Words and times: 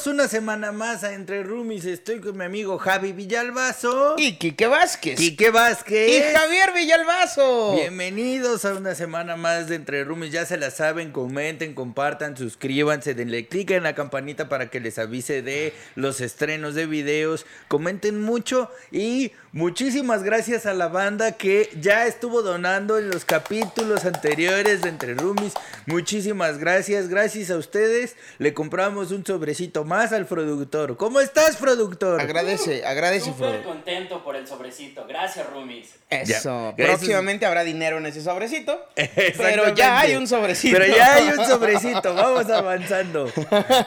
Bienvenidos 0.00 0.22
una 0.24 0.28
semana 0.28 0.72
más 0.72 1.04
a 1.04 1.12
Entre 1.12 1.42
Roomies. 1.42 1.84
Estoy 1.84 2.20
con 2.20 2.38
mi 2.38 2.44
amigo 2.44 2.78
Javi 2.78 3.12
Villalbazo. 3.12 4.14
Y 4.16 4.38
Quique 4.38 4.66
Vázquez. 4.66 5.18
Quique 5.18 5.50
Vázquez. 5.50 6.08
Y 6.08 6.34
Javier 6.34 6.72
Villalbazo. 6.74 7.74
Bienvenidos 7.74 8.64
a 8.64 8.72
una 8.72 8.94
semana 8.94 9.36
más 9.36 9.68
de 9.68 9.74
Entre 9.74 10.02
Roomies. 10.04 10.32
Ya 10.32 10.46
se 10.46 10.56
la 10.56 10.70
saben, 10.70 11.12
comenten, 11.12 11.74
compartan, 11.74 12.34
suscríbanse, 12.34 13.12
denle 13.12 13.46
clic 13.46 13.72
en 13.72 13.82
la 13.82 13.94
campanita 13.94 14.48
para 14.48 14.70
que 14.70 14.80
les 14.80 14.98
avise 14.98 15.42
de 15.42 15.74
los 15.96 16.22
estrenos 16.22 16.74
de 16.74 16.86
videos. 16.86 17.44
Comenten 17.68 18.22
mucho 18.22 18.70
y 18.90 19.32
muchísimas 19.52 20.22
gracias 20.22 20.66
a 20.66 20.74
la 20.74 20.88
banda 20.88 21.32
que 21.32 21.70
ya 21.80 22.06
estuvo 22.06 22.42
donando 22.42 22.98
en 22.98 23.10
los 23.10 23.24
capítulos 23.24 24.04
anteriores 24.04 24.82
de 24.82 24.88
Entre 24.88 25.14
Roomies. 25.14 25.54
Muchísimas 25.86 26.58
gracias. 26.58 27.08
Gracias 27.08 27.50
a 27.50 27.56
ustedes 27.56 28.16
le 28.38 28.54
compramos 28.54 29.10
un 29.10 29.24
sobrecito 29.24 29.84
más 29.84 30.12
al 30.12 30.26
productor. 30.26 30.96
¿Cómo 30.96 31.20
estás, 31.20 31.56
productor? 31.56 32.20
Agradece, 32.20 32.84
agradece, 32.84 33.26
Súper 33.26 33.62
contento 33.62 34.22
por 34.22 34.36
el 34.36 34.46
sobrecito. 34.46 35.06
Gracias, 35.06 35.48
Roomies. 35.50 35.90
Eso. 36.08 36.74
Próximamente 36.76 37.46
habrá 37.46 37.64
dinero 37.64 37.98
en 37.98 38.06
ese 38.06 38.22
sobrecito. 38.22 38.86
Pero 38.94 39.74
ya 39.74 40.00
hay 40.00 40.16
un 40.16 40.26
sobrecito. 40.26 40.76
Pero 40.76 40.94
ya 40.94 41.14
hay 41.14 41.28
un 41.28 41.44
sobrecito. 41.44 42.14
Vamos 42.14 42.48
avanzando. 42.50 43.30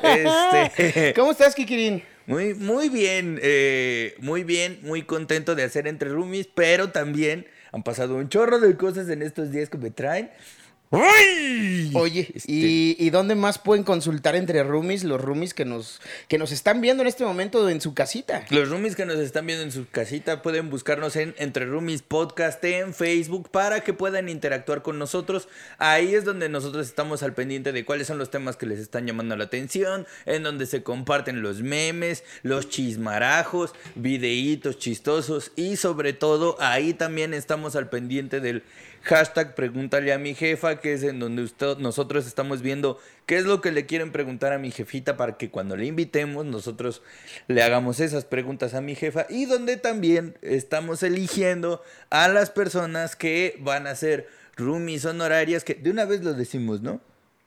Este. 0.03 1.13
¿Cómo 1.13 1.31
estás, 1.31 1.55
Kikirin? 1.55 2.03
Muy, 2.25 2.53
muy 2.53 2.87
bien, 2.87 3.37
eh, 3.41 4.15
muy 4.19 4.43
bien, 4.43 4.79
muy 4.83 5.03
contento 5.03 5.55
de 5.55 5.63
hacer 5.63 5.87
entre 5.87 6.09
roomies, 6.09 6.47
pero 6.47 6.91
también 6.91 7.45
han 7.73 7.83
pasado 7.83 8.15
un 8.15 8.29
chorro 8.29 8.59
de 8.59 8.77
cosas 8.77 9.09
en 9.09 9.21
estos 9.21 9.51
días 9.51 9.69
que 9.69 9.77
me 9.77 9.91
traen. 9.91 10.31
¡Uy! 10.93 11.89
Oye, 11.95 12.31
Este, 12.35 12.51
¿y, 12.51 12.95
y 12.99 13.09
dónde 13.09 13.33
más 13.33 13.57
pueden 13.57 13.83
consultar 13.83 14.35
entre 14.35 14.61
roomies 14.61 15.03
los 15.03 15.19
roomies 15.19 15.55
que 15.55 15.65
nos, 15.65 15.99
que 16.27 16.37
nos 16.37 16.51
están 16.51 16.81
viendo 16.81 17.01
en 17.01 17.07
este 17.07 17.25
momento 17.25 17.67
en 17.67 17.81
su 17.81 17.95
casita? 17.95 18.45
Los 18.51 18.69
roomies 18.69 18.95
que 18.95 19.07
nos 19.07 19.17
están 19.17 19.47
viendo 19.47 19.63
en 19.63 19.71
su 19.71 19.87
casita 19.89 20.43
pueden 20.43 20.69
buscarnos 20.69 21.15
en 21.15 21.33
Entre 21.39 21.65
Roomies 21.65 22.03
Podcast 22.03 22.63
en 22.63 22.93
Facebook 22.93 23.49
para 23.49 23.81
que 23.81 23.93
puedan 23.93 24.29
interactuar 24.29 24.83
con 24.83 24.99
nosotros. 24.99 25.47
Ahí 25.79 26.13
es 26.13 26.25
donde 26.25 26.47
nosotros 26.47 26.85
estamos 26.85 27.23
al 27.23 27.33
pendiente 27.33 27.71
de 27.71 27.85
cuáles 27.85 28.05
son 28.05 28.19
los 28.19 28.29
temas 28.29 28.55
que 28.55 28.67
les 28.67 28.77
están 28.77 29.07
llamando 29.07 29.35
la 29.35 29.45
atención, 29.45 30.05
en 30.27 30.43
donde 30.43 30.67
se 30.67 30.83
comparten 30.83 31.41
los 31.41 31.63
memes, 31.63 32.23
los 32.43 32.69
chismarajos, 32.69 33.73
videitos 33.95 34.77
chistosos 34.77 35.51
y 35.55 35.75
sobre 35.77 36.13
todo 36.13 36.55
ahí 36.59 36.93
también 36.93 37.33
estamos 37.33 37.75
al 37.75 37.89
pendiente 37.89 38.39
del 38.39 38.61
hashtag 39.03 39.55
pregúntale 39.55 40.13
a 40.13 40.17
mi 40.17 40.33
jefa, 40.33 40.79
que 40.79 40.93
es 40.93 41.03
en 41.03 41.19
donde 41.19 41.43
usted- 41.43 41.77
nosotros 41.77 42.25
estamos 42.25 42.61
viendo 42.61 42.99
qué 43.25 43.37
es 43.37 43.45
lo 43.45 43.61
que 43.61 43.71
le 43.71 43.85
quieren 43.85 44.11
preguntar 44.11 44.53
a 44.53 44.57
mi 44.57 44.71
jefita 44.71 45.17
para 45.17 45.37
que 45.37 45.49
cuando 45.49 45.75
le 45.75 45.85
invitemos 45.85 46.45
nosotros 46.45 47.01
le 47.47 47.61
hagamos 47.61 47.99
esas 47.99 48.25
preguntas 48.25 48.73
a 48.73 48.81
mi 48.81 48.95
jefa 48.95 49.25
y 49.29 49.45
donde 49.45 49.77
también 49.77 50.37
estamos 50.41 51.03
eligiendo 51.03 51.81
a 52.09 52.27
las 52.27 52.49
personas 52.49 53.15
que 53.15 53.57
van 53.59 53.87
a 53.87 53.95
ser 53.95 54.27
roomies 54.55 55.05
honorarias, 55.05 55.63
que 55.63 55.75
de 55.75 55.89
una 55.89 56.05
vez 56.05 56.23
lo 56.23 56.33
decimos, 56.33 56.81
¿no? 56.81 57.01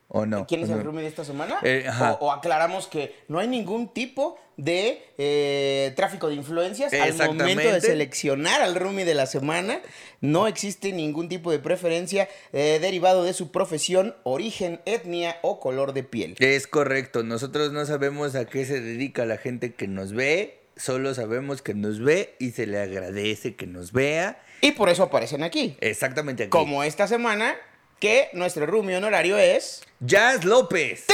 ¿O 0.08 0.24
no? 0.24 0.46
¿Quién 0.46 0.62
es 0.62 0.70
¿O 0.70 0.74
el 0.74 0.84
roomie 0.84 1.02
de 1.02 1.08
esta 1.08 1.24
semana? 1.24 1.58
Eh, 1.62 1.86
o, 2.20 2.26
o 2.26 2.32
aclaramos 2.32 2.86
que 2.86 3.16
no 3.28 3.38
hay 3.38 3.48
ningún 3.48 3.88
tipo 3.92 4.38
de 4.56 5.02
eh, 5.18 5.92
tráfico 5.96 6.28
de 6.28 6.34
influencias 6.34 6.92
al 6.92 7.34
momento 7.34 7.70
de 7.70 7.80
seleccionar 7.80 8.62
al 8.62 8.74
roomie 8.74 9.04
de 9.04 9.14
la 9.14 9.26
semana. 9.26 9.80
No 10.20 10.46
existe 10.46 10.92
ningún 10.92 11.28
tipo 11.28 11.50
de 11.50 11.58
preferencia 11.58 12.28
eh, 12.52 12.78
derivado 12.80 13.24
de 13.24 13.32
su 13.32 13.50
profesión, 13.50 14.14
origen, 14.22 14.80
etnia 14.86 15.36
o 15.42 15.60
color 15.60 15.92
de 15.92 16.04
piel. 16.04 16.36
Es 16.38 16.66
correcto, 16.66 17.22
nosotros 17.22 17.72
no 17.72 17.84
sabemos 17.84 18.34
a 18.34 18.46
qué 18.46 18.64
se 18.64 18.80
dedica 18.80 19.26
la 19.26 19.36
gente 19.36 19.74
que 19.74 19.88
nos 19.88 20.12
ve, 20.12 20.60
solo 20.76 21.14
sabemos 21.14 21.62
que 21.62 21.74
nos 21.74 22.02
ve 22.02 22.34
y 22.38 22.52
se 22.52 22.66
le 22.66 22.80
agradece 22.80 23.56
que 23.56 23.66
nos 23.66 23.92
vea. 23.92 24.40
Y 24.62 24.72
por 24.72 24.88
eso 24.88 25.02
aparecen 25.02 25.42
aquí. 25.42 25.76
Exactamente 25.80 26.44
aquí. 26.44 26.50
Como 26.50 26.82
esta 26.82 27.06
semana, 27.06 27.56
que 27.98 28.28
nuestro 28.32 28.66
roomie 28.66 28.96
honorario 28.96 29.38
es... 29.38 29.82
Jazz 30.00 30.44
López. 30.44 31.06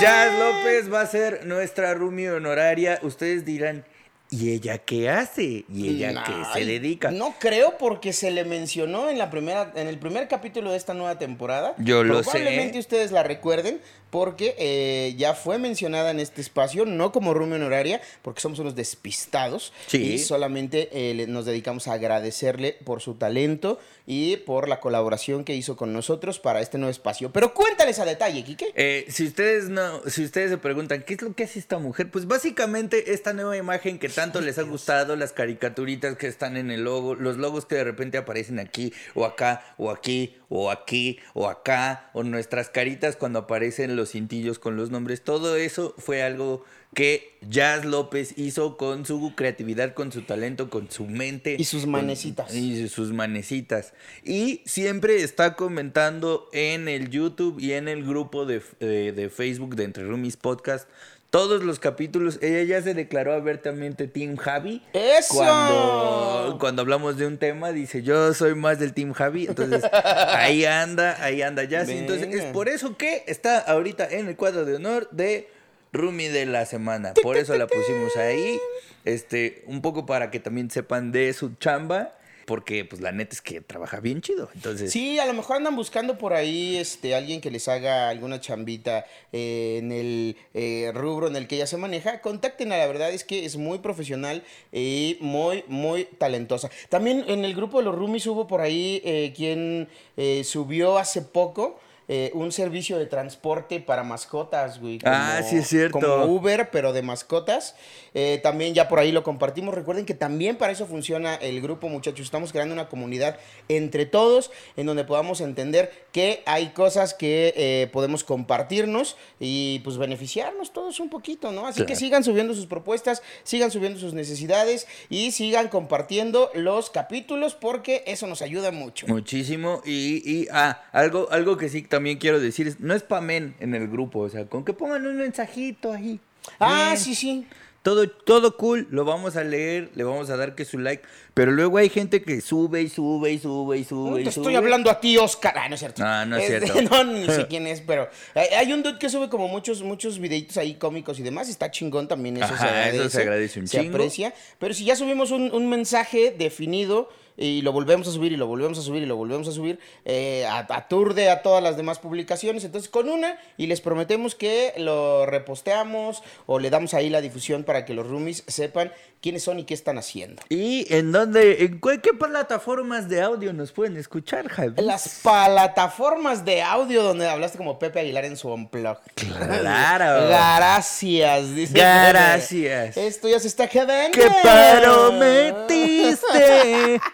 Jazz 0.00 0.32
López 0.38 0.92
va 0.92 1.02
a 1.02 1.06
ser 1.06 1.46
nuestra 1.46 1.94
roomie 1.94 2.30
honoraria. 2.30 2.98
Ustedes 3.02 3.44
dirán, 3.44 3.84
¿y 4.30 4.52
ella 4.52 4.78
qué 4.78 5.08
hace? 5.08 5.64
¿Y 5.72 5.88
ella 5.88 6.24
qué 6.24 6.32
se 6.52 6.64
dedica? 6.64 7.10
No 7.10 7.34
creo 7.38 7.78
porque 7.78 8.12
se 8.12 8.30
le 8.30 8.44
mencionó 8.44 9.08
en 9.08 9.18
la 9.18 9.30
primera, 9.30 9.72
en 9.74 9.86
el 9.86 9.98
primer 9.98 10.28
capítulo 10.28 10.70
de 10.70 10.76
esta 10.76 10.94
nueva 10.94 11.18
temporada. 11.18 11.74
Yo 11.78 12.04
lo 12.04 12.22
sé. 12.22 12.30
Probablemente 12.30 12.78
ustedes 12.78 13.12
la 13.12 13.22
recuerden 13.22 13.80
porque 14.10 14.54
eh, 14.58 15.14
ya 15.18 15.34
fue 15.34 15.58
mencionada 15.58 16.10
en 16.10 16.20
este 16.20 16.40
espacio, 16.40 16.86
no 16.86 17.12
como 17.12 17.34
roomie 17.34 17.56
honoraria, 17.56 18.00
porque 18.22 18.40
somos 18.40 18.58
unos 18.58 18.74
despistados. 18.74 19.72
Sí. 19.86 20.14
Y 20.14 20.18
solamente 20.18 20.88
eh, 20.92 21.26
nos 21.26 21.44
dedicamos 21.44 21.88
a 21.88 21.94
agradecerle 21.94 22.76
por 22.84 23.02
su 23.02 23.14
talento 23.14 23.78
y 24.06 24.36
por 24.38 24.68
la 24.68 24.80
colaboración 24.80 25.44
que 25.44 25.54
hizo 25.54 25.76
con 25.76 25.92
nosotros 25.92 26.38
para 26.38 26.60
este 26.60 26.78
nuevo 26.78 26.90
espacio. 26.90 27.32
Pero 27.32 27.52
cuéntales 27.52 27.98
a 27.98 28.04
detalle, 28.04 28.44
Quique. 28.44 28.72
Eh, 28.74 29.06
si 29.08 29.26
ustedes 29.26 29.68
no, 29.68 30.00
si 30.08 30.24
ustedes 30.24 30.50
se 30.50 30.58
preguntan 30.58 31.02
qué 31.02 31.14
es 31.14 31.22
lo 31.22 31.34
que 31.34 31.44
hace 31.44 31.58
esta 31.58 31.78
mujer, 31.78 32.10
pues 32.10 32.26
básicamente 32.26 33.12
esta 33.12 33.32
nueva 33.32 33.56
imagen 33.56 33.98
que 33.98 34.08
tanto 34.26 34.40
les 34.40 34.58
ha 34.58 34.62
gustado, 34.62 35.14
las 35.14 35.32
caricaturitas 35.32 36.16
que 36.16 36.26
están 36.26 36.56
en 36.56 36.70
el 36.72 36.82
logo, 36.84 37.14
los 37.14 37.36
logos 37.36 37.64
que 37.64 37.76
de 37.76 37.84
repente 37.84 38.18
aparecen 38.18 38.58
aquí 38.58 38.92
o 39.14 39.24
acá 39.24 39.62
o 39.78 39.90
aquí 39.90 40.34
o 40.48 40.70
aquí 40.70 41.18
o 41.34 41.48
acá 41.48 42.10
o 42.12 42.22
nuestras 42.24 42.68
caritas 42.68 43.14
cuando 43.16 43.38
aparecen 43.40 43.94
los 43.94 44.10
cintillos 44.10 44.58
con 44.58 44.76
los 44.76 44.90
nombres, 44.90 45.22
todo 45.22 45.56
eso 45.56 45.94
fue 45.98 46.22
algo 46.22 46.64
que 46.94 47.36
Jazz 47.48 47.84
López 47.84 48.38
hizo 48.38 48.76
con 48.78 49.04
su 49.04 49.34
creatividad, 49.36 49.92
con 49.92 50.12
su 50.12 50.22
talento, 50.22 50.70
con 50.70 50.90
su 50.90 51.04
mente. 51.06 51.56
Y 51.58 51.64
sus 51.64 51.86
manecitas. 51.86 52.54
y 52.54 52.88
sus 52.88 53.12
manecitas. 53.12 53.92
Y 54.24 54.62
siempre 54.64 55.22
está 55.22 55.56
comentando 55.56 56.48
en 56.52 56.88
el 56.88 57.10
YouTube 57.10 57.60
y 57.60 57.72
en 57.72 57.88
el 57.88 58.04
grupo 58.04 58.46
de, 58.46 58.62
de- 58.80 59.12
de 59.12 59.28
Facebook 59.30 59.76
de 59.76 59.84
Entre 59.84 60.04
Roomies 60.04 60.36
Podcast. 60.38 60.88
Todos 61.30 61.64
los 61.64 61.80
capítulos, 61.80 62.38
ella 62.40 62.62
ya 62.62 62.82
se 62.82 62.94
declaró 62.94 63.34
abiertamente 63.34 64.06
Team 64.06 64.36
Javi. 64.36 64.82
¡Eso! 64.92 65.34
Cuando, 65.34 66.56
cuando 66.60 66.82
hablamos 66.82 67.18
de 67.18 67.26
un 67.26 67.36
tema, 67.36 67.72
dice, 67.72 68.02
yo 68.02 68.32
soy 68.32 68.54
más 68.54 68.78
del 68.78 68.94
Team 68.94 69.12
Javi. 69.12 69.46
Entonces, 69.46 69.82
ahí 69.92 70.64
anda, 70.64 71.22
ahí 71.22 71.42
anda 71.42 71.64
ya. 71.64 71.82
Entonces, 71.82 72.28
es 72.32 72.44
por 72.52 72.68
eso 72.68 72.96
que 72.96 73.24
está 73.26 73.58
ahorita 73.58 74.08
en 74.08 74.28
el 74.28 74.36
cuadro 74.36 74.64
de 74.64 74.76
honor 74.76 75.08
de 75.10 75.48
Roomie 75.92 76.30
de 76.30 76.46
la 76.46 76.64
semana. 76.64 77.12
Por 77.22 77.36
eso 77.36 77.56
la 77.56 77.66
pusimos 77.66 78.16
ahí. 78.16 78.58
Este, 79.04 79.62
un 79.66 79.82
poco 79.82 80.06
para 80.06 80.30
que 80.30 80.40
también 80.40 80.70
sepan 80.70 81.12
de 81.12 81.32
su 81.32 81.54
chamba. 81.56 82.12
Porque, 82.46 82.84
pues, 82.84 83.02
la 83.02 83.12
neta 83.12 83.34
es 83.34 83.42
que 83.42 83.60
trabaja 83.60 84.00
bien 84.00 84.22
chido. 84.22 84.48
Entonces, 84.54 84.92
Sí, 84.92 85.18
a 85.18 85.26
lo 85.26 85.34
mejor 85.34 85.56
andan 85.56 85.76
buscando 85.76 86.16
por 86.16 86.32
ahí 86.32 86.76
este, 86.76 87.14
alguien 87.14 87.40
que 87.40 87.50
les 87.50 87.68
haga 87.68 88.08
alguna 88.08 88.40
chambita 88.40 89.04
eh, 89.32 89.78
en 89.78 89.92
el 89.92 90.36
eh, 90.54 90.92
rubro 90.94 91.26
en 91.26 91.36
el 91.36 91.48
que 91.48 91.56
ella 91.56 91.66
se 91.66 91.76
maneja. 91.76 92.20
Contacten, 92.20 92.68
la 92.70 92.86
verdad 92.86 93.10
es 93.10 93.24
que 93.24 93.44
es 93.44 93.56
muy 93.56 93.80
profesional 93.80 94.44
y 94.72 95.18
muy, 95.20 95.64
muy 95.66 96.04
talentosa. 96.04 96.70
También 96.88 97.24
en 97.28 97.44
el 97.44 97.54
grupo 97.54 97.78
de 97.78 97.84
los 97.84 97.94
roomies 97.94 98.26
hubo 98.26 98.46
por 98.46 98.60
ahí 98.60 99.02
eh, 99.04 99.32
quien 99.36 99.88
eh, 100.16 100.44
subió 100.44 100.98
hace 100.98 101.22
poco. 101.22 101.80
Eh, 102.08 102.30
un 102.34 102.52
servicio 102.52 102.98
de 102.98 103.06
transporte 103.06 103.80
para 103.80 104.04
mascotas, 104.04 104.80
güey. 104.80 105.00
Ah, 105.04 105.40
sí 105.48 105.56
es 105.56 105.68
cierto. 105.68 105.98
Como 105.98 106.24
Uber, 106.26 106.70
pero 106.70 106.92
de 106.92 107.02
mascotas. 107.02 107.74
Eh, 108.14 108.40
también 108.42 108.74
ya 108.74 108.88
por 108.88 108.98
ahí 108.98 109.12
lo 109.12 109.22
compartimos. 109.22 109.74
Recuerden 109.74 110.06
que 110.06 110.14
también 110.14 110.56
para 110.56 110.72
eso 110.72 110.86
funciona 110.86 111.34
el 111.34 111.60
grupo, 111.60 111.88
muchachos. 111.88 112.24
Estamos 112.24 112.52
creando 112.52 112.72
una 112.74 112.88
comunidad 112.88 113.38
entre 113.68 114.06
todos 114.06 114.50
en 114.76 114.86
donde 114.86 115.04
podamos 115.04 115.40
entender 115.40 115.92
que 116.12 116.42
hay 116.46 116.68
cosas 116.70 117.12
que 117.12 117.52
eh, 117.56 117.90
podemos 117.92 118.24
compartirnos 118.24 119.16
y 119.38 119.80
pues 119.80 119.98
beneficiarnos 119.98 120.72
todos 120.72 121.00
un 121.00 121.10
poquito, 121.10 121.52
¿no? 121.52 121.66
Así 121.66 121.84
que 121.84 121.96
sigan 121.96 122.24
subiendo 122.24 122.54
sus 122.54 122.66
propuestas, 122.66 123.22
sigan 123.42 123.70
subiendo 123.70 123.98
sus 123.98 124.14
necesidades 124.14 124.86
y 125.10 125.32
sigan 125.32 125.68
compartiendo 125.68 126.50
los 126.54 126.88
capítulos 126.88 127.54
porque 127.54 128.02
eso 128.06 128.26
nos 128.26 128.40
ayuda 128.42 128.70
mucho. 128.70 129.06
Muchísimo. 129.08 129.82
Y, 129.84 130.22
y 130.24 130.48
ah, 130.52 130.84
algo, 130.92 131.28
algo 131.30 131.56
que 131.58 131.68
sí 131.68 131.82
también 131.96 132.18
quiero 132.18 132.38
decir 132.40 132.76
no 132.78 132.94
es 132.94 133.02
pamen 133.02 133.54
en 133.60 133.74
el 133.74 133.88
grupo. 133.88 134.20
O 134.20 134.28
sea, 134.28 134.44
con 134.46 134.64
que 134.64 134.72
pongan 134.74 135.06
un 135.06 135.16
mensajito 135.16 135.92
ahí. 135.92 136.20
Ah, 136.60 136.90
Bien. 136.92 136.98
sí, 136.98 137.14
sí. 137.14 137.46
Todo, 137.82 138.08
todo 138.10 138.56
cool, 138.56 138.88
lo 138.90 139.04
vamos 139.04 139.36
a 139.36 139.44
leer, 139.44 139.90
le 139.94 140.02
vamos 140.02 140.28
a 140.28 140.36
dar 140.36 140.56
que 140.56 140.64
su 140.64 140.76
like. 140.76 141.04
Pero 141.34 141.52
luego 141.52 141.78
hay 141.78 141.88
gente 141.88 142.20
que 142.20 142.40
sube 142.40 142.82
y 142.82 142.88
sube 142.88 143.30
y 143.30 143.38
sube 143.38 143.78
y 143.78 143.84
sube 143.84 144.10
No 144.10 144.18
y 144.18 144.24
te 144.24 144.32
sube. 144.32 144.42
estoy 144.42 144.56
hablando 144.56 144.90
a 144.90 144.98
ti, 144.98 145.16
Oscar. 145.16 145.54
Ah, 145.56 145.68
no 145.68 145.74
es 145.76 145.80
cierto. 145.80 146.02
No, 146.02 146.26
no 146.26 146.36
es 146.36 146.50
Este, 146.50 146.66
cierto. 146.72 146.90
No, 147.04 147.12
ni 147.12 147.24
sé 147.26 147.46
quién 147.48 147.66
es, 147.68 147.80
pero 147.82 148.10
hay, 148.34 148.72
un 148.72 148.82
dude 148.82 148.98
que 148.98 149.08
sube 149.08 149.28
como 149.28 149.46
muchos, 149.46 149.82
muchos 149.82 150.18
videitos 150.18 150.56
ahí 150.56 150.74
cómicos 150.74 151.20
y 151.20 151.22
demás. 151.22 151.48
Está 151.48 151.70
chingón 151.70 152.08
también, 152.08 152.36
eso 152.38 152.48
se 152.48 152.54
Ajá, 152.54 152.68
agradece. 152.70 152.96
eso 152.98 153.08
se 153.10 153.20
agradece 153.22 153.60
un 153.60 153.68
Se 153.68 153.78
chingo. 153.80 153.96
aprecia. 153.96 154.34
Pero 154.58 154.74
si 154.74 154.84
ya 154.84 154.96
subimos 154.96 155.30
un, 155.30 155.52
un 155.52 155.68
mensaje 155.68 156.34
definido 156.36 157.08
y 157.36 157.62
lo 157.62 157.72
volvemos 157.72 158.08
a 158.08 158.12
subir 158.12 158.32
y 158.32 158.36
lo 158.36 158.46
volvemos 158.46 158.78
a 158.78 158.82
subir 158.82 159.02
y 159.02 159.06
lo 159.06 159.16
volvemos 159.16 159.48
a 159.48 159.52
subir, 159.52 159.78
eh, 160.04 160.46
aturde 160.46 161.30
a 161.30 161.42
todas 161.42 161.62
las 161.62 161.76
demás 161.76 161.98
publicaciones. 161.98 162.64
Entonces, 162.64 162.88
con 162.90 163.08
una 163.08 163.38
y 163.56 163.66
les 163.66 163.80
prometemos 163.80 164.34
que 164.34 164.72
lo 164.78 165.26
reposteamos 165.26 166.22
o 166.46 166.58
le 166.58 166.70
damos 166.70 166.94
ahí 166.94 167.10
la 167.10 167.20
difusión 167.20 167.64
para 167.64 167.84
que 167.84 167.94
los 167.94 168.06
roomies 168.06 168.44
sepan 168.46 168.92
quiénes 169.20 169.42
son 169.42 169.58
y 169.58 169.64
qué 169.64 169.74
están 169.74 169.98
haciendo. 169.98 170.42
¿Y 170.48 170.86
en 170.94 171.12
dónde, 171.12 171.64
en 171.64 171.80
qué 171.80 172.12
plataformas 172.12 173.08
de 173.08 173.22
audio 173.22 173.52
nos 173.52 173.72
pueden 173.72 173.96
escuchar, 173.96 174.48
Javi? 174.48 174.80
Las 174.82 175.20
plataformas 175.22 176.44
de 176.44 176.62
audio 176.62 177.02
donde 177.02 177.28
hablaste 177.28 177.58
como 177.58 177.78
Pepe 177.78 178.00
Aguilar 178.00 178.24
en 178.24 178.36
su 178.36 178.48
unplug. 178.48 178.98
Claro. 179.14 180.28
Gracias, 180.28 181.54
dice. 181.54 181.72
Gracias. 181.74 182.96
Esto 182.96 183.28
ya 183.28 183.40
se 183.40 183.48
está 183.48 183.68
quedando. 183.68 184.16
que 184.16 184.30
prometiste 184.42 186.06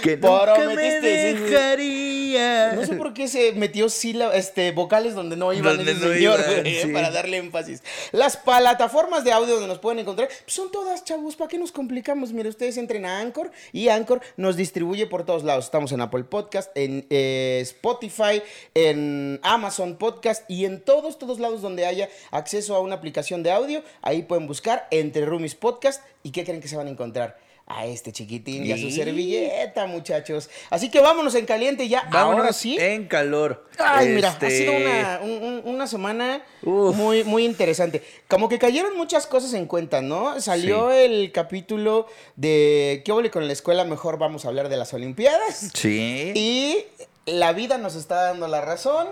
que 0.03 0.17
nunca 0.17 0.59
me 0.75 1.01
dejaría. 1.01 2.73
No 2.73 2.85
sé 2.85 2.95
por 2.95 3.15
qué 3.15 3.29
se 3.29 3.53
metió 3.53 3.89
sílabas, 3.89 4.37
este, 4.37 4.73
vocales 4.73 5.15
donde 5.15 5.37
no 5.37 5.53
iban 5.53 5.77
Donde 5.77 5.93
ese 5.93 6.07
no 6.07 6.15
señor, 6.15 6.41
iban, 6.67 6.83
sí. 6.83 6.93
para 6.93 7.11
darle 7.11 7.39
énfasis. 7.39 7.83
Las 8.13 8.37
plataformas 8.37 9.25
de 9.25 9.33
audio 9.33 9.55
donde 9.55 9.69
nos 9.69 9.79
pueden 9.79 10.01
encontrar 10.01 10.29
pues, 10.29 10.55
son 10.55 10.71
todas, 10.71 11.05
chavos. 11.05 11.37
¿Para 11.37 11.49
qué 11.49 11.59
nos 11.59 11.73
complicamos? 11.73 12.33
Mire, 12.33 12.49
ustedes 12.49 12.77
entren 12.77 13.05
a 13.07 13.21
Anchor 13.21 13.51
y 13.73 13.89
Anchor 13.89 14.21
nos 14.37 14.57
distribuye 14.57 15.07
por 15.07 15.25
todos 15.25 15.45
lados. 15.45 15.67
Estamos 15.67 15.93
en 15.93 16.01
Apple 16.01 16.25
Podcast, 16.25 16.71
en 16.75 17.07
eh, 17.11 17.61
Spotify, 17.63 18.43
en 18.75 19.41
Amazon 19.43 19.97
Podcast 19.97 20.49
y 20.51 20.65
en 20.65 20.81
todos, 20.81 21.19
todos 21.19 21.39
lados 21.39 21.63
donde 21.63 21.87
haya 21.87 22.09
acceso 22.31 22.75
a 22.75 22.81
una 22.81 22.97
aplicación 22.97 23.43
de 23.43 23.53
audio. 23.53 23.83
Ahí 24.03 24.23
pueden 24.23 24.47
buscar 24.47 24.87
Entre 24.91 25.25
Roomies 25.25 25.55
Podcast. 25.55 26.03
¿Y 26.23 26.31
qué 26.31 26.45
creen 26.45 26.61
que 26.61 26.69
se 26.69 26.77
van 26.77 26.87
a 26.87 26.91
encontrar? 26.91 27.37
A 27.67 27.87
este 27.87 28.13
chiquitín 28.13 28.67
y 28.67 28.73
a 28.73 28.77
su 28.77 28.91
servilleta, 28.91 29.87
muchachos. 29.87 30.51
Así 30.69 30.91
que 30.91 31.01
vámonos 31.01 31.35
en 31.35 31.47
caliente 31.47 31.89
ya. 31.89 32.03
Vámonos 32.13 32.41
Ahora 32.41 32.53
sí. 32.53 32.77
en 32.79 33.09
calor. 33.09 33.67
Ay, 33.79 34.09
mira, 34.09 34.29
ha 34.29 34.33
Este, 34.33 34.51
sido 34.51 34.73
una, 34.77 35.21
un- 35.23 35.43
un- 35.43 35.63
una 35.65 35.87
semana 35.87 36.45
Uf. 36.63 36.95
muy, 36.95 37.25
muy 37.25 37.47
interesante. 37.47 38.03
Como 38.29 38.51
que 38.51 38.59
cayeron 38.59 38.95
muchas 38.99 39.27
cosas 39.27 39.55
en 39.55 39.65
cuenta, 39.65 40.03
¿no? 40.03 40.39
Salió 40.43 40.91
el 40.91 41.33
capítulo 41.33 42.07
de 42.37 43.01
¿Qué 43.03 43.13
huele 43.13 43.31
con 43.31 43.47
la 43.47 43.55
escuela? 43.55 43.85
Mejor 43.85 44.19
vamos 44.19 44.45
a 44.45 44.49
hablar 44.49 44.69
de 44.69 44.77
las 44.77 44.93
Olimpiadas. 44.93 45.71
Sí. 45.73 46.33
Y 46.35 46.85
la 47.25 47.55
vida 47.55 47.79
nos 47.79 47.95
está 47.95 48.17
dando 48.25 48.47
la 48.47 48.61
razón 48.61 49.09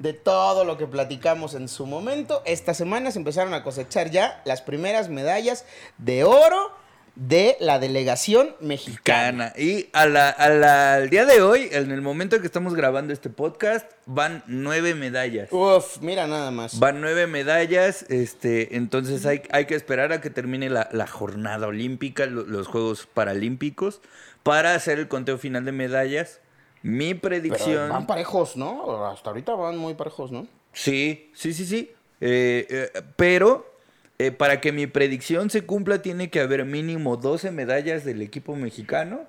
de 0.00 0.12
todo 0.12 0.66
lo 0.66 0.76
que 0.76 0.86
platicamos 0.86 1.54
en 1.54 1.68
su 1.68 1.86
momento. 1.86 2.42
Esta 2.44 2.74
semana 2.74 3.10
se 3.10 3.18
empezaron 3.18 3.54
a 3.54 3.64
cosechar 3.64 4.10
ya 4.10 4.42
las 4.44 4.60
primeras 4.60 5.08
medallas 5.08 5.64
de 5.96 6.22
oro 6.24 6.75
de 7.16 7.56
la 7.60 7.78
delegación 7.78 8.54
mexicana. 8.60 9.50
Cana. 9.50 9.52
Y 9.56 9.88
a 9.92 10.06
la, 10.06 10.28
a 10.28 10.48
la- 10.50 10.94
al 10.94 11.10
día 11.10 11.24
de 11.24 11.40
hoy, 11.42 11.68
en 11.72 11.90
el 11.90 12.02
momento 12.02 12.36
en 12.36 12.42
que 12.42 12.46
estamos 12.46 12.74
grabando 12.74 13.12
este 13.12 13.30
podcast, 13.30 13.90
van 14.04 14.44
nueve 14.46 14.94
medallas. 14.94 15.48
Uf, 15.50 15.98
mira 16.02 16.26
nada 16.26 16.50
más. 16.50 16.78
Van 16.78 17.00
nueve 17.00 17.26
medallas, 17.26 18.04
este, 18.10 18.76
entonces 18.76 19.24
hay, 19.26 19.42
hay 19.50 19.64
que 19.64 19.74
esperar 19.74 20.12
a 20.12 20.20
que 20.20 20.28
termine 20.30 20.68
la, 20.68 20.88
la 20.92 21.06
jornada 21.06 21.66
olímpica, 21.66 22.26
lo- 22.26 22.44
los 22.44 22.66
Juegos 22.68 23.06
Paralímpicos, 23.12 24.00
para 24.42 24.74
hacer 24.74 24.98
el 24.98 25.08
conteo 25.08 25.38
final 25.38 25.64
de 25.64 25.72
medallas. 25.72 26.40
Mi 26.82 27.14
Pero 27.14 27.22
predicción... 27.30 27.88
van 27.88 28.06
parejos, 28.06 28.56
¿no? 28.56 29.06
Hasta 29.06 29.30
ahorita 29.30 29.54
van 29.54 29.76
muy 29.76 29.94
parejos, 29.94 30.30
¿no? 30.30 30.46
Sí, 30.72 31.32
sí, 31.34 31.52
sí, 31.54 31.64
sí. 31.66 31.90
Eh, 32.20 32.66
eh, 32.94 33.02
pero 33.16 33.75
eh, 34.18 34.30
para 34.30 34.60
que 34.60 34.72
mi 34.72 34.86
predicción 34.86 35.50
se 35.50 35.62
cumpla 35.62 36.02
tiene 36.02 36.30
que 36.30 36.40
haber 36.40 36.64
mínimo 36.64 37.16
12 37.16 37.50
medallas 37.50 38.04
del 38.04 38.22
equipo 38.22 38.56
mexicano 38.56 39.20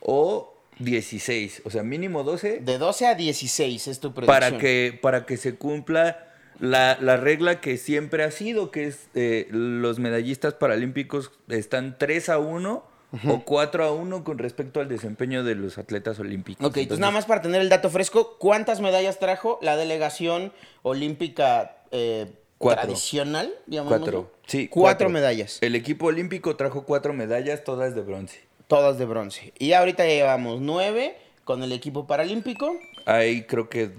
o 0.00 0.54
16. 0.78 1.62
O 1.64 1.70
sea, 1.70 1.82
mínimo 1.82 2.24
12 2.24 2.60
De 2.60 2.78
12 2.78 3.06
a 3.06 3.14
16 3.14 3.88
es 3.88 4.00
tu 4.00 4.12
predicción. 4.12 4.26
para 4.26 4.58
que, 4.58 4.98
para 5.00 5.26
que 5.26 5.36
se 5.36 5.54
cumpla 5.54 6.26
la, 6.58 6.98
la 7.00 7.16
regla 7.16 7.60
que 7.60 7.76
siempre 7.76 8.24
ha 8.24 8.30
sido, 8.30 8.70
que 8.70 8.84
es 8.84 9.08
eh, 9.14 9.48
los 9.50 9.98
medallistas 9.98 10.54
paralímpicos 10.54 11.30
están 11.48 11.96
3 11.98 12.28
a 12.28 12.38
1 12.38 12.92
o 13.28 13.44
4 13.44 13.84
a 13.84 13.92
1 13.92 14.24
con 14.24 14.38
respecto 14.38 14.80
al 14.80 14.88
desempeño 14.88 15.44
de 15.44 15.54
los 15.54 15.78
atletas 15.78 16.18
olímpicos. 16.18 16.66
Ok, 16.66 16.78
entonces 16.78 17.00
nada 17.00 17.12
más 17.12 17.26
para 17.26 17.42
tener 17.42 17.60
el 17.60 17.68
dato 17.68 17.90
fresco, 17.90 18.38
¿cuántas 18.38 18.80
medallas 18.80 19.18
trajo 19.18 19.58
la 19.60 19.76
delegación 19.76 20.52
olímpica 20.82 21.76
eh, 21.90 22.26
Cuatro. 22.62 22.82
tradicional? 22.84 23.52
llamémoslo? 23.66 23.98
Cuatro. 23.98 24.32
Sí, 24.46 24.68
Cuatro 24.68 25.08
medallas. 25.10 25.58
El 25.60 25.74
equipo 25.74 26.06
olímpico 26.06 26.56
trajo 26.56 26.84
cuatro 26.84 27.12
medallas, 27.12 27.64
todas 27.64 27.94
de 27.94 28.02
bronce. 28.02 28.40
Todas 28.68 28.98
de 28.98 29.04
bronce. 29.04 29.52
Y 29.58 29.72
ahorita 29.72 30.04
ya 30.04 30.12
llevamos 30.12 30.60
nueve 30.60 31.16
con 31.44 31.62
el 31.62 31.72
equipo 31.72 32.06
paralímpico. 32.06 32.74
Hay 33.04 33.42
creo 33.44 33.68
que 33.68 33.90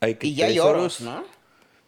hay 0.00 0.16
que 0.16 0.26
Y 0.26 0.34
ya 0.34 0.46
hay 0.46 0.54
tres 0.54 0.64
oros, 0.64 1.00
¿no? 1.00 1.24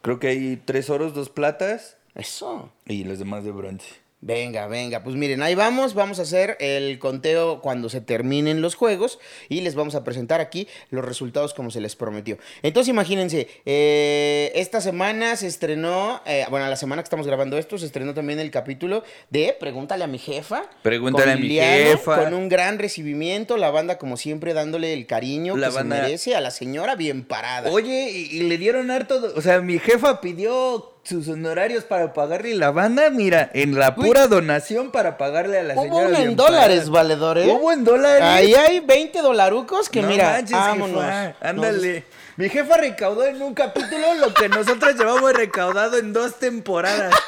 Creo 0.03 0.19
que 0.19 0.29
hay 0.29 0.56
tres 0.56 0.88
oros, 0.88 1.15
dos 1.15 1.29
platas 1.29 1.97
Eso. 2.15 2.71
y 2.87 3.05
los 3.05 3.19
demás 3.19 3.44
de 3.44 3.50
bronce. 3.50 3.97
Venga, 4.22 4.67
venga, 4.67 5.02
pues 5.02 5.17
miren, 5.17 5.43
ahí 5.43 5.55
vamos, 5.55 5.94
vamos 5.94 6.19
a 6.19 6.22
hacer 6.22 6.58
el 6.61 6.99
conteo 6.99 7.62
cuando 7.62 7.88
se 7.88 8.02
terminen 8.02 8.61
los 8.61 8.75
juegos 8.75 9.19
y 9.49 9.62
les 9.62 9.75
vamos 9.75 9.94
a 9.94 10.05
presentar 10.05 10.43
aquí 10.43 10.69
los 10.90 11.02
resultados 11.02 11.55
como 11.55 11.70
se 11.70 11.81
les 11.81 11.96
prometió. 11.96 12.37
Entonces 12.62 12.90
imagínense, 12.90 13.49
eh, 13.64 14.52
esta 14.56 14.82
semana 14.82 15.37
se 15.37 15.46
estrenó, 15.46 16.20
eh, 16.26 16.44
bueno, 16.50 16.69
la 16.69 16.76
semana 16.76 17.02
que 17.02 17.06
estamos 17.06 17.26
grabando 17.26 17.56
esto, 17.56 17.78
se 17.78 17.87
estrenó 17.87 18.12
también 18.12 18.38
el 18.40 18.50
capítulo 18.50 19.05
de 19.31 19.56
Pregúntale 19.58 20.05
a 20.05 20.06
mi 20.06 20.19
jefa. 20.19 20.64
Pregúntale 20.82 21.32
a 21.32 21.37
mi 21.37 21.43
Liliana, 21.43 21.90
jefa. 21.93 22.23
Con 22.23 22.34
un 22.34 22.50
gran 22.50 22.78
recibimiento, 22.78 23.56
la 23.56 23.70
banda 23.70 23.96
como 23.96 24.19
siempre 24.19 24.52
dándole 24.52 24.93
el 24.93 25.06
cariño 25.06 25.56
La 25.56 25.69
que 25.70 25.75
banda- 25.76 25.96
se 25.96 26.02
merece 26.02 26.34
a 26.37 26.43
la 26.43 26.50
señora 26.50 26.94
bien 26.94 27.25
parada. 27.25 27.70
Oye, 27.70 28.11
y, 28.11 28.37
y 28.37 28.43
le 28.43 28.58
dieron 28.58 28.90
harto, 28.90 29.32
o 29.34 29.40
sea, 29.40 29.62
mi 29.62 29.78
jefa 29.78 30.20
pidió 30.20 30.93
sus 31.02 31.29
honorarios 31.29 31.85
para 31.85 32.12
pagarle 32.12 32.55
la 32.55 32.70
banda, 32.70 33.11
mira, 33.11 33.50
en 33.55 33.79
la 33.79 33.94
pura 33.94 34.26
donación 34.26 34.91
para 34.91 35.17
pagarle 35.17 35.58
a 35.58 35.62
la 35.62 35.75
Hubo 35.75 35.82
señora. 35.85 36.08
uno 36.08 36.19
en 36.19 36.37
dólares, 36.37 36.91
valedor, 36.91 37.38
¿eh? 37.38 37.47
Hubo 37.50 37.73
en 37.73 37.85
dólares. 37.85 38.23
Ahí 38.23 38.55
hay 38.55 38.81
20 38.81 39.20
dolarucos 39.23 39.88
que 39.88 40.02
No 40.02 40.08
mira, 40.08 40.32
manches, 40.32 40.56
vámonos. 40.56 41.02
jefa, 41.02 41.35
Ándale. 41.41 42.05
Mi 42.37 42.49
jefa 42.49 42.76
recaudó 42.76 43.25
en 43.26 43.41
un 43.43 43.55
capítulo 43.55 44.14
lo 44.14 44.32
que 44.35 44.49
nosotros 44.49 44.94
llevamos 44.97 45.32
recaudado 45.32 45.99
en 45.99 46.12
dos 46.12 46.38
temporadas. 46.38 47.14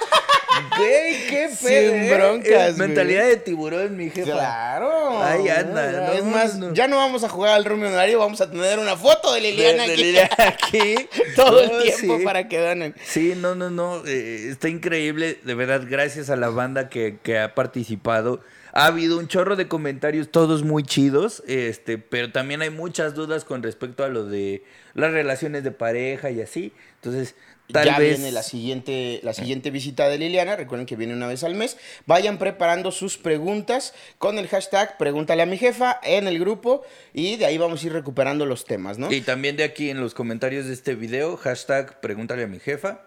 Güey, 0.76 1.26
qué 1.28 1.49
Sin 1.54 1.69
pedo. 1.69 1.94
¿eh? 1.94 2.14
broncas, 2.14 2.69
Es 2.70 2.76
Mentalidad 2.79 3.24
de 3.26 3.36
tiburón, 3.36 3.96
mi 3.96 4.10
jefa. 4.10 4.32
Claro. 4.32 5.22
Ahí 5.22 5.48
anda, 5.48 5.93
no, 6.08 6.12
es 6.12 6.24
más, 6.24 6.56
no. 6.58 6.72
ya 6.74 6.88
no 6.88 6.96
vamos 6.96 7.24
a 7.24 7.29
jugar 7.29 7.55
al 7.55 7.65
Rumi 7.65 7.86
Honorario, 7.86 8.19
vamos 8.19 8.41
a 8.41 8.50
tener 8.50 8.79
una 8.79 8.96
foto 8.96 9.32
de 9.32 9.41
Liliana 9.41 9.84
De- 9.86 9.88
de 9.88 9.93
aquí. 9.94 10.03
Liliana 10.03 10.29
aquí. 10.38 10.94
Todo 11.36 11.67
No, 11.67 11.74
el 11.74 11.82
tiempo 11.82 12.19
sí. 12.19 12.24
para 12.24 12.48
que 12.48 12.58
donen. 12.58 12.94
Sí, 13.05 13.34
no, 13.36 13.55
no, 13.55 13.70
no. 13.70 14.03
eh, 14.06 14.48
está 14.50 14.69
increíble. 14.69 15.38
De 15.44 15.55
verdad, 15.55 15.82
gracias 15.88 16.31
a 16.31 16.36
la 16.36 16.48
banda 16.48 16.88
que, 16.88 17.19
que 17.22 17.38
ha 17.38 17.55
participado. 17.55 18.41
Ha 18.74 18.86
habido 18.86 19.19
un 19.19 19.29
chorro 19.29 19.55
de 19.56 19.69
comentarios, 19.69 20.31
todos 20.31 20.62
muy 20.65 20.82
chidos, 20.82 21.43
este, 21.46 21.98
pero 21.98 22.32
también 22.32 22.62
hay 22.62 22.70
muchas 22.70 23.15
dudas 23.15 23.44
con 23.44 23.62
respecto 23.62 24.03
a 24.03 24.08
lo 24.08 24.24
de 24.24 24.65
las 24.94 25.12
relaciones 25.12 25.62
de 25.62 25.72
pareja 25.72 26.31
y 26.31 26.41
así. 26.41 26.72
Entonces, 26.94 27.34
tal 27.70 27.86
ya 27.86 27.98
vez. 27.98 28.19
viene 28.19 28.32
la 28.32 28.42
siguiente, 28.42 29.20
la 29.22 29.34
siguiente 29.34 29.70
visita 29.70 30.08
de 30.08 30.19
Liliana. 30.19 30.56
Recuerden 30.56 30.86
que 30.86 30.96
viene 30.96 31.14
una 31.14 31.26
vez 31.26 31.44
al 31.44 31.54
mes. 31.54 31.76
Vayan 32.06 32.38
preparando 32.38 32.90
sus 32.90 33.19
preguntas 33.19 33.94
con 34.19 34.38
el 34.38 34.48
hashtag 34.48 34.98
Pregúntale 34.98 35.42
a 35.42 35.46
mi 35.46 35.58
jefa 35.58 36.00
en 36.02 36.28
el 36.28 36.38
grupo. 36.38 36.82
Y 37.12 37.36
de 37.36 37.46
ahí 37.46 37.58
vamos 37.58 37.82
a 37.82 37.86
ir 37.86 37.92
recuperando 37.92 38.46
los 38.46 38.64
temas, 38.64 38.98
¿no? 38.98 39.12
Y 39.12 39.20
también 39.20 39.56
de 39.56 39.64
aquí 39.64 39.90
en 39.90 40.00
los 40.00 40.14
comentarios 40.14 40.66
de 40.66 40.72
este 40.72 40.94
video, 40.94 41.36
hashtag 41.36 42.00
pregúntale 42.00 42.44
a 42.44 42.46
mi 42.46 42.58
jefa. 42.58 43.02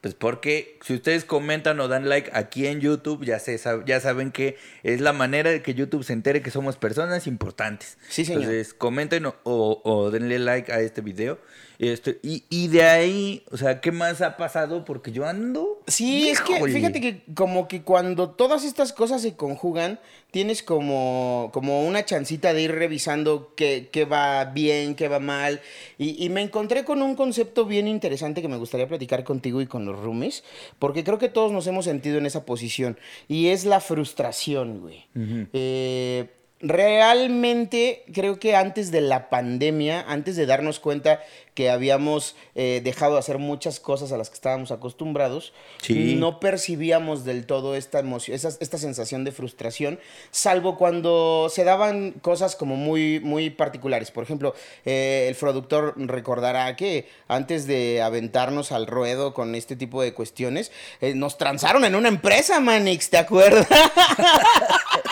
Pues 0.00 0.14
porque 0.14 0.78
si 0.82 0.94
ustedes 0.94 1.24
comentan 1.24 1.80
o 1.80 1.88
dan 1.88 2.08
like 2.08 2.30
aquí 2.32 2.66
en 2.68 2.80
YouTube, 2.80 3.24
ya, 3.24 3.40
se, 3.40 3.58
ya 3.84 3.98
saben 4.00 4.30
que 4.30 4.56
es 4.84 5.00
la 5.00 5.12
manera 5.12 5.50
de 5.50 5.60
que 5.60 5.74
YouTube 5.74 6.04
se 6.04 6.12
entere 6.12 6.40
que 6.40 6.52
somos 6.52 6.76
personas 6.76 7.26
importantes. 7.26 7.98
Sí, 8.08 8.24
señor. 8.24 8.42
Entonces 8.44 8.74
comenten 8.74 9.26
o, 9.26 9.34
o- 9.42 9.80
o 9.82 10.10
denle 10.12 10.38
like 10.38 10.72
a 10.72 10.80
este 10.80 11.00
video. 11.00 11.38
Este, 11.80 12.20
y, 12.22 12.44
y 12.48 12.68
de 12.68 12.82
ahí, 12.84 13.44
o 13.50 13.56
sea, 13.56 13.80
¿qué 13.80 13.90
más 13.90 14.20
ha 14.22 14.36
pasado? 14.36 14.84
Porque 14.84 15.10
yo 15.10 15.26
ando... 15.26 15.77
Sí, 15.88 16.28
es 16.28 16.40
que 16.42 16.62
fíjate 16.64 17.00
que 17.00 17.22
como 17.34 17.66
que 17.66 17.82
cuando 17.82 18.30
todas 18.30 18.64
estas 18.64 18.92
cosas 18.92 19.22
se 19.22 19.36
conjugan, 19.36 19.98
tienes 20.30 20.62
como, 20.62 21.50
como 21.52 21.86
una 21.86 22.04
chancita 22.04 22.52
de 22.52 22.62
ir 22.62 22.72
revisando 22.72 23.54
qué, 23.56 23.88
qué 23.90 24.04
va 24.04 24.44
bien, 24.44 24.94
qué 24.94 25.08
va 25.08 25.18
mal. 25.18 25.60
Y, 25.96 26.22
y 26.22 26.28
me 26.28 26.42
encontré 26.42 26.84
con 26.84 27.00
un 27.00 27.16
concepto 27.16 27.64
bien 27.64 27.88
interesante 27.88 28.42
que 28.42 28.48
me 28.48 28.58
gustaría 28.58 28.86
platicar 28.86 29.24
contigo 29.24 29.62
y 29.62 29.66
con 29.66 29.86
los 29.86 29.98
roomies, 29.98 30.44
porque 30.78 31.04
creo 31.04 31.18
que 31.18 31.30
todos 31.30 31.52
nos 31.52 31.66
hemos 31.66 31.86
sentido 31.86 32.18
en 32.18 32.26
esa 32.26 32.44
posición. 32.44 32.98
Y 33.26 33.48
es 33.48 33.64
la 33.64 33.80
frustración, 33.80 34.80
güey. 34.80 35.06
Eh, 35.52 36.28
realmente 36.60 38.04
creo 38.12 38.38
que 38.38 38.54
antes 38.56 38.90
de 38.90 39.00
la 39.00 39.28
pandemia, 39.30 40.04
antes 40.08 40.36
de 40.36 40.46
darnos 40.46 40.80
cuenta 40.80 41.20
que 41.54 41.70
habíamos 41.70 42.36
eh, 42.54 42.80
dejado 42.84 43.14
de 43.14 43.18
hacer 43.18 43.38
muchas 43.38 43.80
cosas 43.80 44.12
a 44.12 44.16
las 44.16 44.28
que 44.30 44.34
estábamos 44.34 44.70
acostumbrados, 44.70 45.52
Sí. 45.82 46.14
no 46.16 46.38
percibíamos 46.38 47.24
del 47.24 47.46
todo 47.46 47.74
esta 47.74 47.98
emoción, 47.98 48.36
esa- 48.36 48.56
esta 48.60 48.78
sensación 48.78 49.24
de 49.24 49.32
frustración, 49.32 49.98
salvo 50.30 50.76
cuando 50.76 51.48
se 51.52 51.64
daban 51.64 52.12
cosas 52.22 52.54
como 52.54 52.76
muy, 52.76 53.18
muy 53.20 53.50
particulares. 53.50 54.12
Por 54.12 54.22
ejemplo, 54.22 54.54
eh, 54.84 55.26
el 55.28 55.34
productor 55.34 55.94
recordará 55.96 56.76
que 56.76 57.08
antes 57.26 57.66
de 57.66 58.02
aventarnos 58.02 58.70
al 58.70 58.86
ruedo 58.86 59.34
con 59.34 59.54
este 59.56 59.74
tipo 59.74 60.00
de 60.02 60.14
cuestiones, 60.14 60.70
eh, 61.00 61.14
nos 61.14 61.38
transaron 61.38 61.84
en 61.84 61.96
una 61.96 62.08
empresa, 62.08 62.60
Manix, 62.60 63.10
¿te 63.10 63.18
acuerdas? 63.18 63.66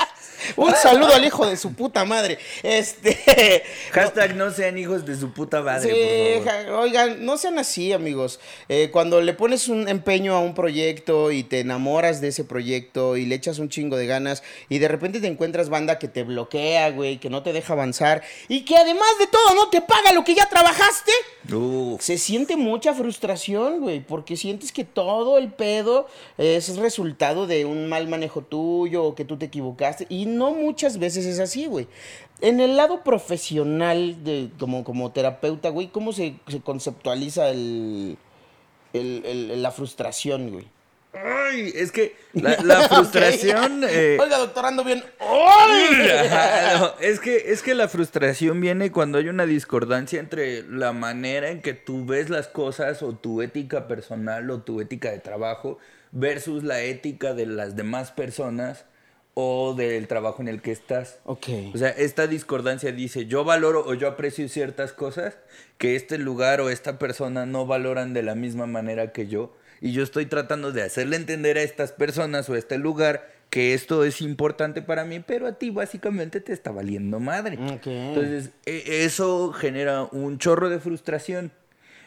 Un 0.57 0.75
saludo 0.75 1.15
al 1.15 1.25
hijo 1.25 1.47
de 1.47 1.57
su 1.57 1.73
puta 1.75 2.05
madre. 2.05 2.39
Este. 2.63 3.63
Hashtag 3.93 4.37
no 4.37 4.51
sean 4.51 4.79
hijos 4.79 5.05
de 5.05 5.17
su 5.17 5.33
puta 5.33 5.63
madre, 5.63 5.91
Sí, 5.91 6.41
por 6.45 6.53
favor. 6.53 6.67
ja- 6.67 6.81
oigan, 6.81 7.25
no 7.25 7.37
sean 7.37 7.59
así, 7.59 7.93
amigos. 7.93 8.39
Eh, 8.69 8.91
cuando 8.93 9.21
le 9.21 9.33
pones 9.35 9.69
un 9.69 9.89
empeño 9.89 10.35
a 10.35 10.41
un 10.41 10.55
proyecto 10.55 11.31
y 11.33 11.43
te 11.43 11.61
enamoras 11.61 12.21
de 12.21 12.29
ese 12.29 12.45
proyecto 12.45 13.17
y 13.17 13.27
le 13.27 13.35
echas 13.35 13.59
un 13.59 13.69
chingo 13.69 13.97
de 13.97 14.07
ganas 14.07 14.43
y 14.69 14.79
de 14.79 14.89
repente 14.89 15.21
te 15.21 15.27
encuentras 15.27 15.69
banda 15.69 15.99
que 15.99 16.09
te 16.09 16.23
bloquea, 16.23 16.91
güey, 16.91 17.19
que 17.19 17.31
no 17.31 17.43
te 17.43 17.53
deja 17.53 17.73
avanzar 17.73 18.23
y 18.49 18.65
que 18.65 18.77
además 18.77 19.09
de 19.19 19.27
todo 19.27 19.55
no 19.55 19.69
te 19.71 19.81
paga 19.81 20.13
lo 20.13 20.25
que 20.25 20.35
ya 20.35 20.47
trabajaste. 20.49 21.13
Uf. 21.53 22.01
Se 22.03 22.19
siente 22.19 22.57
mucha 22.57 22.93
frustración, 22.93 23.81
güey, 23.81 24.01
porque 24.01 24.37
sientes 24.37 24.73
que 24.73 24.85
todo 24.85 25.39
el 25.39 25.53
pedo 25.53 26.09
es 26.39 26.77
resultado 26.77 27.47
de 27.47 27.65
un 27.65 27.89
mal 27.89 28.09
manejo 28.09 28.43
tuyo 28.43 29.05
o 29.05 29.15
que 29.15 29.25
tú 29.25 29.37
te 29.37 29.47
equivocaste. 29.47 30.07
Y 30.09 30.27
no 30.37 30.53
muchas 30.53 30.99
veces 30.99 31.27
es 31.27 31.39
así, 31.41 31.67
güey. 31.67 31.87
En 32.41 32.61
el 32.61 32.77
lado 32.77 33.03
profesional, 33.03 34.23
de, 34.25 34.51
como, 34.59 34.85
como 34.85 35.11
terapeuta, 35.13 35.71
güey, 35.71 35.89
¿cómo 35.89 36.13
se, 36.13 36.35
se 36.49 36.61
conceptualiza 36.61 37.49
el, 37.49 38.19
el- 38.93 39.23
el- 39.25 39.63
la 39.63 39.71
frustración, 39.71 40.51
güey? 40.51 40.67
Ay, 41.15 41.73
es 41.75 41.93
que 41.93 42.15
la, 42.35 42.59
la 42.63 42.89
frustración. 42.91 43.83
Eh, 43.89 44.19
Oiga, 44.21 44.37
doctor, 44.37 44.67
ando 44.67 44.85
bien. 44.85 45.03
¡Ay! 45.19 46.09
No, 46.79 46.93
es 47.01 47.21
que 47.21 47.53
es 47.53 47.63
que 47.63 47.75
la 47.75 47.89
frustración 47.89 48.61
viene 48.61 48.93
cuando 48.93 49.17
hay 49.17 49.29
una 49.29 49.47
discordancia 49.47 50.21
entre 50.21 50.63
la 50.65 50.93
manera 50.93 51.49
en 51.49 51.63
que 51.63 51.73
tú 51.73 52.05
ves 52.05 52.29
las 52.29 52.49
cosas 52.49 53.03
o 53.03 53.15
tu 53.15 53.41
ética 53.41 53.89
personal 53.89 54.51
o 54.51 54.61
tu 54.61 54.81
ética 54.83 55.11
de 55.11 55.21
trabajo 55.21 55.79
versus 56.13 56.65
la 56.65 56.83
ética 56.83 57.33
de 57.33 57.47
las 57.47 57.77
demás 57.77 58.13
personas 58.13 58.85
o 59.39 59.75
del 59.75 60.09
trabajo 60.09 60.41
en 60.41 60.49
el 60.49 60.63
que 60.63 60.73
estás. 60.73 61.19
Ok. 61.25 61.47
O 61.75 61.77
sea, 61.77 61.91
esta 61.91 62.27
discordancia 62.27 62.91
dice, 62.91 63.27
yo 63.27 63.45
valoro 63.45 63.85
o 63.87 63.93
yo 63.93 64.09
aprecio 64.09 64.49
ciertas 64.49 64.95
cosas 64.95 65.37
que 65.77 65.95
este 65.95 66.17
lugar 66.17 66.63
o 66.63 66.71
esta 66.71 66.99
persona 66.99 67.45
no 67.45 67.67
valoran 67.67 68.15
de 68.15 68.23
la 68.23 68.35
misma 68.35 68.65
manera 68.67 69.13
que 69.13 69.27
yo. 69.27 69.55
Y 69.83 69.93
yo 69.93 70.03
estoy 70.03 70.25
tratando 70.25 70.73
de 70.73 70.83
hacerle 70.83 71.17
entender 71.17 71.59
a 71.59 71.63
estas 71.63 71.93
personas 71.93 72.49
o 72.49 72.55
a 72.55 72.59
este 72.59 72.79
lugar 72.79 73.31
que 73.51 73.75
esto 73.75 74.05
es 74.05 74.23
importante 74.23 74.81
para 74.81 75.05
mí, 75.05 75.21
pero 75.21 75.47
a 75.47 75.53
ti 75.53 75.69
básicamente 75.69 76.41
te 76.41 76.55
está 76.55 76.71
valiendo 76.73 77.21
madre. 77.21 77.59
Ok. 77.75 77.87
Entonces, 77.89 78.53
e- 78.65 79.05
eso 79.05 79.53
genera 79.53 80.05
un 80.05 80.39
chorro 80.39 80.71
de 80.71 80.79
frustración. 80.81 81.53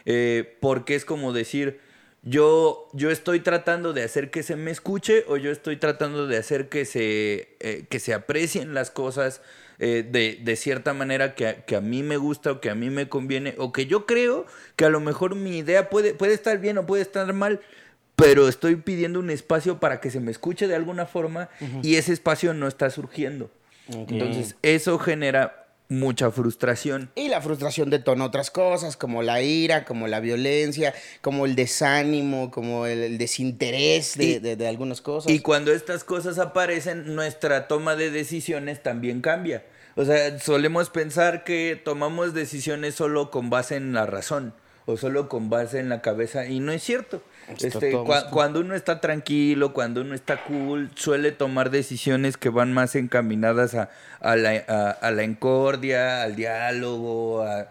eh, 0.04 0.56
porque 0.60 0.94
es 0.96 1.04
como 1.04 1.32
decir, 1.32 1.78
yo, 2.22 2.88
yo 2.92 3.10
estoy 3.10 3.40
tratando 3.40 3.92
de 3.92 4.02
hacer 4.02 4.30
que 4.30 4.42
se 4.42 4.56
me 4.56 4.70
escuche 4.70 5.24
o 5.28 5.36
yo 5.36 5.50
estoy 5.50 5.76
tratando 5.76 6.26
de 6.26 6.36
hacer 6.36 6.68
que 6.68 6.84
se, 6.84 7.56
eh, 7.60 7.84
que 7.88 7.98
se 7.98 8.12
aprecien 8.14 8.74
las 8.74 8.90
cosas 8.90 9.40
eh, 9.78 10.06
de, 10.08 10.38
de 10.42 10.56
cierta 10.56 10.92
manera 10.92 11.34
que, 11.34 11.46
a- 11.46 11.64
que 11.64 11.76
a 11.76 11.80
mí 11.80 12.02
me 12.02 12.18
gusta 12.18 12.52
o 12.52 12.60
que 12.60 12.68
a 12.68 12.74
mí 12.74 12.90
me 12.90 13.08
conviene 13.08 13.54
o 13.56 13.72
que 13.72 13.86
yo 13.86 14.04
creo 14.04 14.44
que 14.76 14.84
a 14.84 14.90
lo 14.90 15.00
mejor 15.00 15.34
mi 15.34 15.56
idea 15.58 15.88
puede, 15.88 16.12
puede 16.12 16.34
estar 16.34 16.58
bien 16.58 16.76
o 16.76 16.84
puede 16.86 17.02
estar 17.02 17.32
mal, 17.32 17.60
pero 18.16 18.48
estoy 18.48 18.76
pidiendo 18.76 19.18
un 19.18 19.30
espacio 19.30 19.80
para 19.80 20.00
que 20.00 20.10
se 20.10 20.20
me 20.20 20.30
escuche 20.30 20.68
de 20.68 20.74
alguna 20.76 21.06
forma 21.06 21.48
y 21.82 21.96
ese 21.96 22.12
espacio 22.12 22.52
no 22.52 22.68
está 22.68 22.90
surgiendo. 22.90 23.50
Entonces, 24.08 24.56
eso 24.62 24.98
genera 24.98 25.59
mucha 25.90 26.30
frustración. 26.30 27.10
Y 27.16 27.28
la 27.28 27.42
frustración 27.42 27.90
detona 27.90 28.24
otras 28.24 28.50
cosas, 28.50 28.96
como 28.96 29.22
la 29.22 29.42
ira, 29.42 29.84
como 29.84 30.06
la 30.08 30.20
violencia, 30.20 30.94
como 31.20 31.44
el 31.44 31.54
desánimo, 31.56 32.50
como 32.50 32.86
el, 32.86 33.00
el 33.02 33.18
desinterés 33.18 34.16
de, 34.16 34.24
Y- 34.24 34.38
de- 34.38 34.56
de 34.56 34.68
algunas 34.68 35.02
cosas. 35.02 35.30
Y 35.30 35.40
cuando 35.40 35.72
estas 35.72 36.04
cosas 36.04 36.38
aparecen, 36.38 37.14
nuestra 37.14 37.68
toma 37.68 37.96
de 37.96 38.10
decisiones 38.10 38.82
también 38.82 39.20
cambia. 39.20 39.64
O 39.96 40.04
sea, 40.04 40.38
solemos 40.38 40.88
pensar 40.88 41.42
que 41.44 41.78
tomamos 41.84 42.32
decisiones 42.32 42.94
solo 42.94 43.30
con 43.30 43.50
base 43.50 43.74
en 43.76 43.92
la 43.92 44.06
razón 44.06 44.54
o 44.86 44.96
solo 44.96 45.28
con 45.28 45.50
base 45.50 45.80
en 45.80 45.88
la 45.88 46.00
cabeza 46.00 46.46
y 46.46 46.60
no 46.60 46.72
es 46.72 46.82
cierto. 46.82 47.22
Este, 47.66 47.90
cuando 48.30 48.60
uno 48.60 48.74
está 48.74 49.00
tranquilo, 49.00 49.72
cuando 49.72 50.00
uno 50.02 50.14
está 50.14 50.44
cool, 50.44 50.90
suele 50.94 51.32
tomar 51.32 51.70
decisiones 51.70 52.36
que 52.36 52.48
van 52.48 52.72
más 52.72 52.94
encaminadas 52.96 53.74
a, 53.74 53.90
a 54.20 54.36
la, 54.36 54.62
a- 54.68 54.90
a 54.90 55.10
la 55.10 55.22
encordia, 55.22 56.22
al 56.22 56.36
diálogo, 56.36 57.42
a, 57.42 57.68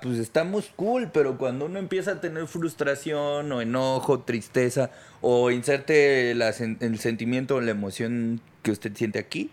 pues 0.00 0.18
estamos 0.18 0.70
cool, 0.76 1.10
pero 1.12 1.36
cuando 1.38 1.66
uno 1.66 1.78
empieza 1.78 2.12
a 2.12 2.20
tener 2.20 2.46
frustración 2.46 3.50
o 3.52 3.60
enojo, 3.60 4.20
tristeza, 4.20 4.90
o 5.20 5.50
inserte 5.50 6.34
la 6.34 6.50
el 6.50 6.98
sentimiento 6.98 7.56
o 7.56 7.60
la 7.60 7.70
emoción 7.72 8.40
que 8.62 8.70
usted 8.70 8.92
siente 8.94 9.18
aquí, 9.18 9.50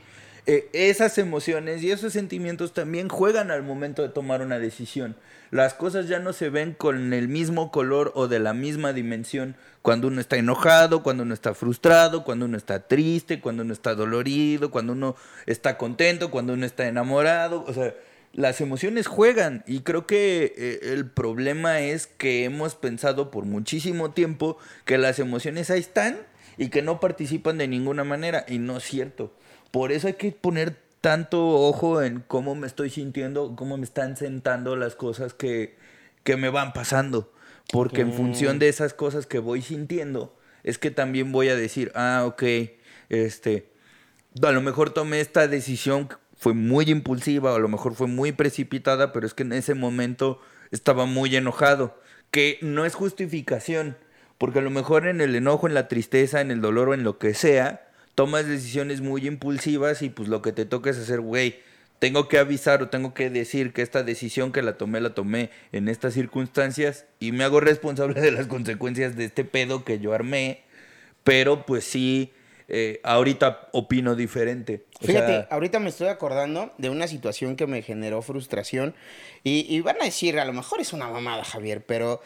eh, 0.51 0.67
esas 0.73 1.19
emociones 1.19 1.83
y 1.83 1.91
esos 1.91 2.11
sentimientos 2.11 2.73
también 2.73 3.07
juegan 3.07 3.51
al 3.51 3.61
momento 3.61 4.01
de 4.01 4.09
tomar 4.09 4.41
una 4.41 4.57
decisión. 4.57 5.15
Las 5.51 5.75
cosas 5.75 6.07
ya 6.07 6.17
no 6.17 6.33
se 6.33 6.49
ven 6.49 6.73
con 6.73 7.13
el 7.13 7.27
mismo 7.27 7.69
color 7.69 8.11
o 8.15 8.27
de 8.27 8.39
la 8.39 8.55
misma 8.55 8.91
dimensión 8.91 9.55
cuando 9.83 10.07
uno 10.07 10.19
está 10.19 10.37
enojado, 10.37 11.03
cuando 11.03 11.21
uno 11.21 11.35
está 11.35 11.53
frustrado, 11.53 12.23
cuando 12.23 12.45
uno 12.45 12.57
está 12.57 12.87
triste, 12.87 13.41
cuando 13.41 13.61
uno 13.61 13.73
está 13.73 13.93
dolorido, 13.93 14.71
cuando 14.71 14.93
uno 14.93 15.15
está 15.45 15.77
contento, 15.77 16.31
cuando 16.31 16.53
uno 16.53 16.65
está 16.65 16.87
enamorado. 16.87 17.63
O 17.67 17.71
sea, 17.71 17.93
las 18.33 18.59
emociones 18.59 19.05
juegan 19.05 19.63
y 19.67 19.81
creo 19.81 20.07
que 20.07 20.51
eh, 20.57 20.79
el 20.93 21.11
problema 21.11 21.81
es 21.81 22.07
que 22.07 22.43
hemos 22.43 22.73
pensado 22.73 23.29
por 23.29 23.45
muchísimo 23.45 24.13
tiempo 24.13 24.57
que 24.85 24.97
las 24.97 25.19
emociones 25.19 25.69
ahí 25.69 25.81
están 25.81 26.17
y 26.57 26.69
que 26.69 26.81
no 26.81 26.99
participan 26.99 27.59
de 27.59 27.67
ninguna 27.67 28.03
manera 28.03 28.45
y 28.47 28.57
no 28.57 28.77
es 28.77 28.83
cierto. 28.83 29.31
Por 29.71 29.91
eso 29.91 30.07
hay 30.07 30.13
que 30.13 30.31
poner 30.31 30.77
tanto 31.01 31.47
ojo 31.47 32.01
en 32.01 32.23
cómo 32.27 32.55
me 32.55 32.67
estoy 32.67 32.89
sintiendo, 32.89 33.55
cómo 33.55 33.77
me 33.77 33.83
están 33.83 34.17
sentando 34.17 34.75
las 34.75 34.95
cosas 34.95 35.33
que, 35.33 35.77
que 36.23 36.37
me 36.37 36.49
van 36.49 36.73
pasando. 36.73 37.31
Porque 37.71 38.01
en 38.01 38.13
función 38.13 38.57
de 38.57 38.67
esas 38.67 38.93
cosas 38.93 39.27
que 39.27 39.37
voy 39.37 39.61
sintiendo, 39.61 40.35
es 40.63 40.77
que 40.79 40.89
también 40.89 41.31
voy 41.31 41.49
a 41.49 41.55
decir, 41.55 41.91
ah, 41.93 42.23
ok, 42.25 42.43
este, 43.09 43.69
a 44.41 44.51
lo 44.51 44.61
mejor 44.61 44.89
tomé 44.89 45.19
esta 45.19 45.47
decisión, 45.47 46.09
fue 46.35 46.53
muy 46.53 46.89
impulsiva, 46.89 47.53
o 47.53 47.55
a 47.55 47.59
lo 47.59 47.67
mejor 47.67 47.93
fue 47.93 48.07
muy 48.07 48.31
precipitada, 48.31 49.13
pero 49.13 49.27
es 49.27 49.33
que 49.33 49.43
en 49.43 49.53
ese 49.53 49.75
momento 49.75 50.41
estaba 50.71 51.05
muy 51.05 51.35
enojado, 51.35 51.99
que 52.31 52.57
no 52.61 52.85
es 52.85 52.95
justificación, 52.95 53.97
porque 54.37 54.59
a 54.59 54.63
lo 54.63 54.71
mejor 54.71 55.07
en 55.07 55.21
el 55.21 55.35
enojo, 55.35 55.67
en 55.67 55.73
la 55.73 55.87
tristeza, 55.87 56.41
en 56.41 56.49
el 56.49 56.61
dolor 56.61 56.89
o 56.89 56.93
en 56.93 57.03
lo 57.03 57.19
que 57.19 57.33
sea, 57.33 57.88
tomas 58.19 58.45
decisiones 58.45 58.99
muy 58.99 59.25
impulsivas 59.25 60.01
y 60.01 60.09
pues 60.09 60.27
lo 60.27 60.41
que 60.41 60.51
te 60.51 60.65
toca 60.65 60.89
es 60.89 60.97
hacer, 60.97 61.21
güey, 61.21 61.59
tengo 61.99 62.27
que 62.27 62.37
avisar 62.37 62.83
o 62.83 62.89
tengo 62.89 63.13
que 63.13 63.29
decir 63.29 63.71
que 63.71 63.81
esta 63.81 64.03
decisión 64.03 64.51
que 64.51 64.61
la 64.61 64.73
tomé, 64.73 64.99
la 64.99 65.13
tomé 65.13 65.51
en 65.71 65.87
estas 65.87 66.15
circunstancias 66.15 67.05
y 67.21 67.31
me 67.31 67.45
hago 67.45 67.61
responsable 67.61 68.19
de 68.19 68.33
las 68.33 68.47
consecuencias 68.47 69.15
de 69.15 69.23
este 69.23 69.45
pedo 69.45 69.85
que 69.85 69.99
yo 69.99 70.11
armé, 70.11 70.63
pero 71.23 71.65
pues 71.65 71.85
sí, 71.85 72.33
eh, 72.67 72.99
ahorita 73.05 73.69
opino 73.71 74.17
diferente. 74.17 74.83
Fíjate, 74.99 75.47
ahorita 75.49 75.79
me 75.79 75.87
estoy 75.87 76.09
acordando 76.09 76.73
de 76.77 76.89
una 76.89 77.07
situación 77.07 77.55
que 77.55 77.67
me 77.67 77.81
generó 77.83 78.21
frustración 78.21 78.95
y, 79.45 79.65
y 79.73 79.79
van 79.79 79.95
a 80.01 80.03
decir, 80.03 80.37
a 80.39 80.43
lo 80.43 80.51
mejor 80.51 80.81
es 80.81 80.91
una 80.91 81.07
mamada, 81.07 81.45
Javier, 81.45 81.85
pero, 81.85 82.21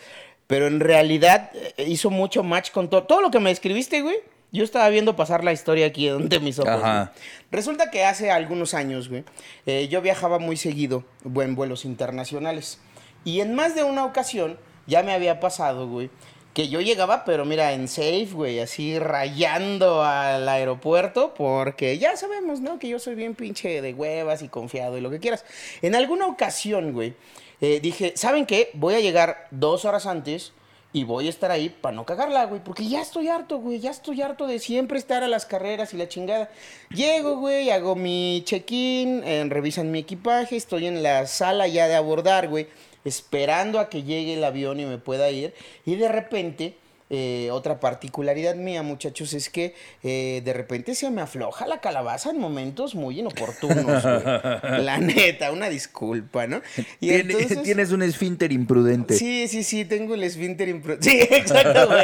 pero 0.47 0.65
en 0.65 0.79
realidad 0.79 1.51
eh, 1.53 1.85
hizo 1.87 2.09
mucho 2.09 2.41
match 2.41 2.71
con 2.71 2.89
todo. 2.89 3.03
Todo 3.03 3.21
lo 3.21 3.29
que 3.29 3.39
me 3.39 3.51
escribiste, 3.51 4.01
güey. 4.01 4.32
Yo 4.53 4.63
estaba 4.63 4.87
viendo 4.89 5.15
pasar 5.15 5.43
la 5.43 5.51
historia 5.51 5.87
aquí 5.87 6.07
ante 6.07 6.39
mis 6.39 6.59
ojos. 6.59 6.71
Ajá. 6.71 7.11
Resulta 7.51 7.89
que 7.89 8.05
hace 8.05 8.29
algunos 8.29 8.75
años, 8.75 9.09
güey, 9.09 9.23
eh, 9.65 9.87
yo 9.89 9.99
viajaba 10.03 10.37
muy 10.37 10.57
seguido 10.57 11.03
en 11.25 11.55
vuelos 11.55 11.85
internacionales. 11.85 12.79
Y 13.25 13.41
en 13.41 13.55
más 13.55 13.73
de 13.73 13.83
una 13.83 14.05
ocasión 14.05 14.59
ya 14.85 15.01
me 15.01 15.11
había 15.11 15.39
pasado, 15.39 15.87
güey, 15.87 16.11
que 16.53 16.69
yo 16.69 16.81
llegaba, 16.81 17.25
pero 17.25 17.45
mira, 17.45 17.73
en 17.73 17.87
safe, 17.87 18.27
güey, 18.31 18.59
así 18.59 18.99
rayando 18.99 20.03
al 20.03 20.47
aeropuerto, 20.47 21.33
porque 21.33 21.97
ya 21.97 22.15
sabemos, 22.15 22.61
¿no? 22.61 22.77
Que 22.77 22.89
yo 22.89 22.99
soy 22.99 23.15
bien 23.15 23.33
pinche 23.33 23.81
de 23.81 23.93
huevas 23.95 24.43
y 24.43 24.49
confiado 24.49 24.99
y 24.99 25.01
lo 25.01 25.09
que 25.09 25.19
quieras. 25.19 25.45
En 25.81 25.95
alguna 25.95 26.27
ocasión, 26.27 26.93
güey, 26.93 27.15
eh, 27.59 27.79
dije, 27.81 28.13
¿saben 28.15 28.45
qué? 28.45 28.69
Voy 28.73 28.93
a 28.93 28.99
llegar 28.99 29.47
dos 29.49 29.83
horas 29.83 30.05
antes 30.05 30.53
y 30.93 31.03
voy 31.03 31.25
a 31.25 31.31
estar 31.31 31.49
ahí 31.49 31.69
para 31.69 31.95
no 31.95 32.05
cagarla, 32.05 32.45
güey, 32.45 32.63
porque 32.63 32.87
ya 32.87 33.01
estoy 33.01 33.27
harto, 33.27 33.57
güey, 33.57 33.79
ya 33.79 33.89
estoy 33.89 34.21
harto 34.21 34.45
de 34.45 34.59
siempre 34.59 34.99
estar 34.99 35.23
a 35.23 35.27
las 35.27 35.47
carreras 35.47 35.93
y 35.93 35.97
la 35.97 36.07
chingada. 36.07 36.51
Llego, 36.91 37.37
güey, 37.37 37.71
hago 37.71 37.95
mi 37.95 38.43
check-in, 38.45 39.23
eh, 39.23 39.43
revisan 39.49 39.91
mi 39.91 39.99
equipaje, 39.99 40.55
estoy 40.55 40.85
en 40.85 41.01
la 41.01 41.25
sala 41.25 41.67
ya 41.67 41.87
de 41.87 41.95
abordar, 41.95 42.47
güey, 42.47 42.67
esperando 43.03 43.79
a 43.79 43.89
que 43.89 44.03
llegue 44.03 44.35
el 44.35 44.43
avión 44.43 44.79
y 44.79 44.85
me 44.85 44.99
pueda 44.99 45.31
ir, 45.31 45.55
y 45.83 45.95
de 45.95 46.09
repente 46.09 46.77
eh, 47.15 47.49
otra 47.51 47.79
particularidad 47.79 48.55
mía, 48.55 48.81
muchachos, 48.81 49.33
es 49.33 49.47
que 49.51 49.75
eh, 50.01 50.41
de 50.43 50.51
repente 50.51 50.95
se 50.95 51.11
me 51.11 51.21
afloja 51.21 51.67
la 51.67 51.79
calabaza 51.79 52.31
en 52.31 52.39
momentos 52.39 52.95
muy 52.95 53.19
inoportunos. 53.19 54.03
La 54.63 54.97
neta, 54.97 55.51
una 55.51 55.69
disculpa, 55.69 56.47
¿no? 56.47 56.61
Y 56.99 57.09
Tien- 57.09 57.29
entonces- 57.29 57.61
Tienes 57.63 57.91
un 57.91 58.01
esfínter 58.01 58.51
imprudente. 58.51 59.15
Sí, 59.15 59.47
sí, 59.47 59.61
sí, 59.63 59.85
tengo 59.85 60.15
el 60.15 60.23
esfínter 60.23 60.69
imprudente. 60.69 61.07
Sí, 61.07 61.19
exacto, 61.35 61.85
güey. 61.87 62.03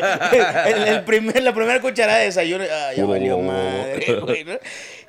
El, 0.72 0.88
el 0.88 1.04
primer, 1.06 1.42
la 1.42 1.54
primera 1.56 1.82
cucharada 1.82 2.20
de 2.20 2.26
desayuno, 2.26 2.64
ah, 2.72 2.92
ya 2.96 3.06
valió 3.06 3.40
madre, 3.40 4.20
güey, 4.22 4.44
¿no? 4.44 4.54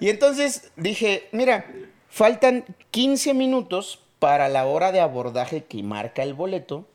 Y 0.00 0.08
entonces 0.08 0.70
dije, 0.76 1.28
mira, 1.32 1.66
faltan 2.08 2.64
15 2.90 3.34
minutos 3.34 4.00
para 4.18 4.48
la 4.48 4.64
hora 4.64 4.92
de 4.92 5.00
abordaje 5.00 5.64
que 5.64 5.82
marca 5.82 6.22
el 6.22 6.32
boleto. 6.32 6.86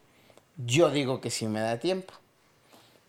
Yo 0.58 0.90
digo 0.90 1.22
que 1.22 1.30
sí 1.30 1.46
me 1.48 1.60
da 1.60 1.78
tiempo. 1.80 2.14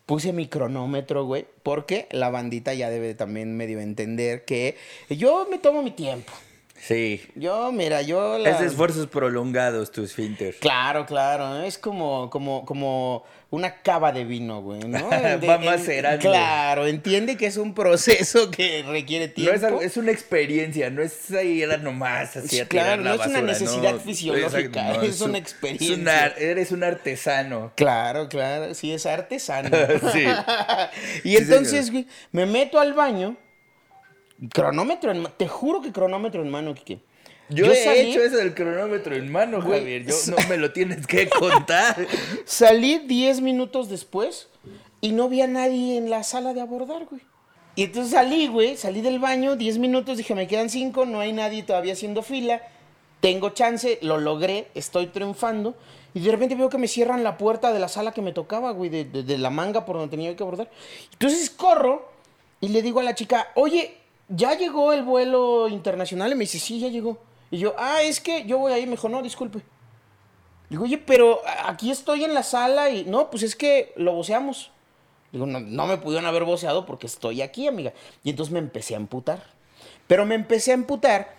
Puse 0.07 0.31
mi 0.31 0.47
cronómetro, 0.47 1.25
güey, 1.25 1.45
porque 1.63 2.07
la 2.11 2.29
bandita 2.29 2.73
ya 2.73 2.89
debe 2.89 3.13
también 3.13 3.57
medio 3.57 3.81
entender 3.81 4.45
que 4.45 4.77
yo 5.09 5.45
me 5.51 5.57
tomo 5.57 5.83
mi 5.83 5.91
tiempo. 5.91 6.31
Sí. 6.79 7.21
Yo, 7.35 7.71
mira, 7.71 8.01
yo 8.01 8.37
la... 8.37 8.49
Es 8.51 8.59
de 8.59 8.67
esfuerzos 8.67 9.07
prolongados 9.07 9.91
tu 9.91 10.03
esfínter. 10.03 10.55
Claro, 10.59 11.05
claro, 11.05 11.61
es 11.63 11.77
como, 11.77 12.29
como, 12.29 12.65
como 12.65 13.23
una 13.49 13.81
cava 13.81 14.11
de 14.11 14.25
vino, 14.25 14.61
güey, 14.61 14.81
¿no? 14.81 15.09
Va 15.49 15.57
macerando. 15.57 16.21
Claro, 16.21 16.85
entiende 16.85 17.35
que 17.37 17.45
es 17.47 17.57
un 17.57 17.73
proceso 17.73 18.51
que 18.51 18.83
requiere 18.87 19.27
No 19.29 19.33
tiempo. 19.33 19.55
es, 19.55 19.63
algo- 19.63 19.81
es 19.81 19.97
una 19.97 20.11
experiencia, 20.11 20.89
no 20.89 21.01
es 21.01 21.29
ir 21.31 21.71
a 21.71 21.77
nomás 21.77 22.35
así 22.37 22.59
a 22.59 22.67
Claro, 22.67 22.69
tirar 22.69 22.99
la 22.99 23.15
no 23.15 23.21
es 23.23 23.27
una 23.29 23.41
necesidad 23.41 23.93
no. 23.93 23.99
fisiológica, 23.99 25.01
es 25.03 25.21
una 25.21 25.29
un- 25.31 25.35
experiencia. 25.37 26.27
es 26.27 26.37
eres 26.41 26.71
un 26.71 26.83
artesano. 26.83 27.71
Claro, 27.75 28.27
claro, 28.29 28.73
sí, 28.73 28.91
es 28.93 29.05
artesano. 29.05 29.69
Sí. 30.13 30.25
y 31.23 31.29
Sí, 31.31 31.37
entonces, 31.37 31.91
güey, 31.91 32.05
me 32.31 32.45
meto 32.45 32.79
al 32.79 32.93
baño, 32.93 33.35
cronómetro 34.53 35.11
en 35.11 35.19
mano, 35.21 35.33
te 35.37 35.47
juro 35.47 35.81
que 35.81 35.91
cronómetro 35.91 36.41
en 36.41 36.49
mano, 36.49 36.73
Kike. 36.73 36.99
Yo, 37.49 37.65
Yo 37.65 37.71
he 37.71 37.83
salí- 37.85 38.09
hecho 38.11 38.21
eso 38.21 38.37
del 38.37 38.53
cronómetro 38.53 39.15
en 39.15 39.31
mano, 39.31 39.61
Güey, 39.61 39.79
Javier. 39.79 40.05
Yo, 40.05 40.15
no 40.31 40.49
me 40.49 40.57
lo 40.57 40.73
tienes 40.73 41.07
que 41.07 41.29
contar. 41.29 41.95
Salí 42.45 42.99
10 42.99 43.41
minutos 43.41 43.89
después 43.89 44.49
y 45.01 45.11
no 45.13 45.29
vi 45.29 45.41
a 45.41 45.47
nadie 45.47 45.97
en 45.97 46.09
la 46.09 46.23
sala 46.23 46.53
de 46.53 46.61
abordar, 46.61 47.05
güey. 47.05 47.21
Y 47.75 47.83
entonces 47.83 48.11
salí, 48.11 48.47
güey, 48.47 48.75
salí 48.75 49.01
del 49.01 49.19
baño, 49.19 49.55
10 49.55 49.77
minutos, 49.77 50.17
dije, 50.17 50.33
me 50.35 50.47
quedan 50.47 50.69
5, 50.69 51.05
no 51.05 51.19
hay 51.19 51.31
nadie 51.31 51.61
todavía 51.63 51.93
haciendo 51.93 52.23
fila, 52.23 52.61
tengo 53.21 53.51
chance, 53.51 53.99
lo 54.01 54.17
logré, 54.17 54.67
estoy 54.73 55.07
triunfando. 55.07 55.75
Y 56.13 56.21
de 56.21 56.31
repente 56.31 56.55
veo 56.55 56.69
que 56.69 56.79
me 56.79 56.87
cierran 56.87 57.23
la 57.23 57.37
puerta 57.37 57.71
de 57.71 57.79
la 57.79 57.87
sala 57.87 58.11
que 58.11 58.23
me 58.23 58.33
tocaba, 58.33 58.71
güey, 58.71 58.89
de, 58.89 59.05
de- 59.05 59.21
de 59.23 59.37
la 59.37 59.51
manga 59.51 59.85
por 59.85 59.95
donde 59.97 60.09
tenía 60.09 60.35
que 60.35 60.41
abordar. 60.43 60.69
Entonces 61.13 61.49
corro 61.51 62.09
y 62.59 62.69
le 62.69 62.81
digo 62.81 62.99
a 62.99 63.03
la 63.03 63.13
chica, 63.13 63.49
oye, 63.53 63.96
¿ya 64.29 64.55
llegó 64.55 64.93
el 64.93 65.03
vuelo 65.03 65.67
internacional? 65.67 66.31
Y 66.31 66.35
me 66.35 66.41
dice, 66.41 66.59
sí, 66.59 66.79
ya 66.79 66.87
llegó. 66.87 67.19
Y 67.51 67.59
yo, 67.59 67.75
ah, 67.77 68.01
es 68.01 68.19
que 68.19 68.45
yo 68.45 68.57
voy 68.57 68.73
ahí. 68.73 68.85
Me 68.85 68.91
dijo, 68.91 69.09
no, 69.09 69.21
disculpe. 69.21 69.61
Digo, 70.69 70.83
oye, 70.83 70.97
pero 70.97 71.41
aquí 71.65 71.91
estoy 71.91 72.23
en 72.23 72.33
la 72.33 72.43
sala 72.43 72.89
y 72.89 73.05
no, 73.05 73.29
pues 73.29 73.43
es 73.43 73.55
que 73.55 73.93
lo 73.95 74.13
voceamos. 74.13 74.71
Digo, 75.31 75.45
no, 75.45 75.59
no 75.59 75.87
me 75.87 75.97
pudieron 75.97 76.27
haber 76.27 76.43
voceado 76.43 76.85
porque 76.85 77.07
estoy 77.07 77.41
aquí, 77.41 77.67
amiga. 77.67 77.93
Y 78.23 78.29
entonces 78.31 78.51
me 78.51 78.59
empecé 78.59 78.95
a 78.95 78.97
emputar. 78.97 79.43
Pero 80.07 80.25
me 80.25 80.35
empecé 80.35 80.71
a 80.71 80.75
emputar 80.75 81.35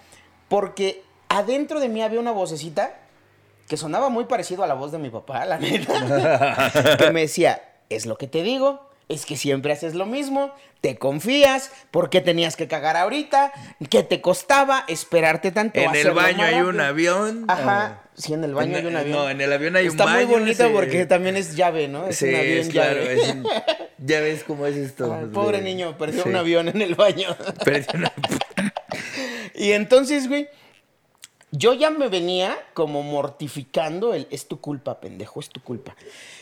porque 0.48 1.02
adentro 1.28 1.80
de 1.80 1.88
mí 1.88 2.02
había 2.02 2.20
una 2.20 2.32
vocecita 2.32 2.98
que 3.68 3.76
sonaba 3.76 4.08
muy 4.08 4.24
parecido 4.24 4.64
a 4.64 4.66
la 4.66 4.74
voz 4.74 4.92
de 4.92 4.98
mi 4.98 5.10
papá, 5.10 5.44
la 5.44 5.58
neta. 5.58 6.96
que 6.98 7.10
me 7.10 7.20
decía, 7.20 7.62
es 7.90 8.06
lo 8.06 8.16
que 8.16 8.26
te 8.26 8.42
digo, 8.42 8.87
es 9.08 9.24
que 9.26 9.36
siempre 9.36 9.72
haces 9.72 9.94
lo 9.94 10.06
mismo, 10.06 10.52
te 10.80 10.96
confías, 10.98 11.70
¿por 11.90 12.10
qué 12.10 12.20
tenías 12.20 12.56
que 12.56 12.68
cagar 12.68 12.96
ahorita? 12.96 13.52
¿Qué 13.90 14.02
te 14.02 14.20
costaba 14.20 14.84
esperarte 14.88 15.50
tanto? 15.50 15.80
En 15.80 15.94
el 15.94 16.10
baño 16.12 16.44
hay 16.44 16.56
un 16.60 16.76
rápido?" 16.78 17.16
avión. 17.16 17.44
Ajá, 17.48 18.02
sí, 18.14 18.34
en 18.34 18.44
el 18.44 18.54
baño 18.54 18.76
En- 18.76 18.84
hay 18.84 18.86
un 18.92 18.96
avión. 18.96 19.16
no, 19.18 19.30
en 19.30 19.40
el 19.40 19.52
avión 19.52 19.76
hay 19.76 19.84
un 19.86 19.90
Está 19.92 20.04
muy 20.06 20.24
baño, 20.24 20.28
bonito 20.38 20.66
sí. 20.66 20.70
porque 20.72 21.06
también 21.06 21.36
es 21.36 21.56
llave, 21.56 21.88
¿no? 21.88 22.06
Es 22.06 22.16
sí, 22.18 22.26
un 22.28 22.34
avión 22.36 22.58
es 22.58 22.68
claro. 22.68 23.00
llave. 23.02 23.14
es 23.14 23.28
un- 23.30 23.46
ya 23.98 24.20
ves 24.20 24.44
cómo 24.44 24.66
es 24.66 24.76
esto. 24.76 25.30
Pobre 25.32 25.62
niño, 25.62 25.96
perdió 25.98 26.22
sí. 26.22 26.28
un 26.28 26.36
avión 26.36 26.68
en 26.68 26.80
el 26.82 26.94
baño. 26.94 27.34
Perdió 27.64 27.88
una- 27.94 28.12
y 29.54 29.72
entonces, 29.72 30.28
güey, 30.28 30.48
yo 31.50 31.72
ya 31.72 31.90
me 31.90 32.08
venía 32.08 32.56
como 32.74 33.02
mortificando 33.02 34.12
el 34.14 34.26
es 34.30 34.48
tu 34.48 34.60
culpa, 34.60 35.00
pendejo, 35.00 35.40
es 35.40 35.48
tu 35.48 35.62
culpa. 35.62 35.96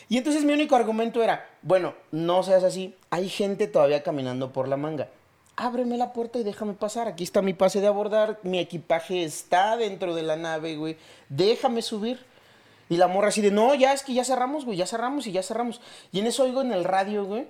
Y 0.09 0.17
entonces 0.17 0.43
mi 0.43 0.53
único 0.53 0.75
argumento 0.75 1.23
era, 1.23 1.49
bueno, 1.61 1.95
no 2.11 2.43
seas 2.43 2.63
así, 2.63 2.95
hay 3.09 3.29
gente 3.29 3.67
todavía 3.67 4.03
caminando 4.03 4.51
por 4.51 4.67
la 4.67 4.77
manga. 4.77 5.09
Ábreme 5.55 5.97
la 5.97 6.13
puerta 6.13 6.37
y 6.37 6.43
déjame 6.43 6.73
pasar. 6.73 7.07
Aquí 7.07 7.23
está 7.23 7.41
mi 7.41 7.53
pase 7.53 7.81
de 7.81 7.87
abordar, 7.87 8.39
mi 8.43 8.59
equipaje 8.59 9.23
está 9.23 9.75
dentro 9.75 10.13
de 10.13 10.21
la 10.21 10.35
nave, 10.35 10.75
güey. 10.75 10.97
Déjame 11.29 11.81
subir. 11.81 12.23
Y 12.89 12.97
la 12.97 13.07
morra 13.07 13.29
así 13.29 13.41
de, 13.41 13.51
no, 13.51 13.73
ya 13.75 13.91
es 13.93 14.03
que 14.03 14.13
ya 14.13 14.23
cerramos, 14.23 14.65
güey, 14.65 14.77
ya 14.77 14.85
cerramos 14.85 15.25
y 15.25 15.31
ya 15.31 15.41
cerramos. 15.41 15.81
Y 16.11 16.19
en 16.19 16.27
eso 16.27 16.43
oigo 16.43 16.61
en 16.61 16.71
el 16.71 16.83
radio, 16.83 17.25
güey, 17.25 17.47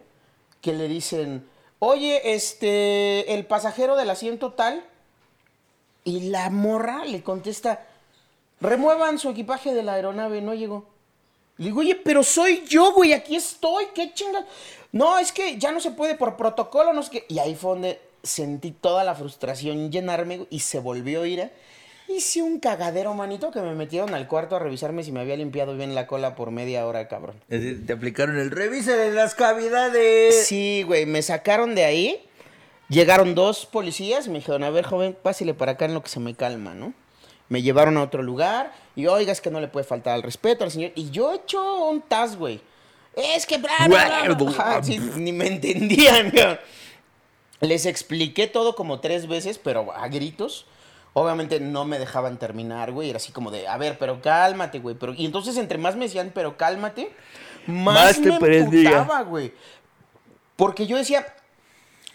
que 0.62 0.74
le 0.74 0.88
dicen, 0.88 1.48
oye, 1.80 2.34
este, 2.34 3.34
el 3.34 3.46
pasajero 3.46 3.96
del 3.96 4.10
asiento 4.10 4.54
tal. 4.54 4.84
Y 6.08 6.30
la 6.30 6.50
morra 6.50 7.04
le 7.04 7.22
contesta, 7.22 7.86
remuevan 8.62 9.20
su 9.20 9.30
equipaje 9.30 9.74
de 9.74 9.84
la 9.84 9.96
aeronave, 9.96 10.42
no 10.42 10.54
llegó. 10.54 10.88
Le 11.58 11.66
digo, 11.66 11.82
oye, 11.82 11.96
pero 11.96 12.24
soy 12.24 12.64
yo, 12.66 12.94
güey, 12.94 13.12
aquí 13.12 13.36
estoy, 13.36 13.88
qué 13.94 14.14
chingas. 14.14 14.46
No, 14.94 15.20
es 15.20 15.34
que 15.34 15.58
ya 15.58 15.74
no 15.74 15.82
se 15.82 15.92
puede 15.92 16.16
por 16.16 16.38
protocolo, 16.38 16.94
no 16.94 17.04
sé 17.04 17.12
qué. 17.12 17.26
Y 17.28 17.40
ahí 17.40 17.56
fue 17.56 17.72
donde 17.72 18.00
sentí 18.24 18.72
toda 18.72 19.04
la 19.04 19.16
frustración 19.16 19.92
llenarme 19.92 20.48
y 20.50 20.62
se 20.62 20.80
volvió 20.80 21.24
a 21.24 21.28
ir. 21.28 21.40
¿eh? 21.42 21.52
Hice 22.08 22.42
un 22.42 22.62
cagadero, 22.62 23.14
manito, 23.14 23.52
que 23.52 23.60
me 23.60 23.76
metieron 23.76 24.14
al 24.14 24.30
cuarto 24.30 24.56
a 24.56 24.60
revisarme 24.60 25.04
si 25.04 25.12
me 25.12 25.20
había 25.20 25.36
limpiado 25.36 25.76
bien 25.76 25.94
la 25.94 26.08
cola 26.08 26.36
por 26.36 26.52
media 26.52 26.88
hora, 26.88 27.10
cabrón. 27.10 27.36
Es 27.50 27.62
decir, 27.62 27.86
Te 27.86 27.92
aplicaron 27.92 28.38
el 28.38 28.50
revise 28.50 28.96
de 28.96 29.12
las 29.12 29.36
cavidades. 29.36 30.48
Sí, 30.48 30.84
güey, 30.84 31.06
me 31.06 31.22
sacaron 31.22 31.76
de 31.76 31.84
ahí. 31.84 32.24
Llegaron 32.90 33.36
dos 33.36 33.66
policías 33.66 34.28
y 34.28 34.30
me 34.30 34.40
dijeron, 34.40 34.64
a 34.64 34.70
ver, 34.70 34.86
joven, 34.86 35.18
pásele 35.22 35.54
para 35.54 35.74
acá 35.74 35.86
en 35.86 35.94
lo 35.94 36.02
que 36.02 36.10
se 36.10 36.20
me 36.20 36.36
calma, 36.36 36.74
¿no? 36.74 36.94
Me 37.50 37.62
llevaron 37.62 37.98
a 37.98 38.04
otro 38.04 38.24
lugar 38.24 38.74
y, 38.96 39.08
oiga, 39.08 39.32
es 39.32 39.42
que 39.42 39.52
no 39.52 39.60
le 39.60 39.68
puede 39.68 39.86
faltar 39.86 40.14
al 40.14 40.24
respeto 40.24 40.64
al 40.64 40.72
señor. 40.72 40.92
Y 40.96 41.10
yo 41.10 41.32
he 41.32 41.38
hecho 41.38 41.86
un 41.86 42.02
tas, 42.02 42.38
güey. 42.38 42.62
Es 43.16 43.46
que, 43.46 43.58
bla, 43.58 43.72
bla, 43.88 44.24
bla, 44.26 44.36
bla. 44.36 44.50
Ajá, 44.52 44.84
sí, 44.84 45.00
ni 45.16 45.32
me 45.32 45.48
entendían. 45.48 46.32
Les 47.62 47.86
expliqué 47.86 48.48
todo 48.48 48.76
como 48.76 49.00
tres 49.00 49.28
veces, 49.28 49.58
pero 49.58 49.92
a 49.94 50.08
gritos. 50.08 50.66
Obviamente 51.14 51.60
no 51.60 51.86
me 51.86 51.98
dejaban 51.98 52.38
terminar, 52.38 52.92
güey. 52.92 53.10
Era 53.10 53.18
así 53.18 53.32
como 53.32 53.50
de, 53.50 53.68
a 53.68 53.78
ver, 53.78 53.98
pero 53.98 54.22
cálmate, 54.22 54.80
güey. 54.80 54.96
Pero... 54.96 55.14
Y 55.14 55.26
entonces 55.26 55.58
entre 55.58 55.78
más 55.78 55.96
me 55.96 56.06
decían, 56.06 56.32
pero 56.34 56.58
cálmate, 56.58 57.12
más, 57.66 58.20
Más 58.20 58.22
te 58.22 58.40
me 58.40 58.58
emputaba, 58.58 59.24
güey. 59.24 59.54
Porque 60.56 60.86
yo 60.86 60.98
decía, 60.98 61.26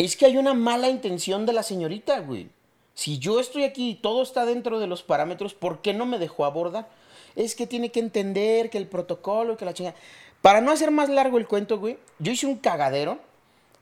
es 0.05 0.17
que 0.17 0.27
hay 0.27 0.37
una 0.37 0.55
mala 0.55 0.89
intención 0.89 1.47
de 1.47 1.53
la 1.53 1.63
señorita, 1.63 2.21
güey. 2.21 2.49
Si 2.95 3.19
yo 3.19 3.41
estoy 3.41 3.65
aquí 3.65 3.91
y 3.91 3.95
todo 3.95 4.23
está 4.23 4.45
dentro 4.45 4.79
de 4.79 4.87
los 4.87 5.03
parámetros, 5.03 5.55
¿por 5.55 5.81
qué 5.81 5.95
no 5.95 6.07
me 6.07 6.19
dejó 6.19 6.45
abordar? 6.45 6.89
Es 7.37 7.55
que 7.55 7.67
tiene 7.67 7.91
que 7.91 8.01
entender 8.01 8.71
que 8.71 8.79
el 8.79 8.87
protocolo, 8.87 9.57
que 9.57 9.65
la 9.65 9.75
chingada. 9.75 9.97
Para 10.43 10.61
no 10.61 10.71
hacer 10.71 10.91
más 10.91 11.09
largo 11.09 11.39
el 11.39 11.47
cuento, 11.47 11.79
güey, 11.79 11.99
yo 12.19 12.33
hice 12.33 12.47
un 12.47 12.57
cagadero. 12.57 13.19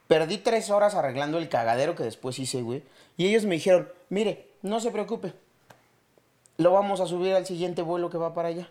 Perdí 0.07 0.39
tres 0.39 0.71
horas 0.71 0.95
arreglando 0.95 1.39
el 1.39 1.49
cagadero 1.49 1.95
que 1.95 2.03
después 2.03 2.39
hice, 2.39 2.63
güey. 2.63 2.83
Y 3.17 3.27
ellos 3.27 3.45
me 3.45 3.55
dijeron, 3.55 3.89
mire, 4.09 4.49
no 4.63 4.81
se 4.81 4.91
preocupe. 4.91 5.33
Lo 6.57 6.73
vamos 6.73 7.01
a 7.01 7.07
subir 7.07 7.35
al 7.35 7.47
siguiente 7.47 7.83
vuelo 7.83 8.11
que 8.11 8.19
va 8.19 8.35
para 8.35 8.49
allá. 8.49 8.71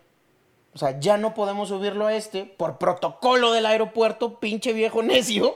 O 0.74 0.78
sea, 0.78 1.00
ya 1.00 1.18
no 1.18 1.34
podemos 1.34 1.70
subirlo 1.70 2.06
a 2.06 2.14
este 2.14 2.46
por 2.46 2.78
protocolo 2.78 3.52
del 3.52 3.66
aeropuerto, 3.66 4.40
pinche 4.40 4.74
viejo 4.74 5.02
necio. 5.02 5.56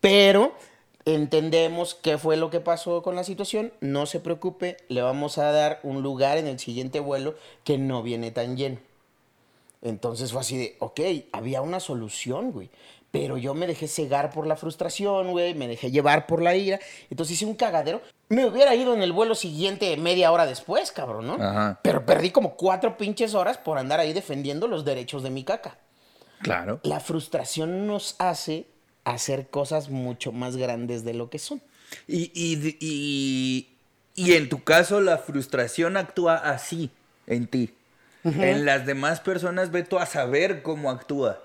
Pero 0.00 0.52
entendemos 1.04 1.94
qué 1.94 2.18
fue 2.18 2.36
lo 2.36 2.50
que 2.50 2.60
pasó 2.60 3.02
con 3.02 3.16
la 3.16 3.24
situación. 3.24 3.72
No 3.80 4.06
se 4.06 4.20
preocupe, 4.20 4.76
le 4.88 5.02
vamos 5.02 5.38
a 5.38 5.52
dar 5.52 5.80
un 5.82 6.02
lugar 6.02 6.38
en 6.38 6.46
el 6.46 6.58
siguiente 6.58 7.00
vuelo 7.00 7.34
que 7.64 7.78
no 7.78 8.02
viene 8.02 8.30
tan 8.30 8.56
lleno. 8.56 8.78
Entonces 9.82 10.30
fue 10.32 10.40
así 10.40 10.56
de, 10.56 10.76
ok, 10.78 11.00
había 11.32 11.60
una 11.60 11.80
solución, 11.80 12.52
güey. 12.52 12.70
Pero 13.10 13.36
yo 13.36 13.52
me 13.52 13.66
dejé 13.66 13.88
cegar 13.88 14.30
por 14.30 14.46
la 14.46 14.56
frustración, 14.56 15.32
güey, 15.32 15.54
me 15.54 15.68
dejé 15.68 15.90
llevar 15.90 16.26
por 16.26 16.40
la 16.40 16.56
ira. 16.56 16.80
Entonces 17.10 17.34
hice 17.36 17.44
un 17.44 17.54
cagadero. 17.54 18.00
Me 18.30 18.46
hubiera 18.46 18.74
ido 18.74 18.94
en 18.94 19.02
el 19.02 19.12
vuelo 19.12 19.34
siguiente 19.34 19.94
media 19.98 20.32
hora 20.32 20.46
después, 20.46 20.92
cabrón, 20.92 21.26
¿no? 21.26 21.34
Ajá. 21.34 21.78
Pero 21.82 22.06
perdí 22.06 22.30
como 22.30 22.56
cuatro 22.56 22.96
pinches 22.96 23.34
horas 23.34 23.58
por 23.58 23.76
andar 23.76 24.00
ahí 24.00 24.14
defendiendo 24.14 24.66
los 24.66 24.86
derechos 24.86 25.22
de 25.22 25.30
mi 25.30 25.44
caca. 25.44 25.76
Claro. 26.40 26.80
La 26.84 27.00
frustración 27.00 27.86
nos 27.86 28.16
hace 28.18 28.66
hacer 29.04 29.48
cosas 29.48 29.88
mucho 29.88 30.32
más 30.32 30.56
grandes 30.56 31.04
de 31.04 31.14
lo 31.14 31.30
que 31.30 31.38
son. 31.38 31.60
Y, 32.06 32.30
y, 32.34 32.76
y, 32.80 33.68
y 34.14 34.32
en 34.34 34.48
tu 34.48 34.62
caso 34.62 35.00
la 35.00 35.18
frustración 35.18 35.96
actúa 35.96 36.36
así 36.36 36.90
en 37.26 37.46
ti. 37.46 37.74
En 38.24 38.64
las 38.64 38.86
demás 38.86 39.20
personas 39.20 39.72
ve 39.72 39.82
tú 39.82 39.98
a 39.98 40.06
saber 40.06 40.62
cómo 40.62 40.90
actúa. 40.90 41.42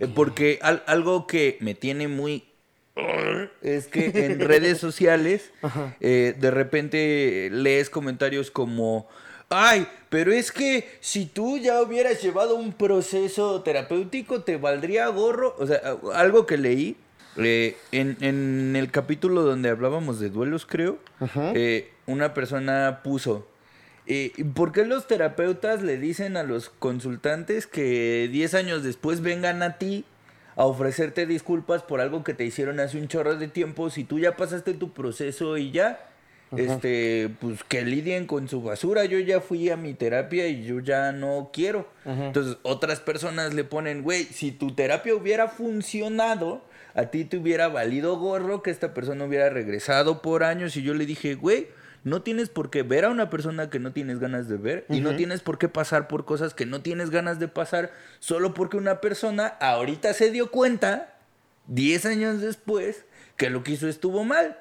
Eh, 0.00 0.06
Porque 0.14 0.58
al- 0.62 0.82
algo 0.86 1.26
que 1.26 1.56
me 1.60 1.74
tiene 1.74 2.08
muy... 2.08 2.44
Es 3.62 3.86
que 3.86 4.12
en 4.26 4.38
redes 4.40 4.78
sociales 4.78 5.50
eh, 6.00 6.34
de 6.38 6.50
repente 6.50 7.48
lees 7.50 7.88
comentarios 7.88 8.50
como... 8.50 9.08
Ay, 9.48 9.86
pero 10.10 10.32
es 10.32 10.52
que 10.52 10.90
si 11.00 11.24
tú 11.24 11.56
ya 11.56 11.80
hubieras 11.80 12.20
llevado 12.20 12.56
un 12.56 12.72
proceso 12.72 13.62
terapéutico, 13.62 14.42
te 14.42 14.56
valdría 14.56 15.06
gorro. 15.08 15.54
O 15.58 15.66
sea, 15.66 15.80
algo 16.14 16.46
que 16.46 16.58
leí 16.58 16.96
eh, 17.36 17.76
en, 17.92 18.16
en 18.20 18.74
el 18.74 18.90
capítulo 18.90 19.42
donde 19.42 19.70
hablábamos 19.70 20.18
de 20.18 20.28
duelos, 20.28 20.66
creo, 20.66 20.98
eh, 21.54 21.92
una 22.06 22.34
persona 22.34 23.00
puso, 23.04 23.46
eh, 24.06 24.32
¿por 24.54 24.72
qué 24.72 24.84
los 24.84 25.06
terapeutas 25.06 25.82
le 25.82 25.96
dicen 25.96 26.36
a 26.36 26.42
los 26.42 26.70
consultantes 26.70 27.68
que 27.68 28.28
10 28.32 28.54
años 28.54 28.82
después 28.82 29.20
vengan 29.20 29.62
a 29.62 29.78
ti 29.78 30.04
a 30.56 30.64
ofrecerte 30.64 31.26
disculpas 31.26 31.84
por 31.84 32.00
algo 32.00 32.24
que 32.24 32.34
te 32.34 32.44
hicieron 32.44 32.80
hace 32.80 32.98
un 32.98 33.06
chorro 33.06 33.36
de 33.36 33.46
tiempo 33.46 33.88
si 33.90 34.02
tú 34.02 34.18
ya 34.18 34.36
pasaste 34.36 34.74
tu 34.74 34.92
proceso 34.92 35.56
y 35.56 35.70
ya? 35.70 36.09
Este, 36.56 37.30
pues 37.40 37.62
que 37.62 37.84
lidien 37.84 38.26
con 38.26 38.48
su 38.48 38.62
basura. 38.62 39.04
Yo 39.04 39.18
ya 39.18 39.40
fui 39.40 39.70
a 39.70 39.76
mi 39.76 39.94
terapia 39.94 40.48
y 40.48 40.64
yo 40.64 40.80
ya 40.80 41.12
no 41.12 41.50
quiero. 41.52 41.88
Entonces, 42.04 42.56
otras 42.62 43.00
personas 43.00 43.54
le 43.54 43.64
ponen, 43.64 44.02
güey, 44.02 44.24
si 44.24 44.50
tu 44.50 44.74
terapia 44.74 45.14
hubiera 45.14 45.48
funcionado, 45.48 46.62
a 46.94 47.06
ti 47.06 47.24
te 47.24 47.36
hubiera 47.36 47.68
valido 47.68 48.18
gorro 48.18 48.62
que 48.62 48.70
esta 48.70 48.94
persona 48.94 49.24
hubiera 49.24 49.48
regresado 49.48 50.22
por 50.22 50.42
años. 50.42 50.76
Y 50.76 50.82
yo 50.82 50.94
le 50.94 51.06
dije, 51.06 51.34
güey, 51.34 51.68
no 52.02 52.22
tienes 52.22 52.48
por 52.48 52.70
qué 52.70 52.82
ver 52.82 53.04
a 53.04 53.10
una 53.10 53.30
persona 53.30 53.70
que 53.70 53.78
no 53.78 53.92
tienes 53.92 54.18
ganas 54.18 54.48
de 54.48 54.56
ver 54.56 54.86
y 54.88 55.00
no 55.00 55.16
tienes 55.16 55.42
por 55.42 55.58
qué 55.58 55.68
pasar 55.68 56.08
por 56.08 56.24
cosas 56.24 56.54
que 56.54 56.66
no 56.66 56.80
tienes 56.80 57.10
ganas 57.10 57.38
de 57.38 57.48
pasar 57.48 57.92
solo 58.20 58.54
porque 58.54 58.76
una 58.76 59.00
persona 59.00 59.46
ahorita 59.46 60.14
se 60.14 60.30
dio 60.30 60.50
cuenta, 60.50 61.14
10 61.66 62.06
años 62.06 62.40
después, 62.40 63.04
que 63.36 63.50
lo 63.50 63.62
que 63.62 63.72
hizo 63.72 63.86
estuvo 63.86 64.24
mal. 64.24 64.56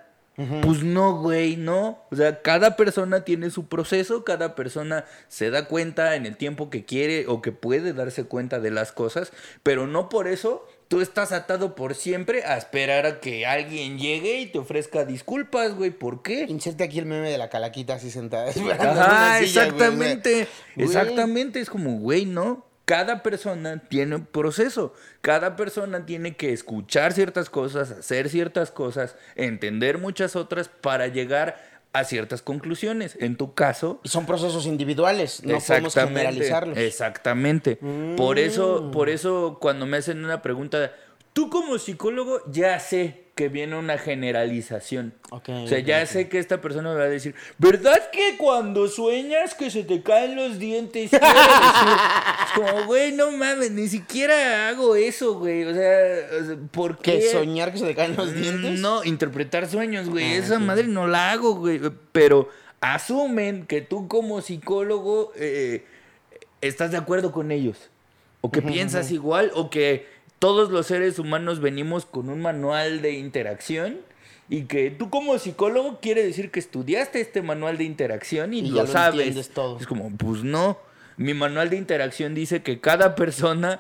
Pues 0.61 0.83
no, 0.83 1.21
güey, 1.21 1.57
no. 1.57 2.05
O 2.11 2.15
sea, 2.15 2.41
cada 2.41 2.77
persona 2.77 3.25
tiene 3.25 3.49
su 3.49 3.67
proceso, 3.67 4.23
cada 4.23 4.55
persona 4.55 5.03
se 5.27 5.49
da 5.49 5.65
cuenta 5.65 6.15
en 6.15 6.25
el 6.25 6.37
tiempo 6.37 6.69
que 6.69 6.85
quiere 6.85 7.25
o 7.27 7.41
que 7.41 7.51
puede 7.51 7.91
darse 7.91 8.23
cuenta 8.23 8.61
de 8.61 8.71
las 8.71 8.93
cosas, 8.93 9.33
pero 9.63 9.85
no 9.85 10.07
por 10.07 10.29
eso 10.29 10.65
tú 10.87 11.01
estás 11.01 11.33
atado 11.33 11.75
por 11.75 11.93
siempre 11.93 12.45
a 12.45 12.57
esperar 12.57 13.05
a 13.05 13.19
que 13.19 13.45
alguien 13.45 13.99
llegue 13.99 14.39
y 14.39 14.45
te 14.45 14.59
ofrezca 14.59 15.03
disculpas, 15.03 15.75
güey. 15.75 15.91
¿Por 15.91 16.21
qué? 16.21 16.45
Inserte 16.47 16.85
aquí 16.85 16.99
el 16.99 17.05
meme 17.05 17.29
de 17.29 17.37
la 17.37 17.49
calaquita 17.49 17.95
así 17.95 18.09
sentada. 18.09 18.49
Ajá, 18.49 19.39
silla, 19.39 19.39
exactamente. 19.39 20.47
güey. 20.75 20.87
Exactamente. 20.87 21.59
Es 21.59 21.69
como, 21.69 21.99
güey, 21.99 22.25
¿no? 22.25 22.68
Cada 22.89 23.21
persona 23.21 23.83
tiene 23.87 24.15
un 24.15 24.25
proceso. 24.25 24.95
Cada 25.21 25.55
persona 25.55 26.07
tiene 26.07 26.35
que 26.35 26.51
escuchar 26.53 27.13
ciertas 27.13 27.47
cosas, 27.47 27.91
hacer 27.91 28.29
ciertas 28.29 28.71
cosas, 28.71 29.15
entender 29.35 29.99
muchas 29.99 30.35
otras 30.35 30.69
para 30.69 31.05
llegar 31.05 31.61
a 31.93 32.03
ciertas 32.03 32.41
conclusiones. 32.41 33.15
En 33.19 33.35
tu 33.35 33.53
caso, 33.53 33.99
Y 34.03 34.09
son 34.09 34.25
procesos 34.25 34.65
individuales, 34.65 35.43
no 35.43 35.59
podemos 35.59 35.93
generalizarlos. 35.93 36.79
Exactamente. 36.79 37.75
Por 38.17 38.37
Mm. 38.37 38.39
eso, 38.39 38.89
por 38.91 39.09
eso 39.09 39.59
cuando 39.61 39.85
me 39.85 39.97
hacen 39.97 40.25
una 40.25 40.41
pregunta, 40.41 40.91
tú 41.33 41.51
como 41.51 41.77
psicólogo 41.77 42.41
ya 42.51 42.79
sé 42.79 43.25
que 43.39 43.47
viene 43.47 43.77
una 43.77 43.97
generalización. 43.97 45.13
O 45.29 45.39
sea, 45.65 45.79
ya 45.79 46.05
sé 46.05 46.27
que 46.27 46.39
esta 46.39 46.59
persona 46.59 46.89
me 46.89 46.95
va 46.99 47.05
a 47.05 47.07
decir, 47.07 47.33
¿verdad 47.57 48.09
que 48.11 48.35
cuando 48.37 48.89
sueñas 48.89 49.53
que 49.55 49.71
se 49.71 49.85
te 49.85 50.03
caen 50.03 50.35
los 50.35 50.59
dientes? 50.59 51.09
quiere 51.09 51.25
decir?" 51.25 51.39
Es 52.45 52.51
como, 52.53 52.85
güey, 52.85 53.13
no 53.13 53.31
mames, 53.31 53.71
ni 53.71 53.87
siquiera 53.87 54.67
hago 54.67 54.97
eso, 54.97 55.35
güey. 55.39 55.63
O 55.63 55.73
sea, 55.73 56.57
¿por 56.71 56.97
qué? 56.97 57.19
¿Que 57.19 57.31
soñar 57.31 57.71
que 57.71 57.77
se 57.77 57.85
te 57.85 57.95
caen 57.95 58.17
los 58.17 58.33
dientes? 58.33 58.77
Mm, 58.77 58.81
No, 58.81 59.05
interpretar 59.05 59.67
sueños, 59.69 60.09
güey. 60.09 60.25
Ah, 60.33 60.35
Esa 60.35 60.59
madre 60.59 60.87
no 60.87 61.07
la 61.07 61.31
hago, 61.31 61.55
güey. 61.55 61.79
Pero 62.11 62.49
asumen 62.81 63.65
que 63.67 63.79
tú 63.79 64.09
como 64.09 64.41
psicólogo 64.41 65.31
eh, 65.37 65.85
estás 66.59 66.91
de 66.91 66.97
acuerdo 66.97 67.31
con 67.31 67.51
ellos. 67.51 67.89
O 68.41 68.51
que 68.51 68.61
piensas 68.61 69.11
igual, 69.11 69.51
o 69.55 69.69
que 69.69 70.07
todos 70.39 70.71
los 70.71 70.87
seres 70.87 71.19
humanos 71.19 71.59
venimos 71.59 72.05
con 72.05 72.29
un 72.29 72.41
manual 72.41 73.01
de 73.01 73.13
interacción. 73.13 73.97
Y 74.51 74.63
que 74.63 74.89
tú 74.89 75.11
como 75.11 75.37
psicólogo 75.37 75.99
quiere 76.01 76.25
decir 76.25 76.49
que 76.49 76.59
estudiaste 76.59 77.21
este 77.21 77.43
manual 77.43 77.77
de 77.77 77.83
interacción 77.83 78.51
y, 78.53 78.59
Y 78.59 78.71
lo, 78.71 78.87
sabes. 78.87 79.49
todo. 79.49 79.77
Es 79.79 79.85
como, 79.85 80.09
pues 80.17 80.43
no. 80.43 80.79
Mi 81.17 81.35
manual 81.35 81.69
de 81.69 81.75
interacción 81.75 82.33
dice 82.33 82.63
que 82.63 82.79
cada 82.79 83.13
persona 83.13 83.79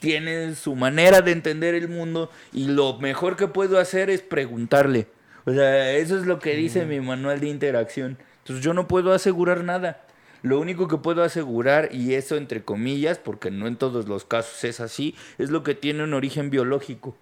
tiene 0.00 0.54
su 0.54 0.74
manera 0.74 1.20
de 1.20 1.32
entender 1.32 1.74
el 1.74 1.88
mundo 1.88 2.30
y 2.52 2.68
lo 2.68 2.98
mejor 2.98 3.36
que 3.36 3.48
puedo 3.48 3.78
hacer 3.78 4.08
es 4.08 4.22
preguntarle. 4.22 5.08
O 5.44 5.52
sea, 5.52 5.92
eso 5.92 6.18
es 6.18 6.26
lo 6.26 6.38
que 6.38 6.54
dice 6.54 6.86
mi 6.86 7.00
manual 7.00 7.40
de 7.40 7.48
interacción. 7.48 8.16
Entonces 8.38 8.64
yo 8.64 8.72
no 8.72 8.88
puedo 8.88 9.12
asegurar 9.12 9.64
nada. 9.64 10.05
Lo 10.46 10.60
único 10.60 10.86
que 10.86 10.96
puedo 10.98 11.24
asegurar, 11.24 11.88
y 11.92 12.14
eso 12.14 12.36
entre 12.36 12.62
comillas, 12.62 13.18
porque 13.18 13.50
no 13.50 13.66
en 13.66 13.74
todos 13.74 14.06
los 14.06 14.24
casos 14.24 14.62
es 14.62 14.78
así, 14.78 15.16
es 15.38 15.50
lo 15.50 15.64
que 15.64 15.74
tiene 15.74 16.04
un 16.04 16.14
origen 16.14 16.50
biológico. 16.50 17.16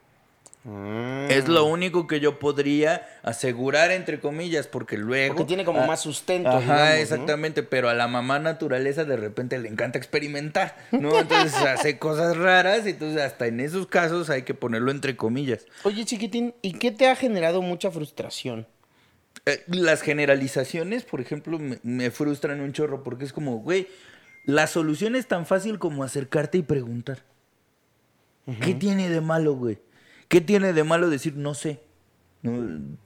Mm. 0.64 1.30
Es 1.30 1.48
lo 1.48 1.64
único 1.64 2.06
que 2.06 2.20
yo 2.20 2.38
podría 2.38 3.06
asegurar, 3.22 3.90
entre 3.92 4.20
comillas, 4.20 4.66
porque 4.66 4.98
luego... 4.98 5.36
Porque 5.36 5.48
tiene 5.48 5.64
como 5.64 5.80
Ah, 5.80 5.86
más 5.86 6.02
sustento, 6.02 6.50
Ajá, 6.50 6.60
digamos, 6.60 6.88
¿no? 6.88 6.94
exactamente, 6.96 7.62
pero 7.62 7.88
a 7.88 7.94
la 7.94 8.08
mamá 8.08 8.38
naturaleza 8.40 9.04
de 9.04 9.16
repente 9.16 9.58
le 9.58 9.70
encanta 9.70 9.96
experimentar, 9.98 10.76
¿no? 10.90 11.18
Entonces 11.18 11.54
hace 11.66 11.98
cosas 11.98 12.36
raras, 12.36 12.84
entonces 12.86 13.22
hasta 13.22 13.46
en 13.46 13.60
esos 13.60 13.86
casos 13.86 14.28
hay 14.28 14.42
que 14.42 14.52
ponerlo 14.52 14.90
entre 14.90 15.16
comillas. 15.16 15.66
Oye, 15.82 16.04
chiquitín, 16.04 16.54
¿y 16.60 16.74
qué 16.74 16.90
te 16.90 17.08
ha 17.08 17.16
generado 17.16 17.62
mucha 17.62 17.90
frustración? 17.90 18.66
Eh, 19.46 19.62
las 19.66 20.00
generalizaciones, 20.02 21.04
por 21.04 21.20
ejemplo, 21.20 21.58
me, 21.58 21.78
me 21.82 22.10
frustran 22.10 22.60
un 22.60 22.72
chorro 22.72 23.02
porque 23.02 23.24
es 23.24 23.32
como, 23.32 23.58
güey, 23.58 23.88
la 24.44 24.66
solución 24.66 25.16
es 25.16 25.26
tan 25.26 25.46
fácil 25.46 25.78
como 25.78 26.04
acercarte 26.04 26.58
y 26.58 26.62
preguntar. 26.62 27.22
¿Qué 28.60 28.74
tiene 28.74 29.08
de 29.08 29.20
malo, 29.22 29.54
güey? 29.54 29.78
¿Qué 30.28 30.40
tiene 30.40 30.72
de 30.72 30.84
malo 30.84 31.08
decir 31.08 31.34
no 31.36 31.54
sé? 31.54 31.80
¿Qué 32.42 32.48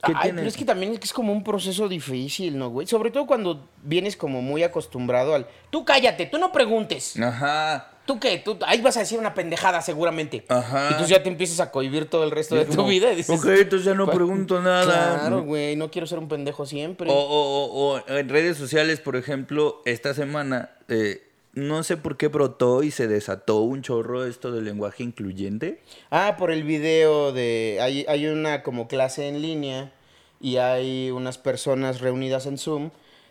Ay, 0.03 0.14
tiene? 0.22 0.38
pero 0.38 0.48
es 0.48 0.57
que 0.57 0.64
también 0.64 0.98
es 1.01 1.12
como 1.12 1.33
un 1.33 1.44
proceso 1.44 1.88
difícil, 1.88 2.59
¿no, 2.59 2.70
güey? 2.70 2.88
Sobre 2.88 3.12
todo 3.12 3.27
cuando 3.27 3.68
vienes 3.85 4.16
como 4.16 4.42
muy 4.42 4.64
acostumbrado 4.64 5.37
al... 5.37 5.46
Tú 5.70 5.85
cállate, 5.85 6.27
tú 6.27 6.38
no 6.38 6.51
preguntes. 6.51 7.16
Ajá. 7.20 7.92
¿Tú 8.09 8.18
qué? 8.18 8.38
Tú, 8.38 8.57
ahí 8.66 8.81
vas 8.81 8.97
a 8.97 9.01
decir 9.01 9.18
una 9.18 9.35
pendejada 9.35 9.83
seguramente. 9.83 10.42
Ajá. 10.49 10.88
Y 10.92 10.94
tú 11.03 11.05
ya 11.05 11.23
te 11.23 11.29
empiezas 11.29 11.61
a 11.61 11.71
cohibir 11.71 12.09
todo 12.09 12.25
el 12.25 12.31
resto 12.31 12.55
de 12.57 12.64
tu 12.64 12.87
vida. 12.87 13.12
y 13.12 13.16
dices, 13.16 13.38
ok, 13.38 13.47
entonces 13.51 13.85
ya 13.85 13.92
no 13.92 14.07
"Pa- 14.07 14.12
pregunto 14.12 14.62
nada". 14.62 15.18
Claro, 15.21 15.42
güey, 15.42 15.77
no 15.77 15.90
quiero 15.90 16.07
ser 16.07 16.18
un 16.18 16.27
pendejo 16.27 16.64
siempre. 16.64 17.11
O, 17.11 17.14
o- 17.14 17.66
o- 17.66 17.97
o 18.01 18.03
en 18.09 18.29
redes 18.31 18.57
sociales, 18.57 18.99
por 19.01 19.14
ejemplo, 19.14 19.83
esta 19.85 20.14
semana, 20.14 20.71
eh, 20.88 21.23
no 21.53 21.83
sé 21.83 21.99
por 21.99 22.16
qué 22.16 22.29
brotó 22.29 22.83
y 22.83 22.90
se 22.90 23.09
desató 23.09 23.61
un 23.61 23.83
chorro 23.83 24.25
esto 24.25 24.53
del 24.53 24.64
lenguaje 24.64 25.03
incluyente. 25.03 25.83
Ah, 26.11 26.37
por 26.38 26.51
el 26.51 26.62
video 26.62 27.33
de... 27.33 27.79
Hay, 27.83 28.07
hay 28.09 28.27
una 28.27 28.62
como 28.62 28.88
clase 28.88 29.29
en 29.29 29.42
línea 29.42 29.92
y 30.40 30.57
hay 30.57 31.11
unas 31.11 31.37
personas 31.37 32.01
reunidas 32.01 32.47
en 32.47 32.57
Zoom 32.57 32.90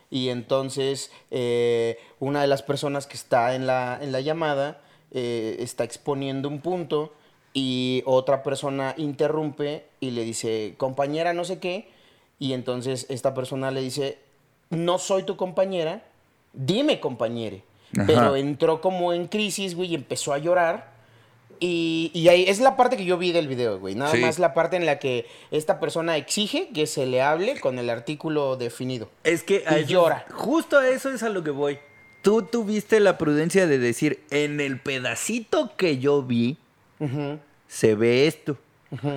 y 0.10 0.30
entonces 0.30 1.12
eh, 1.32 1.98
una 2.20 2.42
de 2.42 2.48
las 2.48 2.64
personas 2.64 3.08
que 3.08 3.16
está 3.16 3.56
en 3.56 3.68
la, 3.68 4.00
en 4.02 4.12
la 4.12 4.22
llamada 4.22 4.82
eh, 5.12 5.58
está 5.60 5.84
exponiendo 5.84 6.48
un 6.48 6.62
punto 6.62 7.14
y 7.54 8.04
otra 8.06 8.44
persona 8.44 8.94
interrumpe 8.98 9.86
y 10.00 10.12
le 10.12 10.24
dice, 10.24 10.76
compañera 10.78 11.34
no 11.34 11.44
sé 11.44 11.60
qué, 11.60 11.90
y 12.40 12.54
entonces 12.54 13.06
esta 13.10 13.34
persona 13.34 13.72
le 13.72 13.82
dice, 13.82 14.20
no 14.70 15.00
soy 15.00 15.24
tu 15.24 15.36
compañera, 15.38 16.04
dime 16.54 17.00
compañere. 17.00 17.64
Ajá. 17.98 18.06
Pero 18.06 18.36
entró 18.36 18.82
como 18.82 19.14
en 19.14 19.28
crisis, 19.28 19.76
güey, 19.76 19.92
y 19.92 19.96
empezó 19.96 20.34
a 20.34 20.38
llorar. 20.38 20.97
Y, 21.60 22.12
y 22.14 22.28
ahí 22.30 22.46
es 22.48 22.60
la 22.60 22.76
parte 22.76 22.98
que 22.98 23.06
yo 23.06 23.18
vi 23.18 23.32
del 23.32 23.48
video, 23.48 23.80
güey. 23.80 23.96
Nada 23.96 24.12
Sí. 24.12 24.20
más 24.20 24.40
la 24.40 24.54
parte 24.54 24.76
en 24.76 24.86
la 24.86 25.00
que 25.00 25.26
esta 25.52 25.80
persona 25.80 26.18
exige 26.18 26.70
que 26.74 26.88
se 26.88 27.06
le 27.06 27.22
hable 27.22 27.60
con 27.60 27.80
el 27.80 27.90
artículo 27.90 28.56
definido. 28.58 29.10
Es 29.24 29.44
que 29.44 29.64
a 29.68 29.80
Y 29.80 29.86
llora. 29.86 30.26
Justo 30.34 30.78
a 30.80 30.88
eso 30.90 31.12
es 31.12 31.24
a 31.24 31.30
lo 31.30 31.44
que 31.44 31.52
voy. 31.52 31.80
Tú 32.22 32.42
tuviste 32.42 33.00
la 33.00 33.18
prudencia 33.18 33.68
de 33.68 33.78
decir, 33.80 34.20
en 34.32 34.60
el 34.60 34.80
pedacito 34.80 35.72
que 35.78 35.98
yo 35.98 36.24
vi, 36.24 36.58
se 37.68 37.96
ve 37.96 38.28
esto. 38.28 38.58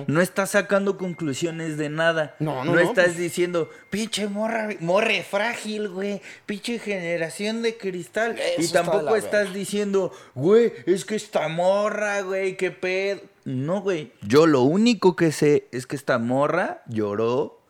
No 0.07 0.21
estás 0.21 0.51
sacando 0.51 0.97
conclusiones 0.97 1.77
de 1.77 1.89
nada. 1.89 2.35
No, 2.39 2.65
no, 2.65 2.65
No 2.65 2.75
no, 2.75 2.79
estás 2.81 3.05
pues. 3.05 3.17
diciendo, 3.17 3.69
pinche 3.89 4.27
morra, 4.27 4.69
morre 4.79 5.23
frágil, 5.23 5.87
güey. 5.89 6.21
Pinche 6.45 6.79
generación 6.79 7.61
de 7.61 7.77
cristal. 7.77 8.37
Eso 8.37 8.61
y 8.61 8.65
está 8.65 8.83
tampoco 8.83 9.11
la 9.11 9.17
estás 9.17 9.53
diciendo, 9.53 10.11
güey, 10.35 10.73
es 10.85 11.05
que 11.05 11.15
esta 11.15 11.47
morra, 11.47 12.21
güey, 12.21 12.57
qué 12.57 12.71
pedo. 12.71 13.21
No, 13.45 13.81
güey. 13.81 14.11
Yo 14.21 14.45
lo 14.45 14.61
único 14.61 15.15
que 15.15 15.31
sé 15.31 15.67
es 15.71 15.87
que 15.87 15.95
esta 15.95 16.19
morra 16.19 16.83
lloró 16.87 17.61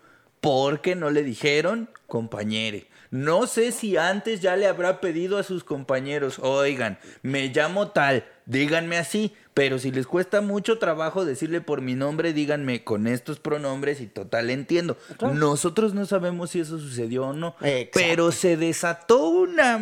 porque 0.42 0.96
no 0.96 1.12
le 1.12 1.24
dijeron 1.24 1.90
compañere. 2.08 2.88
No 3.12 3.46
sé 3.46 3.72
si 3.74 3.98
antes 3.98 4.40
ya 4.40 4.56
le 4.56 4.68
habrá 4.68 5.02
pedido 5.02 5.38
a 5.38 5.44
sus 5.44 5.64
compañeros, 5.66 6.40
oigan, 6.40 6.98
me 7.24 7.50
llamo 7.50 7.90
tal, 7.90 8.24
díganme 8.46 8.98
así, 8.98 9.34
pero 9.54 9.80
si 9.80 9.92
les 9.92 10.08
cuesta 10.08 10.40
mucho 10.40 10.80
trabajo 10.80 11.26
decirle 11.26 11.60
por 11.60 11.82
mi 11.82 11.94
nombre, 11.94 12.32
díganme 12.32 12.86
con 12.86 13.08
estos 13.08 13.40
pronombres 13.40 14.00
y 14.00 14.08
total 14.08 14.50
entiendo. 14.50 14.98
Nosotros 15.34 15.94
no 15.94 16.06
sabemos 16.06 16.52
si 16.52 16.62
eso 16.62 16.80
sucedió 16.80 17.26
o 17.28 17.34
no, 17.34 17.56
Exacto. 17.62 17.92
pero 17.94 18.32
se 18.32 18.56
desató 18.56 19.28
una... 19.28 19.80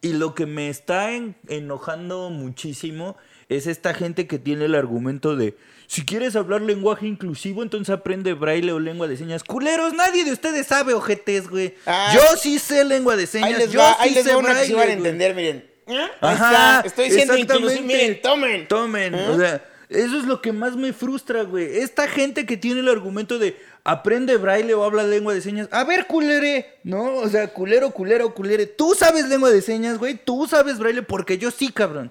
Y 0.00 0.12
lo 0.12 0.34
que 0.34 0.46
me 0.46 0.68
está 0.68 1.12
en- 1.12 1.34
enojando 1.48 2.28
muchísimo 2.30 3.16
es 3.48 3.66
esta 3.66 3.92
gente 3.94 4.26
que 4.26 4.38
tiene 4.38 4.66
el 4.66 4.74
argumento 4.74 5.34
de, 5.34 5.56
si 5.86 6.04
quieres 6.04 6.36
hablar 6.36 6.62
lenguaje 6.62 7.06
inclusivo, 7.06 7.62
entonces 7.62 7.92
aprende 7.92 8.34
braille 8.34 8.72
o 8.72 8.80
lengua 8.80 9.06
de 9.06 9.16
señas. 9.16 9.44
Culeros, 9.44 9.92
nadie 9.92 10.24
de 10.24 10.32
ustedes 10.32 10.66
sabe 10.66 10.94
ojetes, 10.94 11.48
güey. 11.48 11.74
Ah. 11.86 12.12
yo 12.14 12.36
sí 12.38 12.58
sé 12.58 12.84
lengua 12.84 13.16
de 13.16 13.26
señas. 13.26 13.50
Ahí 13.50 13.56
les 13.56 13.72
yo 13.72 13.80
va, 13.80 13.90
sí 13.90 13.96
ahí 14.00 14.10
les 14.14 14.24
sé 14.24 14.32
va 14.32 14.38
una 14.38 14.54
que 14.54 14.66
sí 14.66 14.72
van 14.72 14.82
a 14.82 14.84
braille, 14.84 14.96
güey. 14.96 15.12
entender, 15.12 15.34
miren. 15.34 15.74
¿Eh? 15.86 16.06
Ajá. 16.20 16.82
Estoy 16.84 17.06
diciendo 17.06 17.34
exactamente. 17.34 17.82
miren, 17.82 18.22
tomen. 18.22 18.68
Tomen, 18.68 19.14
¿Eh? 19.14 19.28
o 19.28 19.38
sea, 19.38 19.62
eso 19.90 20.18
es 20.18 20.24
lo 20.24 20.40
que 20.40 20.52
más 20.52 20.76
me 20.76 20.92
frustra, 20.92 21.42
güey. 21.42 21.78
Esta 21.78 22.08
gente 22.08 22.46
que 22.46 22.56
tiene 22.56 22.80
el 22.80 22.88
argumento 22.88 23.38
de 23.38 23.56
aprende 23.84 24.36
braille 24.36 24.72
o 24.74 24.82
habla 24.82 25.02
lengua 25.02 25.34
de 25.34 25.42
señas. 25.42 25.68
A 25.70 25.84
ver, 25.84 26.06
culere, 26.06 26.78
¿no? 26.84 27.16
O 27.16 27.28
sea, 27.28 27.48
culero, 27.48 27.90
culero, 27.90 28.34
culere. 28.34 28.66
Tú 28.66 28.94
sabes 28.98 29.28
lengua 29.28 29.50
de 29.50 29.60
señas, 29.60 29.98
güey. 29.98 30.14
Tú 30.14 30.46
sabes 30.48 30.78
braille 30.78 31.02
porque 31.02 31.38
yo 31.38 31.50
sí, 31.50 31.68
cabrón. 31.68 32.10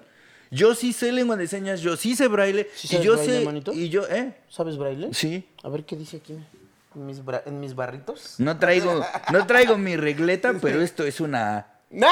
Yo 0.50 0.74
sí 0.74 0.92
sé 0.92 1.10
lengua 1.12 1.36
de 1.36 1.46
señas, 1.48 1.80
yo 1.80 1.96
sí 1.96 2.14
sé 2.16 2.28
braille. 2.28 2.68
¿Sí 2.74 2.86
y 2.86 2.90
sabes 2.90 3.04
yo 3.06 3.12
braille, 3.14 3.38
sé. 3.40 3.44
manito? 3.44 3.72
Y 3.72 3.88
yo, 3.88 4.06
¿eh? 4.08 4.34
¿Sabes 4.48 4.76
braille? 4.78 5.08
Sí. 5.12 5.48
A 5.62 5.68
ver 5.68 5.84
qué 5.84 5.96
dice 5.96 6.18
aquí 6.18 6.34
en 6.94 7.06
mis, 7.06 7.24
bra- 7.24 7.42
en 7.46 7.58
mis 7.60 7.74
barritos. 7.74 8.34
No 8.38 8.58
traigo, 8.58 9.04
no 9.32 9.46
traigo 9.46 9.76
mi 9.76 9.96
regleta, 9.96 10.54
pero 10.60 10.80
esto 10.80 11.04
es 11.04 11.20
una 11.20 11.58
A. 12.02 12.04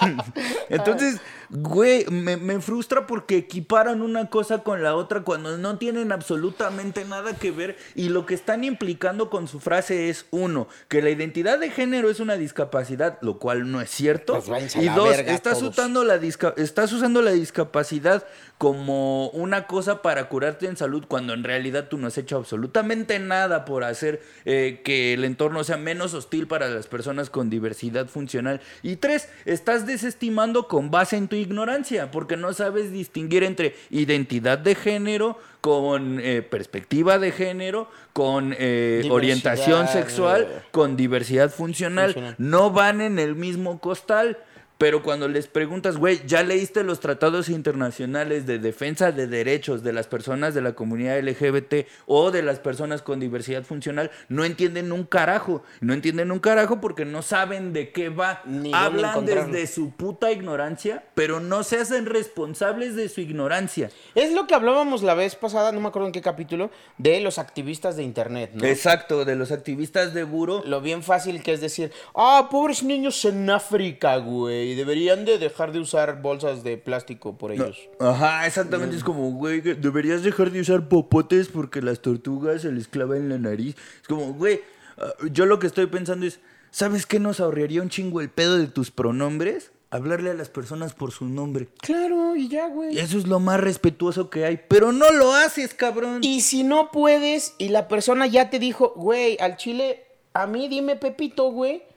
Entonces, 0.68 1.20
güey, 1.50 2.04
me, 2.10 2.36
me 2.36 2.60
frustra 2.60 3.06
porque 3.06 3.36
equiparan 3.36 4.02
una 4.02 4.28
cosa 4.28 4.62
con 4.62 4.82
la 4.82 4.94
otra 4.96 5.22
cuando 5.22 5.56
no 5.58 5.78
tienen 5.78 6.12
absolutamente 6.12 7.04
nada 7.04 7.34
que 7.36 7.50
ver 7.50 7.76
y 7.94 8.08
lo 8.10 8.26
que 8.26 8.34
están 8.34 8.64
implicando 8.64 9.30
con 9.30 9.48
su 9.48 9.60
frase 9.60 10.08
es, 10.10 10.26
uno, 10.30 10.68
que 10.88 11.02
la 11.02 11.10
identidad 11.10 11.58
de 11.58 11.70
género 11.70 12.10
es 12.10 12.20
una 12.20 12.36
discapacidad, 12.36 13.18
lo 13.22 13.38
cual 13.38 13.70
no 13.70 13.80
es 13.80 13.90
cierto. 13.90 14.34
Pues 14.34 14.76
y 14.76 14.88
dos, 14.96 15.08
estás 15.34 15.58
usando, 15.70 16.04
la 16.04 16.18
disca- 16.20 16.54
estás 16.56 16.92
usando 16.92 17.22
la 17.22 17.32
discapacidad 17.32 18.26
como 18.58 19.28
una 19.30 19.66
cosa 19.66 20.02
para 20.02 20.28
curarte 20.28 20.66
en 20.66 20.76
salud 20.76 21.04
cuando 21.06 21.32
en 21.32 21.44
realidad 21.44 21.86
tú 21.88 21.96
no 21.96 22.08
has 22.08 22.18
hecho 22.18 22.36
absolutamente 22.36 23.18
nada 23.20 23.64
por 23.64 23.84
hacer 23.84 24.20
eh, 24.44 24.80
que 24.84 25.14
el 25.14 25.24
entorno 25.24 25.62
sea 25.64 25.76
menos 25.76 26.12
hostil 26.12 26.46
para 26.48 26.68
las 26.68 26.88
personas 26.88 27.30
con 27.30 27.50
diversidad 27.50 28.06
funcional. 28.08 28.60
Y 28.82 28.96
tres, 28.96 29.28
estás 29.44 29.86
desestimando 29.86 30.66
con 30.66 30.90
base 30.90 31.16
en 31.16 31.28
tu 31.28 31.37
ignorancia 31.38 32.10
porque 32.10 32.36
no 32.36 32.52
sabes 32.52 32.92
distinguir 32.92 33.44
entre 33.44 33.74
identidad 33.90 34.58
de 34.58 34.74
género 34.74 35.38
con 35.60 36.20
eh, 36.20 36.42
perspectiva 36.42 37.18
de 37.18 37.32
género, 37.32 37.88
con 38.12 38.54
eh, 38.58 39.06
orientación 39.10 39.88
sexual, 39.88 40.42
eh, 40.42 40.62
con 40.70 40.96
diversidad 40.96 41.50
funcional. 41.50 42.12
funcional. 42.12 42.34
No 42.38 42.70
van 42.70 43.00
en 43.00 43.18
el 43.18 43.34
mismo 43.34 43.80
costal. 43.80 44.38
Pero 44.78 45.02
cuando 45.02 45.26
les 45.26 45.48
preguntas, 45.48 45.96
güey, 45.96 46.20
¿ya 46.24 46.44
leíste 46.44 46.84
los 46.84 47.00
tratados 47.00 47.48
internacionales 47.48 48.46
de 48.46 48.60
defensa 48.60 49.10
de 49.10 49.26
derechos 49.26 49.82
de 49.82 49.92
las 49.92 50.06
personas 50.06 50.54
de 50.54 50.62
la 50.62 50.74
comunidad 50.74 51.18
LGBT 51.20 51.88
o 52.06 52.30
de 52.30 52.42
las 52.42 52.60
personas 52.60 53.02
con 53.02 53.18
diversidad 53.18 53.64
funcional? 53.64 54.12
No 54.28 54.44
entienden 54.44 54.92
un 54.92 55.02
carajo. 55.02 55.64
No 55.80 55.94
entienden 55.94 56.30
un 56.30 56.38
carajo 56.38 56.80
porque 56.80 57.04
no 57.04 57.22
saben 57.22 57.72
de 57.72 57.90
qué 57.90 58.08
va. 58.08 58.42
Ni 58.44 58.72
Hablan 58.72 59.26
desde 59.26 59.66
su 59.66 59.90
puta 59.90 60.30
ignorancia, 60.30 61.02
pero 61.14 61.40
no 61.40 61.64
se 61.64 61.78
hacen 61.78 62.06
responsables 62.06 62.94
de 62.94 63.08
su 63.08 63.20
ignorancia. 63.20 63.90
Es 64.14 64.32
lo 64.32 64.46
que 64.46 64.54
hablábamos 64.54 65.02
la 65.02 65.14
vez 65.14 65.34
pasada, 65.34 65.72
no 65.72 65.80
me 65.80 65.88
acuerdo 65.88 66.06
en 66.06 66.12
qué 66.12 66.20
capítulo, 66.20 66.70
de 66.98 67.20
los 67.20 67.38
activistas 67.38 67.96
de 67.96 68.04
internet, 68.04 68.52
¿no? 68.54 68.64
Exacto, 68.64 69.24
de 69.24 69.34
los 69.34 69.50
activistas 69.50 70.14
de 70.14 70.22
Buro. 70.22 70.62
Lo 70.64 70.80
bien 70.80 71.02
fácil 71.02 71.42
que 71.42 71.52
es 71.52 71.60
decir, 71.60 71.90
ah, 72.14 72.46
pobres 72.48 72.84
niños 72.84 73.24
en 73.24 73.50
África, 73.50 74.16
güey, 74.18 74.67
deberían 74.74 75.24
de 75.24 75.38
dejar 75.38 75.72
de 75.72 75.80
usar 75.80 76.20
bolsas 76.22 76.62
de 76.62 76.76
plástico 76.76 77.38
por 77.38 77.52
ellos. 77.52 77.88
Ajá, 78.00 78.46
exactamente. 78.46 78.96
Es 78.96 79.04
como, 79.04 79.30
güey, 79.32 79.60
deberías 79.60 80.22
dejar 80.22 80.50
de 80.50 80.60
usar 80.60 80.88
popotes 80.88 81.48
porque 81.48 81.82
las 81.82 82.00
tortugas 82.00 82.62
se 82.62 82.72
les 82.72 82.88
clava 82.88 83.16
en 83.16 83.28
la 83.28 83.38
nariz. 83.38 83.76
Es 84.00 84.08
como, 84.08 84.32
güey, 84.34 84.60
ah, 84.98 85.12
yo 85.30 85.46
lo 85.46 85.58
que 85.58 85.66
estoy 85.66 85.86
pensando 85.86 86.26
es, 86.26 86.40
¿sabes 86.70 87.06
qué 87.06 87.20
nos 87.20 87.40
ahorraría 87.40 87.82
un 87.82 87.88
chingo 87.88 88.20
el 88.20 88.30
pedo 88.30 88.58
de 88.58 88.66
tus 88.66 88.90
pronombres? 88.90 89.70
Hablarle 89.90 90.30
a 90.30 90.34
las 90.34 90.50
personas 90.50 90.92
por 90.92 91.12
su 91.12 91.24
nombre. 91.24 91.68
Claro, 91.80 92.36
y 92.36 92.48
ya, 92.48 92.68
güey. 92.68 92.94
Y 92.94 92.98
eso 92.98 93.16
es 93.16 93.26
lo 93.26 93.40
más 93.40 93.58
respetuoso 93.58 94.28
que 94.28 94.44
hay. 94.44 94.60
Pero 94.68 94.92
no 94.92 95.10
lo 95.12 95.32
haces, 95.32 95.72
cabrón. 95.72 96.20
Y 96.22 96.42
si 96.42 96.62
no 96.62 96.90
puedes 96.90 97.54
y 97.56 97.70
la 97.70 97.88
persona 97.88 98.26
ya 98.26 98.50
te 98.50 98.58
dijo, 98.58 98.92
güey, 98.96 99.38
al 99.40 99.56
chile, 99.56 100.04
a 100.34 100.46
mí 100.46 100.68
dime 100.68 100.96
Pepito, 100.96 101.50
güey. 101.50 101.87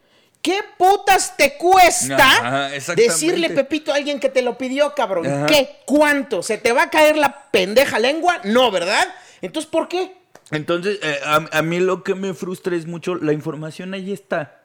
¿Qué 0.41 0.59
putas 0.77 1.37
te 1.37 1.55
cuesta 1.57 2.15
Ajá, 2.17 2.69
decirle 2.95 3.51
Pepito 3.51 3.91
a 3.91 3.95
alguien 3.95 4.19
que 4.19 4.29
te 4.29 4.41
lo 4.41 4.57
pidió, 4.57 4.95
cabrón? 4.95 5.27
Ajá. 5.27 5.45
¿Qué? 5.45 5.77
¿Cuánto? 5.85 6.41
¿Se 6.41 6.57
te 6.57 6.71
va 6.71 6.83
a 6.83 6.89
caer 6.89 7.15
la 7.17 7.49
pendeja 7.51 7.99
lengua? 7.99 8.41
No, 8.43 8.71
¿verdad? 8.71 9.07
Entonces, 9.41 9.69
¿por 9.69 9.87
qué? 9.87 10.17
Entonces, 10.49 10.99
eh, 11.03 11.19
a, 11.23 11.47
a 11.51 11.61
mí 11.61 11.79
lo 11.79 12.03
que 12.03 12.15
me 12.15 12.33
frustra 12.33 12.75
es 12.75 12.87
mucho, 12.87 13.15
la 13.15 13.33
información 13.33 13.93
ahí 13.93 14.11
está. 14.11 14.61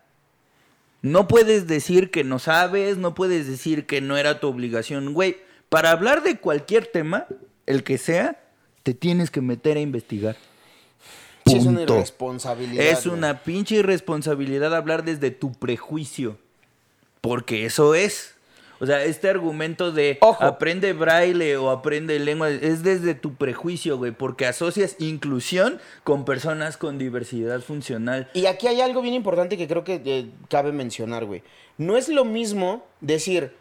No 1.03 1.29
puedes 1.29 1.67
decir 1.67 2.11
que 2.11 2.25
no 2.25 2.39
sabes, 2.39 2.97
no 2.97 3.15
puedes 3.15 3.47
decir 3.47 3.87
que 3.87 4.01
no 4.01 4.17
era 4.17 4.41
tu 4.41 4.49
obligación, 4.49 5.12
güey. 5.12 5.37
Para 5.69 5.91
hablar 5.91 6.23
de 6.23 6.39
cualquier 6.39 6.87
tema, 6.87 7.27
el 7.67 7.85
que 7.85 7.99
sea, 7.99 8.41
te 8.83 8.95
tienes 8.95 9.31
que 9.31 9.41
meter 9.41 9.77
a 9.77 9.81
investigar. 9.81 10.37
Es 11.46 11.64
una 11.64 11.82
irresponsabilidad. 11.82 12.85
Es 12.85 13.04
güey. 13.04 13.16
una 13.16 13.42
pinche 13.42 13.76
irresponsabilidad 13.76 14.74
hablar 14.74 15.04
desde 15.04 15.30
tu 15.30 15.52
prejuicio. 15.52 16.38
Porque 17.20 17.66
eso 17.66 17.94
es. 17.94 18.35
O 18.78 18.85
sea, 18.85 19.02
este 19.04 19.30
argumento 19.30 19.90
de 19.90 20.18
Ojo. 20.20 20.44
aprende 20.44 20.92
braille 20.92 21.56
o 21.56 21.70
aprende 21.70 22.18
lengua 22.18 22.50
es 22.50 22.82
desde 22.82 23.14
tu 23.14 23.35
prejuicio, 23.35 23.96
güey. 23.96 24.12
Porque 24.12 24.46
asocias 24.46 24.96
inclusión 24.98 25.80
con 26.04 26.24
personas 26.24 26.76
con 26.76 26.98
diversidad 26.98 27.61
funcional. 27.61 28.28
Y 28.35 28.46
aquí 28.46 28.66
hay 28.66 28.82
algo 28.82 29.00
bien 29.00 29.14
importante 29.14 29.56
que 29.56 29.66
creo 29.66 29.82
que 29.82 30.02
eh, 30.04 30.30
cabe 30.50 30.72
mencionar, 30.72 31.24
güey. 31.24 31.42
No 31.78 31.96
es 31.96 32.09
lo 32.09 32.24
mismo 32.24 32.85
decir, 33.00 33.54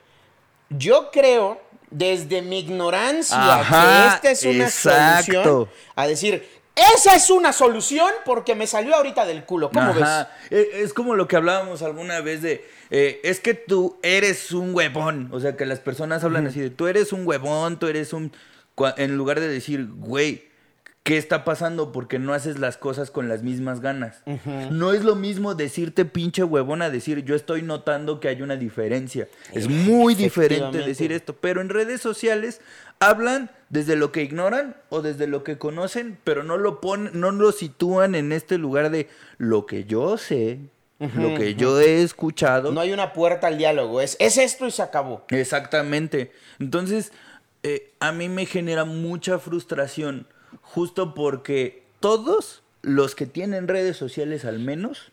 yo 0.69 1.11
creo 1.11 1.61
desde 1.91 2.41
mi 2.41 2.59
ignorancia 2.59 3.55
Ajá, 3.55 4.19
que 4.21 4.31
esta 4.31 4.47
es 4.47 4.55
una 4.55 4.65
exacto. 4.65 5.31
solución, 5.43 5.69
a 5.95 6.07
decir, 6.07 6.45
esa 6.75 7.15
es 7.15 7.29
una 7.29 7.53
solución 7.53 8.09
porque 8.25 8.55
me 8.55 8.67
salió 8.67 8.95
ahorita 8.95 9.25
del 9.25 9.45
culo. 9.45 9.69
¿Cómo 9.71 9.91
Ajá. 9.91 10.29
Eh, 10.49 10.69
Es 10.75 10.93
como 10.93 11.15
lo 11.15 11.27
que 11.27 11.35
hablábamos 11.35 11.81
alguna 11.81 12.19
vez 12.21 12.41
de, 12.41 12.65
eh, 12.89 13.21
es 13.23 13.39
que 13.39 13.53
tú 13.53 13.97
eres 14.03 14.51
un 14.51 14.75
huevón. 14.75 15.29
O 15.31 15.39
sea, 15.39 15.55
que 15.55 15.65
las 15.65 15.79
personas 15.79 16.23
hablan 16.23 16.47
así 16.47 16.59
de, 16.59 16.69
tú 16.69 16.87
eres 16.87 17.13
un 17.13 17.25
huevón, 17.25 17.79
tú 17.79 17.87
eres 17.87 18.13
un... 18.13 18.31
En 18.97 19.15
lugar 19.15 19.39
de 19.39 19.47
decir, 19.47 19.87
güey, 19.89 20.49
¿qué 21.05 21.17
está 21.19 21.45
pasando? 21.45 21.91
Porque 21.91 22.17
no 22.17 22.33
haces 22.33 22.57
las 22.57 22.77
cosas 22.77 23.11
con 23.11 23.29
las 23.29 23.43
mismas 23.43 23.79
ganas. 23.79 24.23
No 24.71 24.91
es 24.91 25.03
lo 25.03 25.15
mismo 25.15 25.53
decirte 25.53 26.03
pinche 26.03 26.43
huevón 26.43 26.81
a 26.81 26.89
decir, 26.89 27.23
yo 27.23 27.35
estoy 27.35 27.61
notando 27.61 28.19
que 28.19 28.27
hay 28.27 28.41
una 28.41 28.55
diferencia. 28.57 29.27
Es 29.53 29.69
muy 29.69 30.15
diferente 30.15 30.79
decir 30.79 31.11
esto. 31.11 31.35
Pero 31.35 31.61
en 31.61 31.69
redes 31.69 32.01
sociales 32.01 32.59
hablan 32.99 33.51
desde 33.69 33.95
lo 33.95 34.11
que 34.11 34.23
ignoran 34.23 34.77
o 34.89 35.03
desde 35.03 35.27
lo 35.27 35.43
que 35.43 35.59
conocen, 35.59 36.17
pero 36.23 36.43
no 36.43 36.57
lo 36.57 36.81
ponen, 36.81 37.11
no 37.13 37.31
lo 37.31 37.51
sitúan 37.51 38.15
en 38.15 38.31
este 38.31 38.57
lugar 38.57 38.89
de 38.89 39.07
lo 39.37 39.67
que 39.67 39.83
yo 39.83 40.17
sé, 40.17 40.57
lo 40.99 41.37
que 41.37 41.53
yo 41.53 41.79
he 41.79 42.01
escuchado. 42.01 42.71
No 42.71 42.81
hay 42.81 42.91
una 42.91 43.13
puerta 43.13 43.45
al 43.45 43.59
diálogo, 43.59 44.01
es, 44.01 44.17
es 44.19 44.39
esto 44.39 44.65
y 44.65 44.71
se 44.71 44.81
acabó. 44.81 45.23
Exactamente. 45.29 46.31
Entonces, 46.57 47.11
eh, 47.61 47.91
a 47.99 48.11
mí 48.11 48.27
me 48.27 48.47
genera 48.47 48.85
mucha 48.85 49.37
frustración, 49.37 50.27
justo 50.61 51.13
porque 51.13 51.83
todos 51.99 52.63
los 52.81 53.15
que 53.15 53.25
tienen 53.25 53.67
redes 53.67 53.97
sociales 53.97 54.45
al 54.45 54.59
menos, 54.59 55.11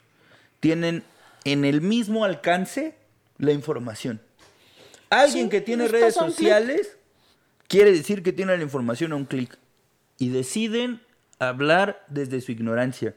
tienen 0.61 1.05
en 1.44 1.64
el 1.64 1.81
mismo 1.81 2.24
alcance 2.24 2.94
la 3.38 3.52
información. 3.52 4.20
Alguien 5.11 5.46
Sí, 5.46 5.50
que 5.50 5.61
tiene 5.61 5.88
redes 5.88 6.14
sociales 6.14 6.96
quiere 7.66 7.92
decir 7.92 8.22
que 8.22 8.33
tienen 8.33 8.59
la 8.59 8.64
información 8.64 9.12
a 9.12 9.16
un 9.16 9.24
clic. 9.24 9.59
Y 10.18 10.28
deciden 10.28 11.00
hablar 11.38 12.05
desde 12.09 12.40
su 12.42 12.52
ignorancia. 12.52 13.16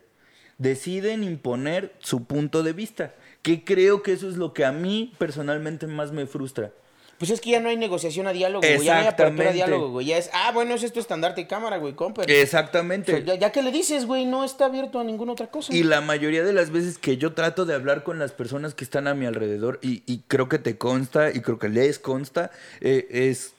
Deciden 0.57 1.23
imponer 1.23 1.93
su 1.99 2.23
punto 2.23 2.63
de 2.63 2.71
vista. 2.71 3.13
Que 3.41 3.65
creo 3.65 4.01
que 4.01 4.13
eso 4.13 4.29
es 4.29 4.37
lo 4.37 4.53
que 4.53 4.63
a 4.63 4.71
mí 4.71 5.13
personalmente 5.17 5.87
más 5.87 6.13
me 6.13 6.25
frustra. 6.25 6.71
Pues 7.17 7.31
es 7.31 7.39
que 7.39 7.51
ya 7.51 7.61
no 7.61 7.69
hay 7.69 7.77
negociación 7.77 8.27
a 8.27 8.33
diálogo, 8.33 8.61
güey. 8.61 8.83
Ya 8.83 8.95
no 8.95 8.99
hay 9.01 9.07
apertura 9.07 9.49
a 9.49 9.53
diálogo, 9.53 9.89
güey. 9.89 10.07
Ya 10.07 10.17
es, 10.17 10.29
ah, 10.33 10.51
bueno, 10.53 10.75
es 10.75 10.83
esto 10.83 10.99
estandarte 10.99 11.41
de 11.41 11.47
cámara, 11.47 11.77
güey, 11.77 11.93
compa. 11.93 12.23
Exactamente. 12.23 13.23
ya, 13.23 13.35
ya, 13.35 13.51
que 13.51 13.61
le 13.61 13.71
dices, 13.71 14.05
güey, 14.05 14.25
no 14.25 14.43
está 14.43 14.65
abierto 14.65 14.99
a 14.99 15.03
ninguna 15.03 15.31
otra 15.31 15.47
cosa. 15.47 15.73
Y 15.73 15.83
la 15.83 16.01
mayoría 16.01 16.43
de 16.43 16.51
las 16.51 16.71
veces 16.71 16.97
que 16.97 17.15
yo 17.15 17.33
trato 17.33 17.65
de 17.65 17.73
hablar 17.73 18.03
con 18.03 18.19
las 18.19 18.33
personas 18.33 18.73
que 18.73 18.83
están 18.83 19.07
a 19.07 19.13
mi 19.13 19.25
alrededor, 19.25 19.79
y, 19.81 20.03
y 20.05 20.23
creo 20.27 20.49
que 20.49 20.59
te 20.59 20.77
consta, 20.77 21.31
y 21.31 21.39
creo 21.39 21.57
que 21.57 21.69
les 21.69 21.99
consta, 21.99 22.51
eh, 22.81 23.07
es 23.09 23.53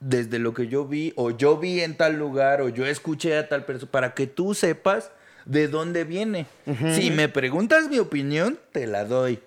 desde 0.00 0.38
lo 0.38 0.54
que 0.54 0.68
yo 0.68 0.86
vi, 0.86 1.12
o 1.16 1.30
yo 1.30 1.58
vi 1.58 1.80
en 1.80 1.96
tal 1.96 2.18
lugar, 2.18 2.62
o 2.62 2.70
yo 2.70 2.86
escuché 2.86 3.36
a 3.36 3.48
tal 3.48 3.66
persona, 3.66 3.90
para 3.90 4.14
que 4.14 4.26
tú 4.26 4.54
sepas 4.54 5.10
de 5.44 5.68
dónde 5.68 6.04
viene. 6.04 6.46
Si 6.94 7.10
me 7.10 7.28
preguntas 7.28 7.88
mi 7.88 7.98
opinión, 7.98 8.58
te 8.72 8.86
la 8.86 9.04
doy 9.04 9.38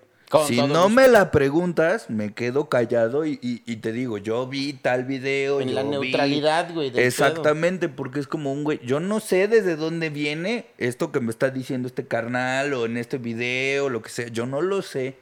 si 0.47 0.61
no 0.61 0.89
me 0.89 1.07
la 1.07 1.31
preguntas, 1.31 2.09
me 2.09 2.33
quedo 2.33 2.69
callado 2.69 3.25
y, 3.25 3.37
te 3.81 3.91
digo, 3.91 4.17
yo 4.17 4.47
vi 4.47 4.73
tal 4.73 5.05
video. 5.05 5.61
En 5.61 5.73
la 5.75 5.83
neutralidad, 5.83 6.73
güey. 6.73 6.91
Exactamente, 6.95 7.89
porque 7.89 8.19
es 8.19 8.27
como 8.27 8.51
un 8.51 8.63
güey. 8.63 8.79
Yo 8.85 8.99
no 8.99 9.19
sé 9.19 9.47
desde 9.47 9.75
dónde 9.75 10.09
viene 10.09 10.67
esto 10.77 11.11
que 11.11 11.19
me 11.19 11.31
está 11.31 11.49
diciendo 11.49 11.87
este 11.87 12.05
carnal 12.05 12.73
o 12.73 12.85
en 12.85 12.97
este 12.97 13.17
video, 13.17 13.89
lo 13.89 14.01
que 14.01 14.09
sea. 14.09 14.27
Yo 14.27 14.45
no 14.45 14.61
lo 14.61 14.81
sé. 14.81 15.17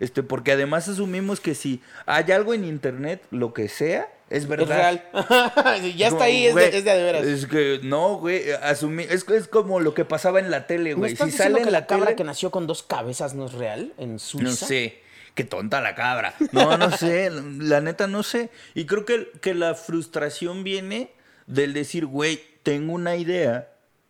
Este, 0.00 0.22
porque 0.22 0.52
además 0.52 0.88
asumimos 0.88 1.40
que 1.40 1.54
si 1.54 1.82
hay 2.04 2.30
algo 2.32 2.54
en 2.54 2.64
internet, 2.64 3.22
lo 3.30 3.54
que 3.54 3.68
sea, 3.68 4.08
es 4.28 4.46
verdad. 4.46 4.92
Es 4.92 5.02
real. 5.12 5.92
ya 5.96 6.08
está 6.08 6.24
ahí, 6.24 6.46
es, 6.46 6.54
de, 6.54 6.78
es, 6.78 6.84
de, 6.84 7.02
veras. 7.02 7.24
Es 7.24 7.46
que 7.46 7.80
no, 7.82 8.18
güey, 8.18 8.50
asumí, 8.62 9.04
es, 9.04 9.28
es 9.28 9.48
como 9.48 9.80
lo 9.80 9.94
que 9.94 10.04
pasaba 10.04 10.40
en 10.40 10.50
la 10.50 10.66
tele, 10.66 10.94
güey. 10.94 11.16
si 11.16 11.30
sale 11.30 11.60
que 11.60 11.68
en 11.68 11.72
la, 11.72 11.86
cabra 11.86 12.16
que 12.16 12.24
nació 12.24 12.50
con 12.50 12.66
dos 12.66 12.82
cabezas 12.82 13.34
no 13.34 13.46
es 13.46 13.52
real 13.52 13.92
en 13.98 14.18
Suiza. 14.18 14.44
No 14.44 14.52
sé. 14.52 15.02
Qué 15.34 15.44
tonta 15.44 15.82
la 15.82 15.94
cabra. 15.94 16.34
No, 16.52 16.78
no 16.78 16.90
sé, 16.90 17.30
la 17.30 17.82
neta 17.82 18.06
no 18.06 18.22
sé. 18.22 18.48
Y 18.74 18.86
creo 18.86 19.04
que, 19.04 19.30
que 19.42 19.52
la 19.52 19.74
frustración 19.74 20.64
viene 20.64 21.12
del 21.46 21.74
decir, 21.74 22.06
güey, 22.06 22.40
tengo 22.62 22.94
una 22.94 23.16
idea, 23.16 23.68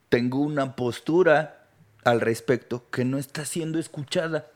tengo 0.09 0.39
una 0.39 0.77
postura 0.77 1.67
al 2.05 2.21
respecto 2.21 2.89
que 2.91 3.05
no 3.05 3.19
está 3.19 3.45
siendo 3.45 3.81
escuchada. 3.81 4.47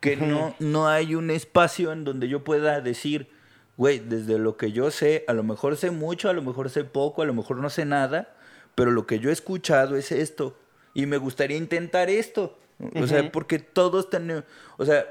Que 0.00 0.16
no, 0.16 0.54
no 0.58 0.88
hay 0.88 1.14
un 1.14 1.30
espacio 1.30 1.92
en 1.92 2.04
donde 2.04 2.28
yo 2.28 2.44
pueda 2.44 2.80
decir, 2.80 3.28
güey, 3.76 3.98
desde 3.98 4.38
lo 4.38 4.56
que 4.56 4.72
yo 4.72 4.90
sé, 4.90 5.24
a 5.28 5.32
lo 5.32 5.42
mejor 5.42 5.76
sé 5.76 5.90
mucho, 5.90 6.28
a 6.28 6.32
lo 6.32 6.42
mejor 6.42 6.70
sé 6.70 6.84
poco, 6.84 7.22
a 7.22 7.26
lo 7.26 7.34
mejor 7.34 7.58
no 7.58 7.70
sé 7.70 7.84
nada, 7.84 8.34
pero 8.74 8.90
lo 8.90 9.06
que 9.06 9.18
yo 9.18 9.30
he 9.30 9.32
escuchado 9.32 9.96
es 9.96 10.12
esto. 10.12 10.56
Y 10.94 11.06
me 11.06 11.18
gustaría 11.18 11.56
intentar 11.56 12.08
esto. 12.08 12.58
O 12.94 13.06
sea, 13.06 13.32
porque 13.32 13.58
todos 13.58 14.10
tenemos, 14.10 14.44
o 14.76 14.84
sea, 14.84 15.06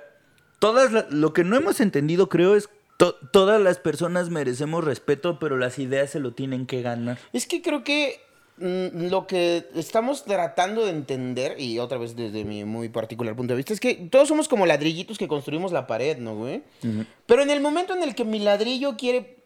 todas 0.60 1.12
lo 1.12 1.34
que 1.34 1.44
no 1.44 1.56
hemos 1.56 1.80
entendido 1.80 2.30
creo 2.30 2.56
es 2.56 2.70
todas 2.98 3.62
las 3.62 3.78
personas 3.80 4.30
merecemos 4.30 4.84
respeto, 4.84 5.40
pero 5.40 5.58
las 5.58 5.80
ideas 5.80 6.12
se 6.12 6.20
lo 6.20 6.34
tienen 6.34 6.66
que 6.66 6.82
ganar. 6.82 7.18
Es 7.34 7.48
que 7.48 7.62
creo 7.62 7.84
que 7.84 8.22
lo 8.58 9.28
que 9.28 9.68
estamos 9.76 10.24
tratando 10.24 10.86
de 10.86 10.92
entender, 10.92 11.60
y 11.60 11.80
otra 11.80 11.98
vez 11.98 12.16
desde 12.16 12.46
mi 12.46 12.64
muy 12.64 12.90
particular 12.90 13.36
punto 13.36 13.54
de 13.54 13.58
vista, 13.58 13.74
es 13.74 13.80
que 13.80 13.96
todos 13.96 14.28
somos 14.28 14.48
como 14.48 14.66
ladrillitos 14.66 15.18
que 15.18 15.28
construimos 15.28 15.72
la 15.72 15.88
pared, 15.88 16.18
¿no, 16.18 16.36
güey? 16.36 16.64
Pero 17.26 17.42
en 17.42 17.50
el 17.50 17.60
momento 17.60 17.94
en 17.94 18.04
el 18.04 18.16
que 18.16 18.24
mi 18.24 18.40
ladrillo 18.40 18.96
quiere 18.98 19.38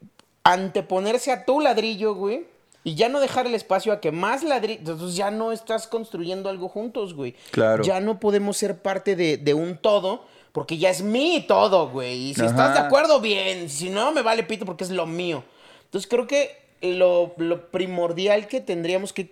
anteponerse 0.43 1.31
a 1.31 1.45
tu 1.45 1.59
ladrillo, 1.59 2.13
güey, 2.13 2.45
y 2.83 2.95
ya 2.95 3.09
no 3.09 3.19
dejar 3.19 3.47
el 3.47 3.55
espacio 3.55 3.91
a 3.91 3.99
que 3.99 4.11
más 4.11 4.43
ladrillos, 4.43 4.79
entonces 4.79 5.15
ya 5.15 5.31
no 5.31 5.51
estás 5.51 5.87
construyendo 5.87 6.49
algo 6.49 6.69
juntos, 6.69 7.13
güey. 7.13 7.35
Claro. 7.51 7.83
Ya 7.83 7.99
no 7.99 8.19
podemos 8.19 8.57
ser 8.57 8.81
parte 8.81 9.15
de, 9.15 9.53
un 9.53 9.77
todo. 9.77 10.23
Porque 10.51 10.79
ya 10.79 10.89
es 10.89 11.03
mi 11.03 11.45
todo, 11.47 11.89
güey. 11.89 12.31
Y 12.31 12.33
si 12.33 12.43
estás 12.43 12.73
de 12.73 12.79
acuerdo, 12.79 13.21
bien. 13.21 13.69
Si 13.69 13.89
no, 13.89 14.11
me 14.11 14.23
vale 14.23 14.41
pito 14.41 14.65
porque 14.65 14.83
es 14.83 14.89
lo 14.89 15.05
mío. 15.05 15.43
Entonces 15.85 16.09
creo 16.09 16.25
que 16.25 16.68
lo, 16.81 17.35
primordial 17.71 18.47
que 18.47 18.61
tendríamos 18.61 19.11
que, 19.11 19.29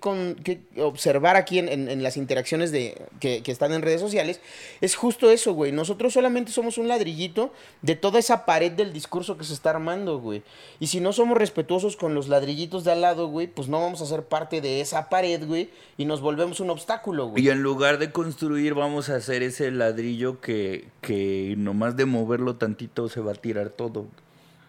observar 0.77 1.35
aquí 1.35 1.59
en, 1.59 2.03
las 2.03 2.17
interacciones 2.17 2.71
de, 2.71 3.01
que, 3.19 3.41
están 3.45 3.71
en 3.73 3.81
redes 3.81 4.01
sociales 4.01 4.41
es 4.81 4.95
justo 4.95 5.31
eso, 5.31 5.53
güey. 5.53 5.71
Nosotros 5.71 6.13
solamente 6.13 6.51
somos 6.51 6.77
un 6.77 6.87
ladrillito 6.87 7.53
de 7.81 7.95
toda 7.95 8.19
esa 8.19 8.45
pared 8.45 8.71
del 8.71 8.91
discurso 8.91 9.37
que 9.37 9.45
se 9.45 9.53
está 9.53 9.69
armando, 9.69 10.19
güey. 10.19 10.43
Y 10.79 10.87
si 10.87 10.99
no 10.99 11.13
somos 11.13 11.37
respetuosos 11.37 11.95
con 11.95 12.13
los 12.13 12.27
ladrillitos 12.27 12.83
de 12.83 12.91
al 12.91 13.01
lado, 13.01 13.27
güey, 13.27 13.47
pues 13.47 13.69
no 13.69 13.79
vamos 13.79 14.01
a 14.01 14.05
ser 14.05 14.23
parte 14.23 14.59
de 14.59 14.81
esa 14.81 15.09
pared, 15.09 15.45
güey, 15.45 15.69
y 15.97 16.05
nos 16.05 16.21
volvemos 16.21 16.59
un 16.59 16.69
obstáculo, 16.69 17.27
güey. 17.27 17.45
Y 17.45 17.49
en 17.49 17.61
lugar 17.61 17.97
de 17.97 18.11
construir, 18.11 18.73
vamos 18.73 19.09
a 19.09 19.15
hacer 19.15 19.41
ese 19.41 19.71
ladrillo 19.71 20.41
que, 20.41 20.87
que 21.01 21.55
nomás 21.57 21.95
de 21.95 22.05
moverlo 22.05 22.55
tantito 22.57 23.07
se 23.07 23.21
va 23.21 23.31
a 23.31 23.35
tirar 23.35 23.69
todo. 23.69 24.07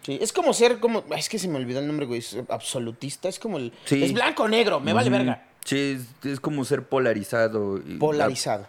Sí, 0.08 0.18
es 0.22 0.32
como 0.32 0.54
ser 0.54 0.78
como. 0.78 1.04
Es 1.14 1.28
que 1.28 1.38
se 1.38 1.48
me 1.48 1.56
olvidó 1.56 1.80
el 1.80 1.86
nombre, 1.86 2.06
güey. 2.06 2.20
Es 2.20 2.34
absolutista. 2.48 3.28
Es 3.28 3.38
como 3.38 3.58
el. 3.58 3.74
Es 3.90 4.14
blanco 4.14 4.44
o 4.44 4.48
negro, 4.48 4.80
me 4.80 4.94
vale 4.94 5.10
verga. 5.10 5.46
Sí, 5.66 6.00
es, 6.24 6.40
como 6.40 6.64
ser 6.64 6.84
polarizado. 6.84 7.78
Polarizado. 7.98 8.66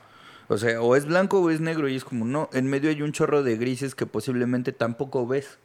o 0.49 0.57
sea, 0.57 0.81
o 0.81 0.97
es 0.97 1.05
blanco 1.05 1.39
o 1.39 1.49
es 1.49 1.61
negro. 1.61 1.87
Y 1.87 1.95
es 1.95 2.03
como, 2.03 2.25
no, 2.25 2.49
en 2.51 2.67
medio 2.67 2.89
hay 2.89 3.01
un 3.01 3.13
chorro 3.13 3.41
de 3.41 3.55
grises 3.55 3.95
que 3.95 4.05
posiblemente 4.05 4.73
tampoco 4.73 5.25
ves. 5.27 5.59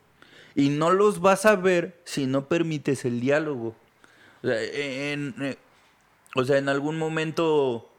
Y 0.55 0.69
no 0.69 0.93
los 0.93 1.21
vas 1.21 1.45
a 1.45 1.57
ver 1.57 2.01
si 2.05 2.27
no 2.27 2.47
permites 2.47 3.05
el 3.05 3.19
diálogo. 3.19 3.75
O 4.45 4.47
sea, 4.47 4.63
en, 4.63 5.35
eh, 5.41 5.57
o 6.37 6.45
sea, 6.45 6.59
en 6.59 6.69
algún 6.69 6.99
momento. 6.99 7.91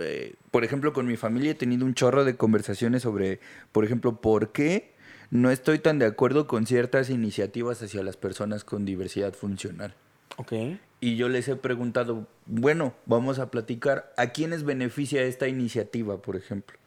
Eh, 0.00 0.34
por 0.50 0.64
ejemplo, 0.64 0.92
con 0.92 1.06
mi 1.06 1.16
familia 1.16 1.52
he 1.52 1.54
tenido 1.54 1.86
un 1.86 1.94
chorro 1.94 2.24
de 2.24 2.36
conversaciones 2.36 3.02
sobre, 3.02 3.38
por 3.70 3.84
ejemplo, 3.84 4.20
por 4.20 4.50
qué 4.50 4.95
no 5.30 5.50
estoy 5.50 5.78
tan 5.78 5.98
de 5.98 6.06
acuerdo 6.06 6.46
con 6.46 6.66
ciertas 6.66 7.10
iniciativas 7.10 7.82
hacia 7.82 8.02
las 8.02 8.16
personas 8.16 8.64
con 8.64 8.84
diversidad 8.84 9.34
funcional. 9.34 9.94
Ok. 10.36 10.52
Y 11.00 11.16
yo 11.16 11.28
les 11.28 11.48
he 11.48 11.56
preguntado, 11.56 12.26
bueno, 12.46 12.94
vamos 13.06 13.38
a 13.38 13.50
platicar, 13.50 14.12
¿a 14.16 14.28
quiénes 14.28 14.64
beneficia 14.64 15.22
esta 15.22 15.48
iniciativa, 15.48 16.20
por 16.22 16.36
ejemplo? 16.36 16.78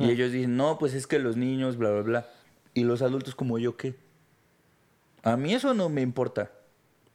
Y 0.00 0.10
ellos 0.10 0.32
dicen, 0.32 0.56
no, 0.56 0.78
pues 0.78 0.94
es 0.94 1.06
que 1.06 1.20
los 1.20 1.36
niños, 1.36 1.76
bla, 1.76 1.92
bla, 1.92 2.02
bla. 2.02 2.26
¿Y 2.74 2.82
los 2.82 3.02
adultos 3.02 3.36
como 3.36 3.56
yo 3.56 3.76
qué? 3.76 3.94
A 5.22 5.36
mí 5.36 5.54
eso 5.54 5.74
no 5.74 5.88
me 5.88 6.02
importa. 6.02 6.50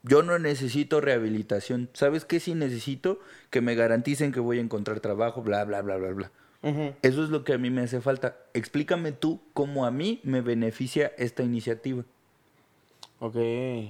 Yo 0.04 0.24
no 0.24 0.40
necesito 0.40 1.02
rehabilitación. 1.02 1.90
¿Sabes 1.92 2.24
qué 2.24 2.40
sí 2.40 2.56
necesito? 2.56 3.20
Que 3.50 3.60
me 3.60 3.76
garanticen 3.76 4.32
que 4.32 4.40
voy 4.40 4.58
a 4.58 4.62
encontrar 4.62 5.02
trabajo, 5.02 5.42
bla, 5.42 5.66
bla, 5.66 5.82
bla, 5.82 5.98
bla, 5.98 6.12
bla. 6.12 6.32
Eso 6.64 7.24
es 7.24 7.30
lo 7.30 7.44
que 7.44 7.54
a 7.54 7.58
mí 7.58 7.70
me 7.70 7.82
hace 7.82 8.02
falta. 8.02 8.38
Explícame 8.54 9.12
tú 9.12 9.42
cómo 9.54 9.86
a 9.86 9.92
mí 9.92 10.20
me 10.24 10.42
beneficia 10.42 11.12
esta 11.18 11.42
iniciativa. 11.44 12.04
Ok. 13.20 13.36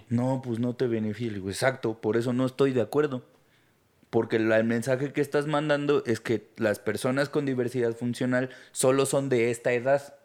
No, 0.09 0.41
pues 0.43 0.59
no 0.59 0.75
te 0.75 0.87
beneficia. 0.87 1.37
Exacto, 1.37 1.99
por 1.99 2.17
eso 2.17 2.33
no 2.33 2.45
estoy 2.45 2.71
de 2.71 2.81
acuerdo. 2.81 3.23
Porque 4.09 4.35
el 4.35 4.63
mensaje 4.65 5.13
que 5.13 5.21
estás 5.21 5.47
mandando 5.47 6.03
es 6.05 6.19
que 6.19 6.49
las 6.57 6.79
personas 6.79 7.29
con 7.29 7.45
diversidad 7.45 7.93
funcional 7.95 8.49
solo 8.73 9.05
son 9.05 9.29
de 9.29 9.51
esta 9.51 9.71
edad. 9.71 10.15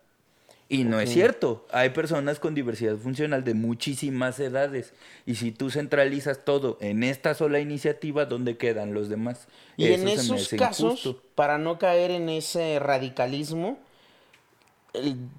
Y 0.68 0.82
no 0.82 0.98
es 0.98 1.10
cierto. 1.10 1.64
Hay 1.70 1.90
personas 1.90 2.40
con 2.40 2.54
diversidad 2.54 2.96
funcional 2.96 3.44
de 3.44 3.54
muchísimas 3.54 4.40
edades. 4.40 4.94
Y 5.24 5.36
si 5.36 5.52
tú 5.52 5.70
centralizas 5.70 6.44
todo 6.44 6.76
en 6.80 7.04
esta 7.04 7.34
sola 7.34 7.60
iniciativa, 7.60 8.24
¿dónde 8.24 8.56
quedan 8.56 8.92
los 8.92 9.08
demás? 9.08 9.46
Y 9.76 9.92
en 9.92 10.08
esos 10.08 10.48
casos, 10.48 11.16
para 11.36 11.58
no 11.58 11.78
caer 11.78 12.10
en 12.10 12.28
ese 12.28 12.80
radicalismo, 12.80 13.78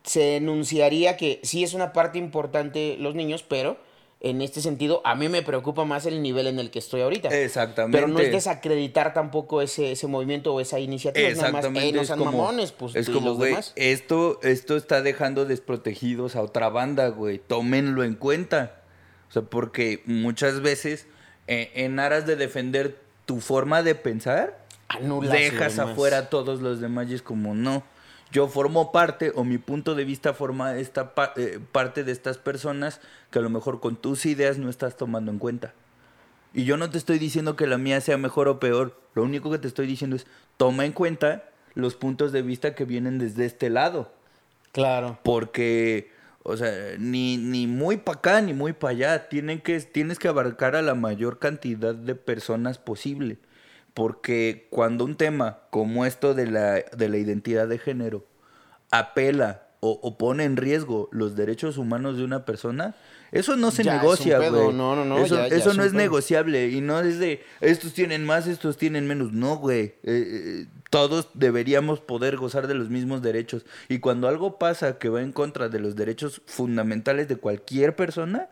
se 0.03 0.37
enunciaría 0.37 1.17
que 1.17 1.41
sí 1.43 1.63
es 1.63 1.73
una 1.73 1.91
parte 1.91 2.19
importante 2.19 2.95
los 2.97 3.15
niños, 3.15 3.43
pero 3.43 3.77
en 4.19 4.41
este 4.41 4.61
sentido, 4.61 5.01
a 5.03 5.13
mí 5.15 5.29
me 5.29 5.43
preocupa 5.43 5.85
más 5.85 6.05
el 6.07 6.21
nivel 6.21 6.47
en 6.47 6.57
el 6.59 6.71
que 6.71 6.79
estoy 6.79 7.01
ahorita. 7.01 7.29
Exactamente. 7.29 7.97
Pero 7.97 8.07
no 8.07 8.19
es 8.19 8.31
desacreditar 8.31 9.13
tampoco 9.13 9.61
ese, 9.61 9.91
ese 9.91 10.07
movimiento 10.07 10.53
o 10.53 10.59
esa 10.59 10.79
iniciativa. 10.79 11.27
Exactamente. 11.27 11.91
Nada 11.91 12.07
más, 12.07 12.17
no 12.17 12.25
mamones, 12.25 12.71
pues. 12.71 12.95
Es 12.95 13.09
como, 13.09 13.35
güey, 13.35 13.55
esto, 13.75 14.39
esto 14.41 14.75
está 14.75 15.01
dejando 15.03 15.45
desprotegidos 15.45 16.35
a 16.35 16.41
otra 16.41 16.69
banda, 16.69 17.09
güey. 17.09 17.37
Tómenlo 17.37 18.03
en 18.03 18.15
cuenta. 18.15 18.81
O 19.29 19.31
sea, 19.31 19.43
porque 19.43 20.01
muchas 20.05 20.61
veces, 20.61 21.05
eh, 21.47 21.71
en 21.75 21.99
aras 21.99 22.25
de 22.25 22.35
defender 22.35 22.99
tu 23.25 23.39
forma 23.39 23.83
de 23.83 23.93
pensar, 23.93 24.65
dejas 25.29 25.77
afuera 25.77 26.17
a 26.17 26.29
todos 26.29 26.61
los 26.61 26.81
demás 26.81 27.07
y 27.09 27.13
es 27.13 27.21
como, 27.21 27.53
no 27.53 27.83
yo 28.31 28.47
formo 28.47 28.91
parte 28.91 29.31
o 29.35 29.43
mi 29.43 29.57
punto 29.57 29.95
de 29.95 30.05
vista 30.05 30.33
forma 30.33 30.77
esta 30.77 31.13
eh, 31.35 31.59
parte 31.71 32.03
de 32.03 32.11
estas 32.11 32.37
personas 32.37 32.99
que 33.31 33.39
a 33.39 33.41
lo 33.41 33.49
mejor 33.49 33.79
con 33.79 33.95
tus 33.95 34.25
ideas 34.25 34.57
no 34.57 34.69
estás 34.69 34.97
tomando 34.97 35.31
en 35.31 35.39
cuenta. 35.39 35.73
Y 36.53 36.65
yo 36.65 36.77
no 36.77 36.89
te 36.89 36.97
estoy 36.97 37.19
diciendo 37.19 37.55
que 37.55 37.67
la 37.67 37.77
mía 37.77 38.01
sea 38.01 38.17
mejor 38.17 38.47
o 38.47 38.59
peor, 38.59 38.99
lo 39.13 39.23
único 39.23 39.51
que 39.51 39.59
te 39.59 39.67
estoy 39.67 39.87
diciendo 39.87 40.15
es 40.15 40.25
toma 40.57 40.85
en 40.85 40.91
cuenta 40.91 41.49
los 41.75 41.95
puntos 41.95 42.31
de 42.31 42.41
vista 42.41 42.73
que 42.73 42.85
vienen 42.85 43.19
desde 43.19 43.45
este 43.45 43.69
lado. 43.69 44.11
Claro. 44.71 45.19
Porque 45.23 46.11
O 46.43 46.55
sea, 46.55 46.71
ni, 46.97 47.37
ni 47.37 47.67
muy 47.67 47.97
para 47.97 48.17
acá 48.17 48.41
ni 48.41 48.53
muy 48.53 48.73
para 48.73 48.91
allá. 48.91 49.29
Tienen 49.29 49.61
que, 49.61 49.79
tienes 49.81 50.17
que 50.17 50.27
abarcar 50.27 50.75
a 50.75 50.81
la 50.81 50.95
mayor 50.95 51.39
cantidad 51.39 51.93
de 51.93 52.15
personas 52.15 52.77
posible. 52.77 53.37
Porque 53.97 54.67
cuando 54.69 55.05
un 55.05 55.15
tema 55.15 55.61
como 55.71 56.05
esto 56.05 56.35
de 56.35 56.45
la, 56.45 56.73
de 56.95 57.09
la 57.09 57.17
identidad 57.17 57.67
de 57.67 57.79
género 57.79 58.27
apela 58.91 59.63
o, 59.79 59.99
o 60.03 60.17
pone 60.19 60.43
en 60.43 60.55
riesgo 60.55 61.09
los 61.11 61.35
derechos 61.35 61.77
humanos 61.79 62.15
de 62.17 62.23
una 62.23 62.45
persona, 62.45 62.95
eso 63.31 63.57
no 63.57 63.71
se 63.71 63.83
Ya, 63.83 63.97
negocia, 63.97 64.37
güey. 64.37 64.51
No, 64.51 64.95
no, 64.95 65.03
no, 65.03 65.17
Eso, 65.17 65.35
ya- 65.37 65.47
ya 65.47 65.55
eso 65.55 65.71
es 65.71 65.77
no 65.77 65.83
es 65.83 65.93
pedo. 65.93 65.99
negociable 66.01 66.69
y 66.69 66.79
no 66.81 66.99
es 66.99 67.17
de 67.17 67.41
estos 67.59 67.93
tienen 67.93 68.23
más, 68.23 68.45
estos 68.45 68.77
tienen 68.77 69.07
menos. 69.07 69.33
No, 69.33 69.57
güey. 69.57 69.79
Eh, 69.81 69.95
eh, 70.03 70.65
todos 70.91 71.29
deberíamos 71.33 71.99
poder 71.99 72.37
gozar 72.37 72.67
de 72.67 72.75
los 72.75 72.89
mismos 72.89 73.23
derechos. 73.23 73.65
Y 73.89 73.97
cuando 73.97 74.27
algo 74.27 74.59
pasa 74.59 74.99
que 74.99 75.09
va 75.09 75.23
en 75.23 75.31
contra 75.31 75.69
de 75.69 75.79
los 75.79 75.95
derechos 75.95 76.41
fundamentales 76.45 77.27
de 77.27 77.35
cualquier 77.37 77.95
persona, 77.95 78.47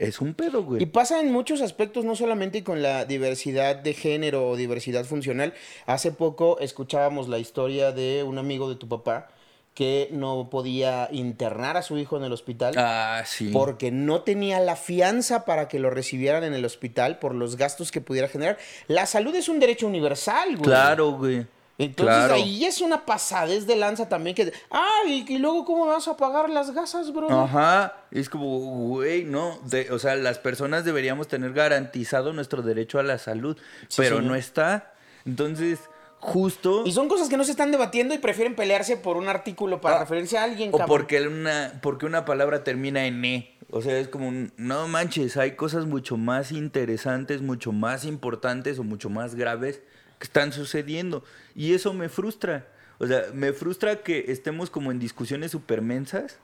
es 0.00 0.20
un 0.20 0.34
pedo, 0.34 0.60
Y 0.60 0.62
güey. 0.64 0.86
pasa 0.86 1.20
en 1.20 1.30
muchos 1.30 1.60
aspectos, 1.60 2.04
no 2.04 2.16
solamente 2.16 2.64
con 2.64 2.82
la 2.82 3.04
diversidad 3.04 3.76
de 3.76 3.92
género 3.94 4.48
o 4.48 4.56
diversidad 4.56 5.04
funcional. 5.04 5.54
Hace 5.86 6.10
poco 6.10 6.58
escuchábamos 6.58 7.28
la 7.28 7.38
historia 7.38 7.92
de 7.92 8.22
un 8.24 8.38
amigo 8.38 8.68
de 8.68 8.76
tu 8.76 8.88
papá 8.88 9.28
que 9.74 10.08
no 10.10 10.48
podía 10.50 11.08
internar 11.12 11.76
a 11.76 11.82
su 11.82 11.96
hijo 11.96 12.16
en 12.16 12.24
el 12.24 12.32
hospital 12.32 12.74
Ah, 12.76 13.22
sí. 13.24 13.50
porque 13.52 13.90
no 13.92 14.22
tenía 14.22 14.58
la 14.58 14.74
fianza 14.74 15.44
para 15.44 15.68
que 15.68 15.78
lo 15.78 15.90
recibieran 15.90 16.42
en 16.44 16.54
el 16.54 16.64
hospital 16.64 17.18
por 17.20 17.34
los 17.34 17.56
gastos 17.56 17.92
que 17.92 18.00
pudiera 18.00 18.26
generar. 18.26 18.58
La 18.88 19.06
salud 19.06 19.34
es 19.36 19.48
un 19.48 19.60
derecho 19.60 19.86
universal, 19.86 20.48
güey. 20.56 20.62
Claro, 20.62 21.12
güey. 21.12 21.46
Entonces 21.82 22.14
Claro. 22.16 22.34
ahí 22.34 22.64
es 22.66 22.80
una 22.82 23.06
pasadez 23.06 23.66
de 23.66 23.74
lanza 23.76 24.08
también 24.08 24.36
que... 24.36 24.52
Ah, 24.70 25.00
y, 25.06 25.24
y 25.32 25.38
luego 25.38 25.64
¿cómo 25.64 25.86
vas 25.86 26.06
a 26.08 26.16
pagar 26.16 26.50
las 26.50 26.72
gasas, 26.72 27.12
bro? 27.12 27.30
Ajá, 27.30 27.94
es 28.10 28.28
como, 28.28 28.58
güey, 28.58 29.24
no, 29.24 29.58
de- 29.64 29.90
o 29.90 29.98
sea, 29.98 30.14
las 30.16 30.38
personas 30.38 30.84
deberíamos 30.84 31.26
tener 31.28 31.52
garantizado 31.54 32.32
nuestro 32.34 32.62
derecho 32.62 32.98
a 32.98 33.02
la 33.02 33.16
salud, 33.18 33.56
Sí, 33.88 33.94
pero 33.96 34.16
señor. 34.16 34.30
no 34.32 34.34
está. 34.36 34.92
Entonces, 35.24 35.78
justo... 36.18 36.82
Y 36.84 36.92
son 36.92 37.08
cosas 37.08 37.28
que 37.30 37.36
no 37.38 37.44
se 37.44 37.52
están 37.52 37.70
debatiendo 37.72 38.12
y 38.14 38.18
prefieren 38.18 38.54
pelearse 38.54 38.96
por 38.98 39.16
un 39.16 39.28
artículo 39.28 39.80
para 39.80 39.96
Ah, 39.96 40.00
referirse 40.00 40.36
a 40.36 40.44
alguien, 40.44 40.68
O 40.72 40.78
cabrón. 40.78 40.88
porque 40.98 41.26
una, 41.26 41.78
porque 41.82 42.04
una 42.06 42.24
palabra 42.26 42.62
termina 42.62 43.06
en 43.06 43.24
E. 43.24 43.56
O 43.70 43.80
sea, 43.80 43.96
es 43.98 44.08
como, 44.08 44.28
un, 44.28 44.52
no 44.56 44.86
manches, 44.88 45.36
hay 45.36 45.52
cosas 45.56 45.86
mucho 45.86 46.16
más 46.16 46.52
interesantes, 46.52 47.40
mucho 47.40 47.72
más 47.72 48.04
importantes 48.04 48.78
o 48.78 48.84
mucho 48.84 49.08
más 49.08 49.34
graves 49.34 49.80
que 50.20 50.24
están 50.24 50.52
sucediendo. 50.52 51.24
Y 51.56 51.74
eso 51.74 51.92
me 51.92 52.08
frustra. 52.08 52.68
O 52.98 53.06
sea, 53.08 53.24
me 53.34 53.52
frustra 53.52 54.02
que 54.04 54.26
estemos 54.28 54.70
como 54.70 54.92
en 54.92 55.00
discusiones 55.00 55.50
supermensas 55.50 56.38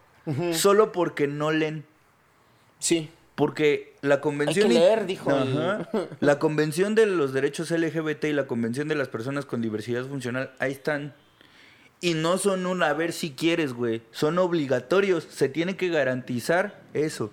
solo 0.55 0.91
porque 0.91 1.29
no 1.29 1.53
leen. 1.53 1.85
Sí. 2.81 3.11
Porque 3.37 3.95
la 4.01 4.21
convención... 4.21 4.67
que 4.69 4.75
in- 4.75 4.81
leer, 4.81 5.07
dijo 5.07 5.31
Ajá. 5.31 5.89
La 6.21 6.39
convención 6.41 6.95
de 6.97 7.07
los 7.07 7.33
derechos 7.33 7.71
LGBT 7.71 8.25
y 8.25 8.33
la 8.33 8.47
convención 8.47 8.89
de 8.89 8.95
las 8.97 9.09
personas 9.09 9.45
con 9.45 9.61
diversidad 9.63 10.05
funcional, 10.07 10.53
ahí 10.59 10.73
están. 10.73 11.15
Y 12.01 12.15
no 12.15 12.39
son 12.39 12.67
un 12.67 12.83
a 12.83 12.93
ver 12.95 13.13
si 13.13 13.33
quieres, 13.33 13.73
güey. 13.75 14.03
Son 14.11 14.39
obligatorios. 14.39 15.25
Se 15.31 15.49
tiene 15.49 15.77
que 15.77 15.89
garantizar 15.91 16.81
eso. 16.95 17.31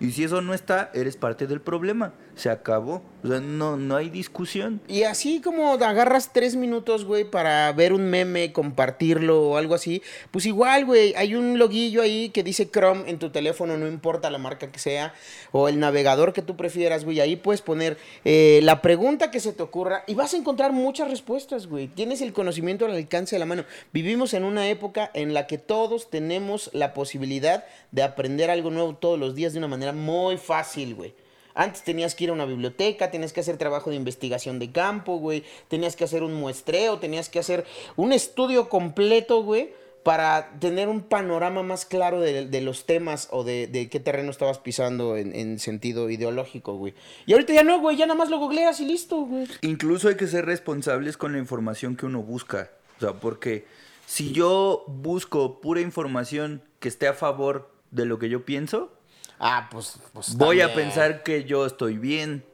Y 0.00 0.10
si 0.10 0.24
eso 0.24 0.40
no 0.42 0.52
está, 0.54 0.90
eres 0.92 1.16
parte 1.16 1.46
del 1.46 1.60
problema. 1.60 2.12
Se 2.34 2.50
acabó. 2.50 3.02
No, 3.24 3.78
no 3.78 3.96
hay 3.96 4.10
discusión. 4.10 4.82
Y 4.86 5.04
así 5.04 5.40
como 5.40 5.72
agarras 5.72 6.34
tres 6.34 6.56
minutos, 6.56 7.06
güey, 7.06 7.24
para 7.24 7.72
ver 7.72 7.94
un 7.94 8.04
meme, 8.10 8.52
compartirlo 8.52 9.48
o 9.48 9.56
algo 9.56 9.74
así, 9.74 10.02
pues 10.30 10.44
igual, 10.44 10.84
güey, 10.84 11.14
hay 11.16 11.34
un 11.34 11.58
loguillo 11.58 12.02
ahí 12.02 12.28
que 12.28 12.42
dice 12.42 12.70
Chrome 12.70 13.08
en 13.08 13.18
tu 13.18 13.30
teléfono, 13.30 13.78
no 13.78 13.88
importa 13.88 14.30
la 14.30 14.36
marca 14.36 14.70
que 14.70 14.78
sea, 14.78 15.14
o 15.52 15.68
el 15.68 15.80
navegador 15.80 16.34
que 16.34 16.42
tú 16.42 16.54
prefieras, 16.54 17.06
güey, 17.06 17.20
ahí 17.20 17.36
puedes 17.36 17.62
poner 17.62 17.96
eh, 18.26 18.60
la 18.62 18.82
pregunta 18.82 19.30
que 19.30 19.40
se 19.40 19.54
te 19.54 19.62
ocurra 19.62 20.04
y 20.06 20.12
vas 20.12 20.34
a 20.34 20.36
encontrar 20.36 20.72
muchas 20.72 21.08
respuestas, 21.08 21.66
güey. 21.66 21.88
Tienes 21.88 22.20
el 22.20 22.34
conocimiento 22.34 22.84
al 22.84 22.94
alcance 22.94 23.36
de 23.36 23.40
la 23.40 23.46
mano. 23.46 23.64
Vivimos 23.94 24.34
en 24.34 24.44
una 24.44 24.68
época 24.68 25.10
en 25.14 25.32
la 25.32 25.46
que 25.46 25.56
todos 25.56 26.10
tenemos 26.10 26.68
la 26.74 26.92
posibilidad 26.92 27.64
de 27.90 28.02
aprender 28.02 28.50
algo 28.50 28.70
nuevo 28.70 28.94
todos 28.96 29.18
los 29.18 29.34
días 29.34 29.54
de 29.54 29.60
una 29.60 29.68
manera 29.68 29.92
muy 29.92 30.36
fácil, 30.36 30.94
güey. 30.94 31.23
Antes 31.54 31.82
tenías 31.82 32.14
que 32.14 32.24
ir 32.24 32.30
a 32.30 32.32
una 32.32 32.46
biblioteca, 32.46 33.10
tenías 33.10 33.32
que 33.32 33.40
hacer 33.40 33.56
trabajo 33.56 33.90
de 33.90 33.96
investigación 33.96 34.58
de 34.58 34.72
campo, 34.72 35.18
güey. 35.18 35.44
Tenías 35.68 35.96
que 35.96 36.04
hacer 36.04 36.22
un 36.22 36.34
muestreo, 36.34 36.98
tenías 36.98 37.28
que 37.28 37.38
hacer 37.38 37.64
un 37.96 38.12
estudio 38.12 38.68
completo, 38.68 39.42
güey, 39.42 39.72
para 40.02 40.50
tener 40.58 40.88
un 40.88 41.00
panorama 41.00 41.62
más 41.62 41.86
claro 41.86 42.20
de, 42.20 42.60
los 42.60 42.84
temas 42.84 43.28
o 43.30 43.42
de, 43.42 43.66
de 43.66 43.88
qué 43.88 44.00
terreno 44.00 44.30
estabas 44.30 44.58
pisando 44.58 45.16
en, 45.16 45.34
en 45.34 45.58
sentido 45.58 46.10
ideológico, 46.10 46.74
güey. 46.74 46.94
Y 47.24 47.32
ahorita 47.32 47.54
ya 47.54 47.64
no, 47.64 47.80
güey, 47.80 47.96
ya 47.96 48.06
nada 48.06 48.18
más 48.18 48.28
lo 48.28 48.38
googleas 48.38 48.80
y 48.80 48.84
listo, 48.84 49.22
güey. 49.22 49.46
Incluso 49.62 50.08
hay 50.08 50.16
que 50.16 50.26
ser 50.26 50.44
responsables 50.44 51.16
con 51.16 51.32
la 51.32 51.38
información 51.38 51.96
que 51.96 52.04
uno 52.04 52.22
busca. 52.22 52.70
O 52.98 53.00
sea, 53.00 53.14
porque 53.14 53.64
si 54.06 54.32
yo 54.32 54.84
busco 54.86 55.60
pura 55.60 55.80
información 55.80 56.62
que 56.80 56.88
esté 56.88 57.08
a 57.08 57.14
favor 57.14 57.70
de 57.90 58.04
lo 58.04 58.18
que 58.18 58.28
yo 58.28 58.44
pienso, 58.44 58.92
Ah, 59.38 59.68
pues, 59.70 59.98
pues 60.12 60.36
voy 60.36 60.60
a 60.60 60.74
pensar 60.74 61.22
que 61.22 61.44
yo 61.44 61.66
estoy 61.66 61.98
bien. 61.98 62.44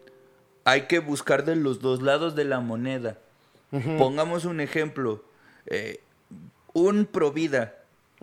Hay 0.65 0.83
que 0.83 0.99
buscar 0.99 1.45
de 1.45 1.57
los 1.57 1.81
dos 1.81 2.03
lados 2.03 2.35
de 2.35 2.45
la 2.45 2.61
moneda. 2.61 3.19
Pongamos 3.99 4.45
un 4.45 4.61
ejemplo. 4.61 5.25
eh, 5.67 6.01
un 6.73 7.07
provida 7.07 7.75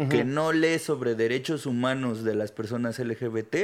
que 0.10 0.24
no 0.24 0.52
lee 0.54 0.80
sobre 0.80 1.16
derechos 1.16 1.66
humanos 1.66 2.24
de 2.24 2.36
las 2.36 2.52
personas 2.52 3.00
LGBT 3.00 3.56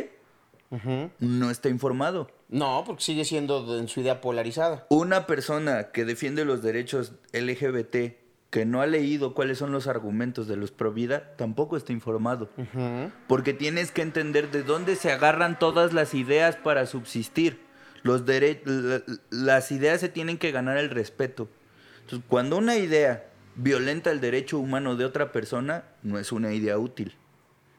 no 1.19 1.51
está 1.51 1.69
informado. 1.69 2.29
No, 2.49 2.83
porque 2.85 3.03
sigue 3.03 3.25
siendo 3.25 3.77
en 3.77 3.87
su 3.87 4.01
idea 4.01 4.21
polarizada. 4.21 4.85
Una 4.89 5.27
persona 5.27 5.91
que 5.91 6.05
defiende 6.05 6.45
los 6.45 6.63
derechos 6.63 7.13
LGBT 7.31 8.22
que 8.53 8.65
no 8.65 8.81
ha 8.81 8.85
leído 8.85 9.33
cuáles 9.33 9.57
son 9.57 9.71
los 9.71 9.87
argumentos 9.87 10.47
de 10.47 10.57
los 10.57 10.69
provida 10.69 11.35
tampoco 11.37 11.75
está 11.75 11.91
informado. 11.91 12.51
Ujú. 12.55 13.09
Porque 13.27 13.51
tienes 13.55 13.89
que 13.91 14.03
entender 14.03 14.51
de 14.51 14.61
dónde 14.61 14.95
se 14.95 15.11
agarran 15.11 15.57
todas 15.57 15.91
las 15.91 16.13
ideas 16.13 16.55
para 16.55 16.85
subsistir. 16.85 17.61
Los 18.03 18.27
dere- 18.27 18.61
la- 18.63 19.01
las 19.31 19.71
ideas 19.71 19.99
se 20.01 20.07
tienen 20.07 20.37
que 20.37 20.51
ganar 20.51 20.77
el 20.77 20.91
respeto. 20.91 21.49
Entonces, 22.01 22.23
cuando 22.29 22.57
una 22.57 22.75
idea 22.77 23.25
violenta 23.55 24.11
el 24.11 24.21
derecho 24.21 24.59
humano 24.59 24.95
de 24.97 25.05
otra 25.05 25.31
persona, 25.31 25.85
no 26.03 26.19
es 26.19 26.31
una 26.31 26.53
idea 26.53 26.77
útil. 26.77 27.15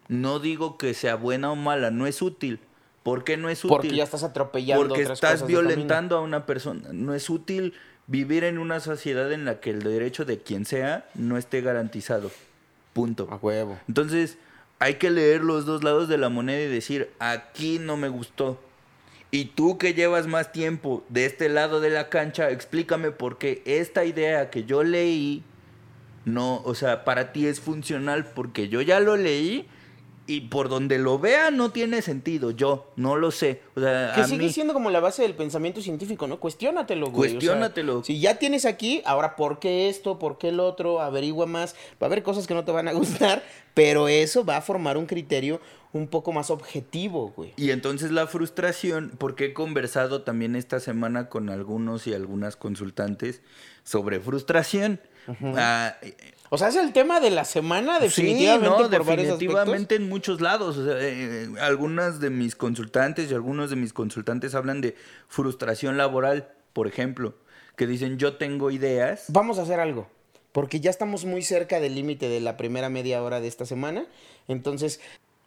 No 0.09 0.41
digo 0.41 0.77
que 0.77 0.93
sea 0.95 1.15
buena 1.15 1.53
o 1.53 1.57
mala, 1.57 1.93
no 1.93 2.09
es 2.09 2.21
útil. 2.21 2.59
¿Por 3.05 3.23
qué 3.23 3.37
no 3.37 3.49
es 3.49 3.65
útil? 3.65 3.77
Porque 3.77 3.95
ya 3.95 4.03
estás 4.03 4.25
atropellando 4.25 4.89
Porque 4.89 5.03
otras 5.03 5.19
estás 5.19 5.33
cosas 5.35 5.47
violentando 5.47 6.17
a 6.17 6.21
una 6.21 6.47
persona. 6.47 6.89
No 6.93 7.15
es 7.15 7.31
útil 7.31 7.75
vivir 8.07 8.45
en 8.45 8.59
una 8.59 8.81
sociedad 8.81 9.33
en 9.33 9.45
la 9.45 9.61
que 9.61 9.71
el 9.71 9.83
derecho 9.83 10.25
de 10.25 10.39
quien 10.39 10.65
sea 10.65 11.09
no 11.15 11.39
esté 11.39 11.61
garantizado. 11.61 12.31
Punto. 12.93 13.29
A 13.31 13.37
huevo. 13.37 13.79
Entonces, 13.89 14.39
hay 14.79 14.95
que 14.95 15.11
leer 15.11 15.43
los 15.43 15.67
dos 15.67 15.83
lados 15.83 16.09
de 16.09 16.19
la 16.19 16.29
moneda 16.29 16.61
y 16.63 16.69
decir, 16.69 17.11
aquí 17.19 17.79
no 17.79 17.97
me 17.97 18.09
gustó. 18.09 18.61
Y 19.31 19.47
tú 19.47 19.79
que 19.79 19.95
llevas 19.95 20.27
más 20.27 20.53
tiempo 20.53 21.05
de 21.09 21.27
este 21.27 21.49
lado 21.49 21.81
de 21.81 21.91
la 21.91 22.09
cancha, 22.09 22.51
explícame 22.51 23.11
por 23.11 23.39
qué 23.39 23.63
esta 23.65 24.05
idea 24.05 24.49
que 24.51 24.65
yo 24.65 24.85
leí, 24.85 25.43
no, 26.25 26.63
o 26.65 26.75
sea, 26.75 27.05
para 27.05 27.33
ti 27.33 27.47
es 27.47 27.61
funcional 27.61 28.27
porque 28.27 28.69
yo 28.69 28.81
ya 28.81 29.01
lo 29.01 29.17
leí 29.17 29.67
y 30.27 30.43
por 30.43 30.69
donde 30.69 30.99
lo 30.99 31.19
vea 31.19 31.51
no 31.51 31.71
tiene 31.71 32.01
sentido. 32.03 32.51
Yo 32.51 32.91
no 32.97 33.17
lo 33.17 33.31
sé. 33.31 33.61
O 33.77 33.81
sea, 33.81 34.13
Que 34.15 34.23
a 34.23 34.27
sigue 34.27 34.45
mí- 34.45 34.53
siendo 34.53 34.73
como 34.73 34.91
la 34.91 35.01
base 35.01 35.23
del 35.23 35.35
pensamiento 35.35 35.81
científico, 35.81 36.27
¿no? 36.27 36.41
Cuestiónatelo, 36.41 37.11
güey. 37.11 37.15
o 37.15 37.23
sea, 37.25 37.33
Cuestiónatelo. 37.39 38.05
si 38.05 38.21
ya 38.21 38.39
tienes 38.39 38.65
aquí, 38.65 39.03
ahora, 39.05 39.37
¿por 39.37 39.59
qué 39.59 39.89
esto? 39.89 40.19
¿Por 40.19 40.39
qué 40.39 40.49
el 40.49 40.61
otro? 40.61 41.01
Averigua 41.01 41.47
más. 41.47 41.75
Va 42.03 42.03
a 42.03 42.07
haber 42.07 42.23
cosas 42.23 42.47
que 42.47 42.55
no 42.55 42.65
te 42.65 42.73
van 42.73 42.89
a 42.89 42.93
gustar, 43.33 43.43
pero 43.75 44.09
eso 44.09 44.45
va 44.45 44.57
a 44.57 44.63
formar 44.63 44.97
un 44.97 45.07
criterio 45.07 45.61
un 45.95 46.09
poco 46.09 46.33
más 46.33 46.51
objetivo, 46.51 47.33
güey. 47.37 47.53
Y 47.57 47.71
entonces 47.71 48.11
la 48.11 48.27
frustración, 48.27 49.13
porque 49.17 49.47
he 49.47 49.55
conversado 49.55 50.23
también 50.23 50.57
esta 50.57 50.81
semana 50.81 51.29
con 51.29 51.49
algunos 51.51 52.07
y 52.07 52.15
algunas 52.15 52.57
consultantes 52.57 53.43
sobre 53.85 54.19
frustración. 54.21 55.01
Ah, 55.57 55.97
O 56.51 56.59
sea, 56.59 56.69
es 56.69 56.77
el 56.77 56.93
tema 56.93 57.21
de 57.21 57.31
la 57.31 57.45
semana, 57.45 57.97
sí, 57.97 58.03
definitivamente, 58.05 58.69
no, 58.69 58.77
por 58.77 58.91
varios 58.91 59.01
aspectos. 59.01 59.39
definitivamente 59.39 59.95
en 59.95 60.09
muchos 60.09 60.41
lados. 60.41 60.77
O 60.77 60.85
sea, 60.85 60.97
eh, 60.99 61.49
algunas 61.61 62.21
de 62.21 62.31
mis 62.31 62.57
consultantes 62.57 63.31
y 63.31 63.35
algunos 63.35 63.71
de 63.71 63.77
mis 63.77 63.93
consultantes 63.93 64.55
hablan 64.55 64.81
de 64.81 64.97
frustración 65.29 65.97
laboral, 65.97 66.49
por 66.73 66.87
ejemplo, 66.89 67.35
que 67.77 67.87
dicen 67.87 68.19
yo 68.19 68.37
tengo 68.37 68.71
ideas. 68.71 69.27
Vamos 69.29 69.59
a 69.59 69.63
hacer 69.63 69.81
algo. 69.81 70.09
Porque 70.53 70.79
ya 70.81 70.91
estamos 70.91 71.25
muy 71.25 71.43
cerca 71.43 71.81
del 71.81 71.95
límite 71.97 72.29
de 72.29 72.41
la 72.41 72.57
primera 72.57 72.89
media 72.89 73.23
hora 73.23 73.41
de 73.41 73.49
esta 73.49 73.65
semana. 73.67 74.07
Entonces, 74.47 75.01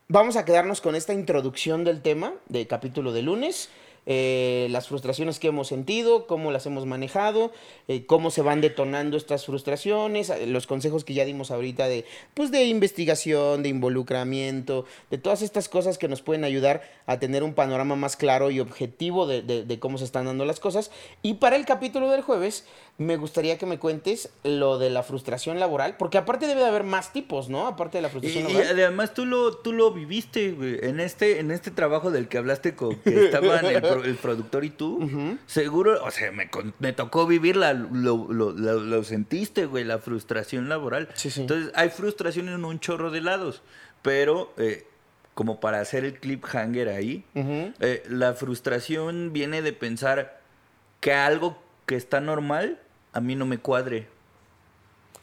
vamos 0.09 0.37
a 0.37 0.45
quedarnos 0.45 0.81
con 0.81 0.95
esta 0.95 1.13
introducción 1.13 1.83
del 1.83 2.01
tema 2.01 2.33
de 2.47 2.65
capítulo 2.67 3.11
de 3.11 3.21
lunes. 3.21 3.69
eh, 4.09 4.67
las 4.71 4.87
frustraciones 4.87 5.37
que 5.37 5.49
hemos 5.49 5.67
sentido, 5.67 6.27
cómo 6.27 6.49
las 6.49 6.65
hemos 6.65 6.85
manejado, 6.85 7.51
eh, 7.89 8.05
cómo 8.05 8.31
se 8.31 8.41
van 8.41 8.61
detonando 8.61 9.17
estas 9.17 9.45
frustraciones, 9.45 10.29
eh, 10.29 10.47
los 10.47 10.65
consejos 10.65 11.03
que 11.03 11.13
ya 11.13 11.25
dimos 11.25 11.51
ahorita 11.51 11.89
de, 11.89 12.05
pues, 12.33 12.49
de 12.49 12.63
investigación, 12.63 13.63
de 13.63 13.69
involucramiento, 13.69 14.85
de 15.11 15.17
todas 15.17 15.41
estas 15.41 15.67
cosas 15.67 15.97
que 15.97 16.07
nos 16.07 16.21
pueden 16.21 16.45
ayudar 16.45 16.83
a 17.05 17.19
tener 17.19 17.43
un 17.43 17.53
panorama 17.53 17.97
más 17.97 18.15
claro 18.15 18.49
y 18.49 18.61
objetivo 18.61 19.27
de 19.27 19.77
cómo 19.81 19.97
se 19.97 20.05
están 20.05 20.25
dando 20.25 20.45
las 20.45 20.61
cosas. 20.61 20.89
Y 21.21 21.35
para 21.35 21.57
el 21.57 21.65
capítulo 21.65 22.09
del 22.09 22.21
jueves, 22.21 22.65
me 22.99 23.15
gustaría 23.15 23.59
que 23.59 23.67
me 23.67 23.77
cuentes 23.77 24.31
lo 24.43 24.79
de 24.79 24.89
la 24.89 25.03
frustración 25.03 25.59
laboral, 25.59 25.97
porque 25.97 26.17
aparte 26.17 26.47
debe 26.47 26.61
de 26.61 26.65
haber 26.67 26.83
más 26.83 27.13
tipos, 27.13 27.47
¿no? 27.47 27.67
Aparte 27.67 27.99
de 27.99 28.01
la 28.01 28.07
Y, 28.07 28.11
frustración 28.11 28.45
y 28.49 28.53
laboral. 28.53 28.79
además 28.79 29.13
tú 29.13 29.25
lo, 29.27 29.55
tú 29.57 29.71
lo 29.71 29.91
viviste, 29.91 30.51
güey. 30.53 30.79
En 30.81 30.99
este, 30.99 31.39
en 31.39 31.51
este 31.51 31.69
trabajo 31.69 32.09
del 32.09 32.27
que 32.27 32.39
hablaste 32.39 32.75
con 32.75 32.95
que 33.01 33.25
estaban 33.25 33.63
el, 33.65 33.81
pro- 33.81 34.03
el 34.03 34.15
productor 34.15 34.65
y 34.65 34.71
tú, 34.71 35.07
seguro, 35.45 36.03
o 36.03 36.09
sea, 36.09 36.31
me, 36.31 36.49
me 36.79 36.91
tocó 36.91 37.27
vivirla, 37.27 37.73
lo, 37.73 38.27
lo, 38.31 38.51
lo- 38.51 38.79
lo 38.79 39.03
sentiste, 39.03 39.67
güey, 39.67 39.83
la 39.83 39.99
frustración 39.99 40.67
laboral. 40.67 41.07
Sí, 41.13 41.29
sí. 41.29 41.41
Entonces, 41.41 41.71
hay 41.75 41.89
frustración 41.89 42.49
en 42.49 42.65
un 42.65 42.79
chorro 42.79 43.11
de 43.11 43.21
lados, 43.21 43.61
pero 44.01 44.53
eh, 44.57 44.87
como 45.35 45.59
para 45.59 45.81
hacer 45.81 46.03
el 46.03 46.19
cliffhanger 46.19 46.89
ahí, 46.89 47.23
Ujú. 47.35 47.73
eh, 47.79 48.01
la 48.09 48.33
frustración 48.33 49.33
viene 49.33 49.61
de 49.61 49.71
pensar 49.73 50.41
que 50.99 51.13
algo 51.13 51.61
que 51.85 51.95
está 51.95 52.19
normal 52.21 52.79
a 53.17 53.19
mí 53.19 53.35
no 53.35 53.47
me 53.47 53.57
cuadre. 53.57 54.07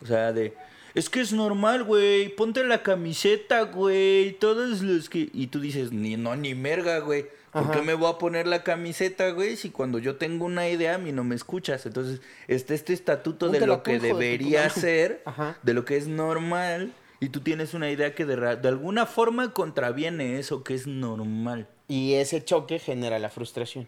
O 0.03 0.07
sea, 0.07 0.33
de. 0.33 0.53
Es 0.95 1.09
que 1.09 1.21
es 1.21 1.33
normal, 1.33 1.85
güey. 1.85 2.29
Ponte 2.29 2.65
la 2.65 2.83
camiseta, 2.83 3.63
güey. 3.63 4.33
Todos 4.33 4.83
los 4.83 5.09
que. 5.09 5.31
Y 5.33 5.47
tú 5.47 5.61
dices, 5.61 5.93
ni 5.93 6.17
no, 6.17 6.35
ni 6.35 6.57
merga, 6.57 6.99
güey. 6.99 7.27
¿Por 7.53 7.71
qué 7.71 7.83
me 7.83 7.95
voy 7.95 8.11
a 8.11 8.19
poner 8.19 8.49
la 8.49 8.65
camiseta, 8.65 9.31
güey? 9.31 9.57
Si 9.57 9.71
cuando 9.71 10.01
yo 10.01 10.17
tengo 10.17 10.45
una 10.45 10.69
idea, 10.69 10.97
a 10.97 10.99
mí 10.99 11.13
no 11.13 11.23
me 11.23 11.37
escuchas. 11.37 11.87
Entonces, 11.87 12.21
está 12.49 12.75
este 12.75 12.93
estatuto 12.93 13.49
de 13.49 13.65
lo 13.65 13.85
que 13.85 14.01
de 14.01 14.09
debería 14.09 14.69
ser, 14.71 15.23
Ajá. 15.25 15.57
de 15.63 15.73
lo 15.73 15.85
que 15.85 15.97
es 15.97 16.09
normal. 16.09 16.93
Y 17.21 17.29
tú 17.29 17.43
tienes 17.43 17.75
una 17.75 17.93
idea 17.93 18.13
que 18.17 18.25
de, 18.25 18.57
de 18.57 18.69
alguna 18.69 19.07
forma 19.07 19.53
contraviene 19.53 20.41
eso 20.41 20.65
que 20.65 20.75
es 20.75 20.89
normal. 20.89 21.69
Y 21.87 22.15
ese 22.15 22.45
choque 22.45 22.81
genera 22.81 23.21
la 23.21 23.31
frustración. 23.31 23.87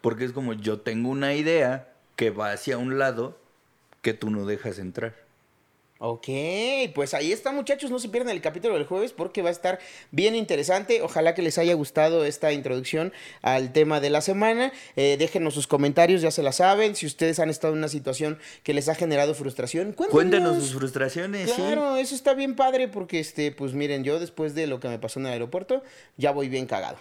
Porque 0.00 0.24
es 0.24 0.32
como 0.32 0.54
yo 0.54 0.80
tengo 0.80 1.08
una 1.08 1.34
idea 1.34 1.92
que 2.16 2.30
va 2.30 2.50
hacia 2.50 2.78
un 2.78 2.98
lado 2.98 3.43
que 4.04 4.14
tú 4.14 4.30
no 4.30 4.46
dejas 4.46 4.78
entrar. 4.78 5.24
Ok, 5.98 6.28
pues 6.94 7.14
ahí 7.14 7.32
está 7.32 7.50
muchachos, 7.50 7.90
no 7.90 7.98
se 7.98 8.10
pierdan 8.10 8.34
el 8.34 8.42
capítulo 8.42 8.74
del 8.74 8.84
jueves 8.84 9.12
porque 9.12 9.40
va 9.40 9.48
a 9.48 9.52
estar 9.52 9.78
bien 10.10 10.34
interesante. 10.34 11.00
Ojalá 11.00 11.34
que 11.34 11.40
les 11.40 11.56
haya 11.56 11.72
gustado 11.72 12.26
esta 12.26 12.52
introducción 12.52 13.12
al 13.40 13.72
tema 13.72 14.00
de 14.00 14.10
la 14.10 14.20
semana. 14.20 14.72
Eh, 14.96 15.16
déjenos 15.18 15.54
sus 15.54 15.66
comentarios, 15.66 16.20
ya 16.20 16.30
se 16.30 16.42
la 16.42 16.52
saben. 16.52 16.94
Si 16.94 17.06
ustedes 17.06 17.38
han 17.38 17.48
estado 17.48 17.72
en 17.72 17.78
una 17.78 17.88
situación 17.88 18.38
que 18.64 18.74
les 18.74 18.90
ha 18.90 18.94
generado 18.94 19.34
frustración, 19.34 19.92
cuéntenos. 19.92 20.12
Cuéntanos 20.12 20.56
sus 20.58 20.74
frustraciones, 20.74 21.48
sí. 21.50 21.56
Claro, 21.56 21.96
eso 21.96 22.14
está 22.14 22.34
bien 22.34 22.54
padre 22.54 22.88
porque, 22.88 23.20
este, 23.20 23.50
pues 23.52 23.72
miren, 23.72 24.04
yo 24.04 24.20
después 24.20 24.54
de 24.54 24.66
lo 24.66 24.80
que 24.80 24.88
me 24.88 24.98
pasó 24.98 25.20
en 25.20 25.26
el 25.26 25.32
aeropuerto, 25.32 25.82
ya 26.18 26.32
voy 26.32 26.50
bien 26.50 26.66
cagado. 26.66 26.98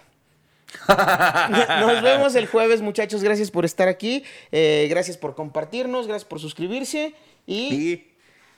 Nos 0.87 2.01
vemos 2.01 2.35
el 2.35 2.47
jueves, 2.47 2.81
muchachos. 2.81 3.23
Gracias 3.23 3.51
por 3.51 3.65
estar 3.65 3.87
aquí. 3.87 4.23
Eh, 4.51 4.87
gracias 4.89 5.17
por 5.17 5.35
compartirnos. 5.35 6.07
Gracias 6.07 6.27
por 6.27 6.39
suscribirse. 6.39 7.13
Y. 7.45 8.07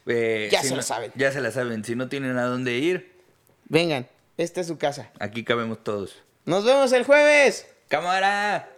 Eh, 0.08 0.50
ya 0.52 0.62
se 0.62 0.70
no, 0.70 0.78
la 0.78 0.84
saben. 0.84 1.12
Ya 1.16 1.32
se 1.32 1.42
la 1.42 1.52
saben. 1.52 1.84
Si 1.84 1.96
no 1.96 2.08
tienen 2.10 2.38
a 2.38 2.44
dónde 2.44 2.78
ir. 2.78 3.14
Vengan, 3.68 4.08
esta 4.38 4.62
es 4.62 4.68
su 4.68 4.78
casa. 4.78 5.12
Aquí 5.20 5.44
cabemos 5.44 5.84
todos. 5.84 6.22
Nos 6.46 6.64
vemos 6.64 6.92
el 6.94 7.04
jueves. 7.04 7.68
Cámara. 7.88 8.70